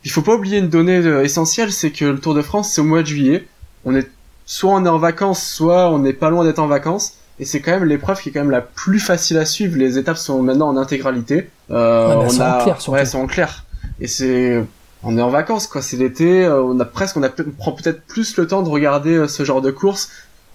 Il 0.04 0.10
faut 0.10 0.22
pas 0.22 0.34
oublier 0.34 0.58
une 0.58 0.68
donnée 0.68 0.98
euh, 0.98 1.24
essentielle, 1.24 1.72
c'est 1.72 1.90
que 1.90 2.04
le 2.04 2.18
Tour 2.20 2.34
de 2.34 2.42
France, 2.42 2.70
c'est 2.70 2.80
au 2.80 2.84
mois 2.84 3.02
de 3.02 3.06
juillet. 3.06 3.46
On 3.84 3.96
est, 3.96 4.08
soit 4.46 4.70
on 4.72 4.84
est 4.84 4.88
en 4.88 4.98
vacances, 4.98 5.42
soit 5.42 5.90
on 5.90 5.98
n'est 6.00 6.12
pas 6.12 6.28
loin 6.30 6.44
d'être 6.44 6.58
en 6.58 6.66
vacances. 6.66 7.14
Et 7.42 7.44
c'est 7.44 7.60
quand 7.60 7.72
même 7.72 7.84
l'épreuve 7.84 8.20
qui 8.20 8.28
est 8.28 8.32
quand 8.32 8.38
même 8.40 8.52
la 8.52 8.60
plus 8.60 9.00
facile 9.00 9.36
à 9.38 9.44
suivre. 9.44 9.76
Les 9.76 9.98
étapes 9.98 10.16
sont 10.16 10.40
maintenant 10.42 10.68
en 10.68 10.76
intégralité. 10.76 11.50
Euh, 11.72 12.06
Ouais, 12.16 12.24
on 12.26 12.28
sont 12.30 12.40
a, 12.42 12.60
en 12.60 12.62
clair, 12.62 12.80
surtout. 12.80 12.92
ouais, 12.92 13.00
elles 13.00 13.06
sont 13.08 13.18
en 13.18 13.26
clair. 13.26 13.64
Et 14.00 14.06
c'est, 14.06 14.64
on 15.02 15.18
est 15.18 15.22
en 15.22 15.28
vacances, 15.28 15.66
quoi. 15.66 15.82
C'est 15.82 15.96
l'été. 15.96 16.44
euh, 16.44 16.62
On 16.62 16.78
a 16.78 16.84
presque, 16.84 17.16
on 17.16 17.22
a 17.24 17.28
on 17.28 17.50
prend 17.58 17.72
peut-être 17.72 18.02
plus 18.06 18.36
le 18.36 18.46
temps 18.46 18.62
de 18.62 18.68
regarder 18.68 19.14
euh, 19.16 19.26
ce 19.26 19.44
genre 19.44 19.60
de 19.60 19.72
course 19.72 20.08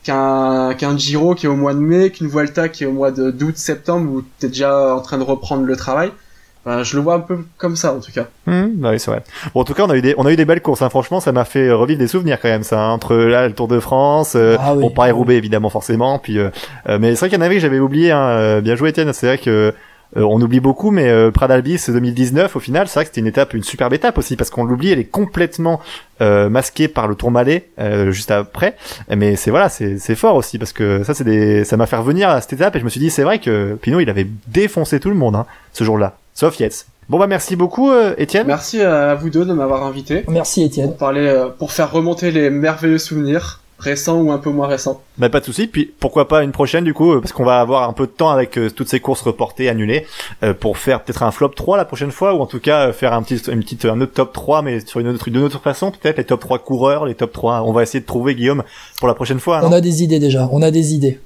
qu'un 0.04 0.74
qu'un 0.76 0.98
Giro 0.98 1.36
qui 1.36 1.48
est 1.48 1.50
au 1.50 1.58
mois 1.58 1.74
de 1.74 1.80
mai, 1.80 2.10
qu'une 2.12 2.28
Vuelta 2.28 2.70
qui 2.70 2.86
est 2.86 2.88
au 2.88 2.94
mois 2.94 3.12
de 3.12 3.32
d'août, 3.32 3.58
septembre 3.58 4.10
où 4.10 4.22
t'es 4.40 4.48
déjà 4.48 4.96
en 4.96 5.02
train 5.02 5.18
de 5.18 5.24
reprendre 5.24 5.64
le 5.66 5.76
travail. 5.76 6.12
Enfin, 6.68 6.84
je 6.84 6.98
le 6.98 7.02
vois 7.02 7.14
un 7.16 7.20
peu 7.22 7.40
comme 7.58 7.78
ça 7.78 7.94
en 7.94 8.00
tout 8.02 8.12
cas. 8.12 8.26
Bah 8.46 8.90
oui, 8.92 9.00
c'est 9.00 9.10
vrai. 9.10 9.24
Bon, 9.54 9.62
en 9.62 9.64
tout 9.64 9.74
cas, 9.74 9.84
on 9.84 9.90
a 9.90 9.96
eu 9.96 10.02
des, 10.02 10.16
on 10.18 10.26
a 10.26 10.32
eu 10.34 10.36
des 10.36 10.44
belles 10.44 10.62
courses. 10.62 10.82
Hein. 10.82 10.90
Franchement, 10.90 11.22
ça 11.22 11.32
m'a 11.32 11.46
fait 11.46 11.72
revivre 11.72 12.00
des 12.00 12.08
souvenirs 12.08 12.40
quand 12.42 12.50
même. 12.50 12.64
Ça, 12.64 12.80
hein, 12.80 12.90
entre 12.92 13.16
là 13.16 13.48
le 13.48 13.54
Tour 13.54 13.70
de 13.70 13.80
France, 13.80 14.34
euh, 14.36 14.58
Ah 14.60 14.74
oui. 14.76 14.82
bon, 14.82 14.90
Paris 14.90 15.12
Roubaix 15.12 15.38
évidemment 15.38 15.70
forcément. 15.70 16.20
Puis, 16.20 16.40
euh, 16.40 16.50
euh, 16.90 16.98
mais 17.00 17.12
c'est 17.16 17.20
vrai 17.20 17.30
qu'il 17.30 17.38
y 17.40 17.42
en 17.42 17.46
avait 17.46 17.56
que 17.56 17.62
j'avais 17.62 17.80
oublié. 17.80 18.12
Hein. 18.12 18.28
Euh, 18.28 18.62
Bien 18.62 18.76
joué, 18.76 18.90
Étienne. 18.90 19.14
C'est 19.14 19.28
vrai 19.28 19.38
que 19.38 19.74
euh, 20.16 20.22
on 20.24 20.42
oublie 20.42 20.62
beaucoup, 20.62 20.90
mais 20.92 21.10
euh, 21.10 21.32
Pradalbis 21.32 21.84
2019, 21.88 22.56
au 22.56 22.60
final, 22.62 22.88
c'est 22.88 22.94
vrai 22.96 23.04
que 23.04 23.10
c'était 23.10 23.20
une 23.22 23.28
étape, 23.28 23.54
une 23.54 23.64
superbe 23.64 23.94
étape 23.94 24.18
aussi, 24.18 24.36
parce 24.38 24.50
qu'on 24.50 24.64
l'oublie. 24.64 24.92
Elle 24.92 25.00
est 25.00 25.04
complètement 25.04 25.82
euh, 26.22 26.48
masquée 26.50 26.88
par 26.88 27.08
le 27.10 27.16
Tour 27.16 27.30
Malais 27.30 27.68
euh, 27.80 28.12
juste 28.12 28.32
après. 28.32 28.76
Mais 29.14 29.36
c'est 29.36 29.52
voilà, 29.52 29.68
c'est 29.70 29.98
c'est 30.00 30.16
fort 30.16 30.36
aussi 30.36 30.58
parce 30.60 30.72
que 30.74 31.04
ça, 31.04 31.14
c'est 31.14 31.26
des, 31.26 31.66
ça 31.66 31.76
m'a 31.76 31.86
fait 31.88 31.98
revenir 31.98 32.30
à 32.30 32.40
cette 32.42 32.54
étape 32.54 32.76
et 32.76 32.80
je 32.80 32.86
me 32.86 32.90
suis 32.90 33.02
dit, 33.02 33.10
c'est 33.10 33.24
vrai 33.24 33.40
que 33.40 33.78
Pinot, 33.82 34.00
il 34.00 34.10
avait 34.10 34.28
défoncé 34.48 35.00
tout 35.02 35.10
le 35.10 35.16
monde 35.16 35.36
hein, 35.36 35.46
ce 35.74 35.84
jour-là, 35.84 36.16
sauf 36.38 36.60
Yates. 36.60 36.86
Bon 37.10 37.18
bah 37.18 37.28
merci 37.28 37.56
beaucoup, 37.56 37.90
euh, 37.90 38.14
Étienne. 38.18 38.46
Merci 38.46 38.82
à 38.82 39.16
vous 39.16 39.30
deux 39.30 39.46
de 39.46 39.54
m'avoir 39.54 39.84
invité 39.84 40.24
Merci 40.28 40.64
Étienne. 40.64 40.90
pour 40.90 40.98
parler, 40.98 41.26
euh, 41.26 41.48
pour 41.50 41.72
faire 41.72 41.92
remonter 41.92 42.32
les 42.32 42.50
merveilleux 42.50 43.00
souvenirs 43.00 43.62
récents 43.80 44.22
ou 44.22 44.32
un 44.32 44.38
peu 44.38 44.50
moins 44.50 44.68
récents. 44.68 45.02
Bah 45.18 45.30
pas 45.30 45.40
de 45.40 45.46
souci. 45.46 45.68
Puis 45.68 45.92
pourquoi 46.00 46.28
pas 46.28 46.44
une 46.44 46.52
prochaine 46.52 46.84
du 46.84 46.94
coup, 46.94 47.14
euh, 47.14 47.22
parce 47.22 47.32
qu'on 47.32 47.46
va 47.46 47.60
avoir 47.60 47.88
un 47.88 47.94
peu 47.94 48.08
de 48.08 48.12
temps 48.12 48.30
avec 48.30 48.58
euh, 48.58 48.70
toutes 48.70 48.90
ces 48.90 49.00
courses 49.00 49.22
reportées, 49.22 49.70
annulées, 49.70 50.06
euh, 50.44 50.54
pour 50.54 50.78
faire 50.78 51.04
peut-être 51.04 51.24
un 51.24 51.32
flop 51.32 51.50
3 51.50 51.78
la 51.78 51.86
prochaine 51.86 52.12
fois, 52.12 52.34
ou 52.34 52.42
en 52.42 52.48
tout 52.48 52.60
cas 52.60 52.88
euh, 52.88 52.94
faire 52.94 53.14
un 53.14 53.22
petit, 53.22 53.38
une 53.52 53.62
petite, 53.62 53.86
un 53.86 54.02
autre 54.02 54.14
top 54.14 54.34
3, 54.34 54.62
mais 54.64 54.80
sur 54.86 55.00
une 55.00 55.08
autre, 55.08 55.30
d'une 55.30 55.44
autre 55.44 55.62
façon, 55.62 55.92
peut-être 55.92 56.18
les 56.18 56.24
top 56.24 56.40
3 56.40 56.60
coureurs, 56.60 57.06
les 57.06 57.16
top 57.16 57.32
3. 57.32 57.62
On 57.64 57.72
va 57.72 57.84
essayer 57.84 58.00
de 58.00 58.06
trouver 58.06 58.36
Guillaume 58.36 58.64
pour 59.00 59.08
la 59.08 59.14
prochaine 59.14 59.40
fois. 59.40 59.62
On 59.64 59.72
a 59.72 59.82
des 59.82 60.04
idées 60.04 60.20
déjà, 60.20 60.50
on 60.52 60.62
a 60.62 60.72
des 60.72 60.94
idées. 60.94 61.16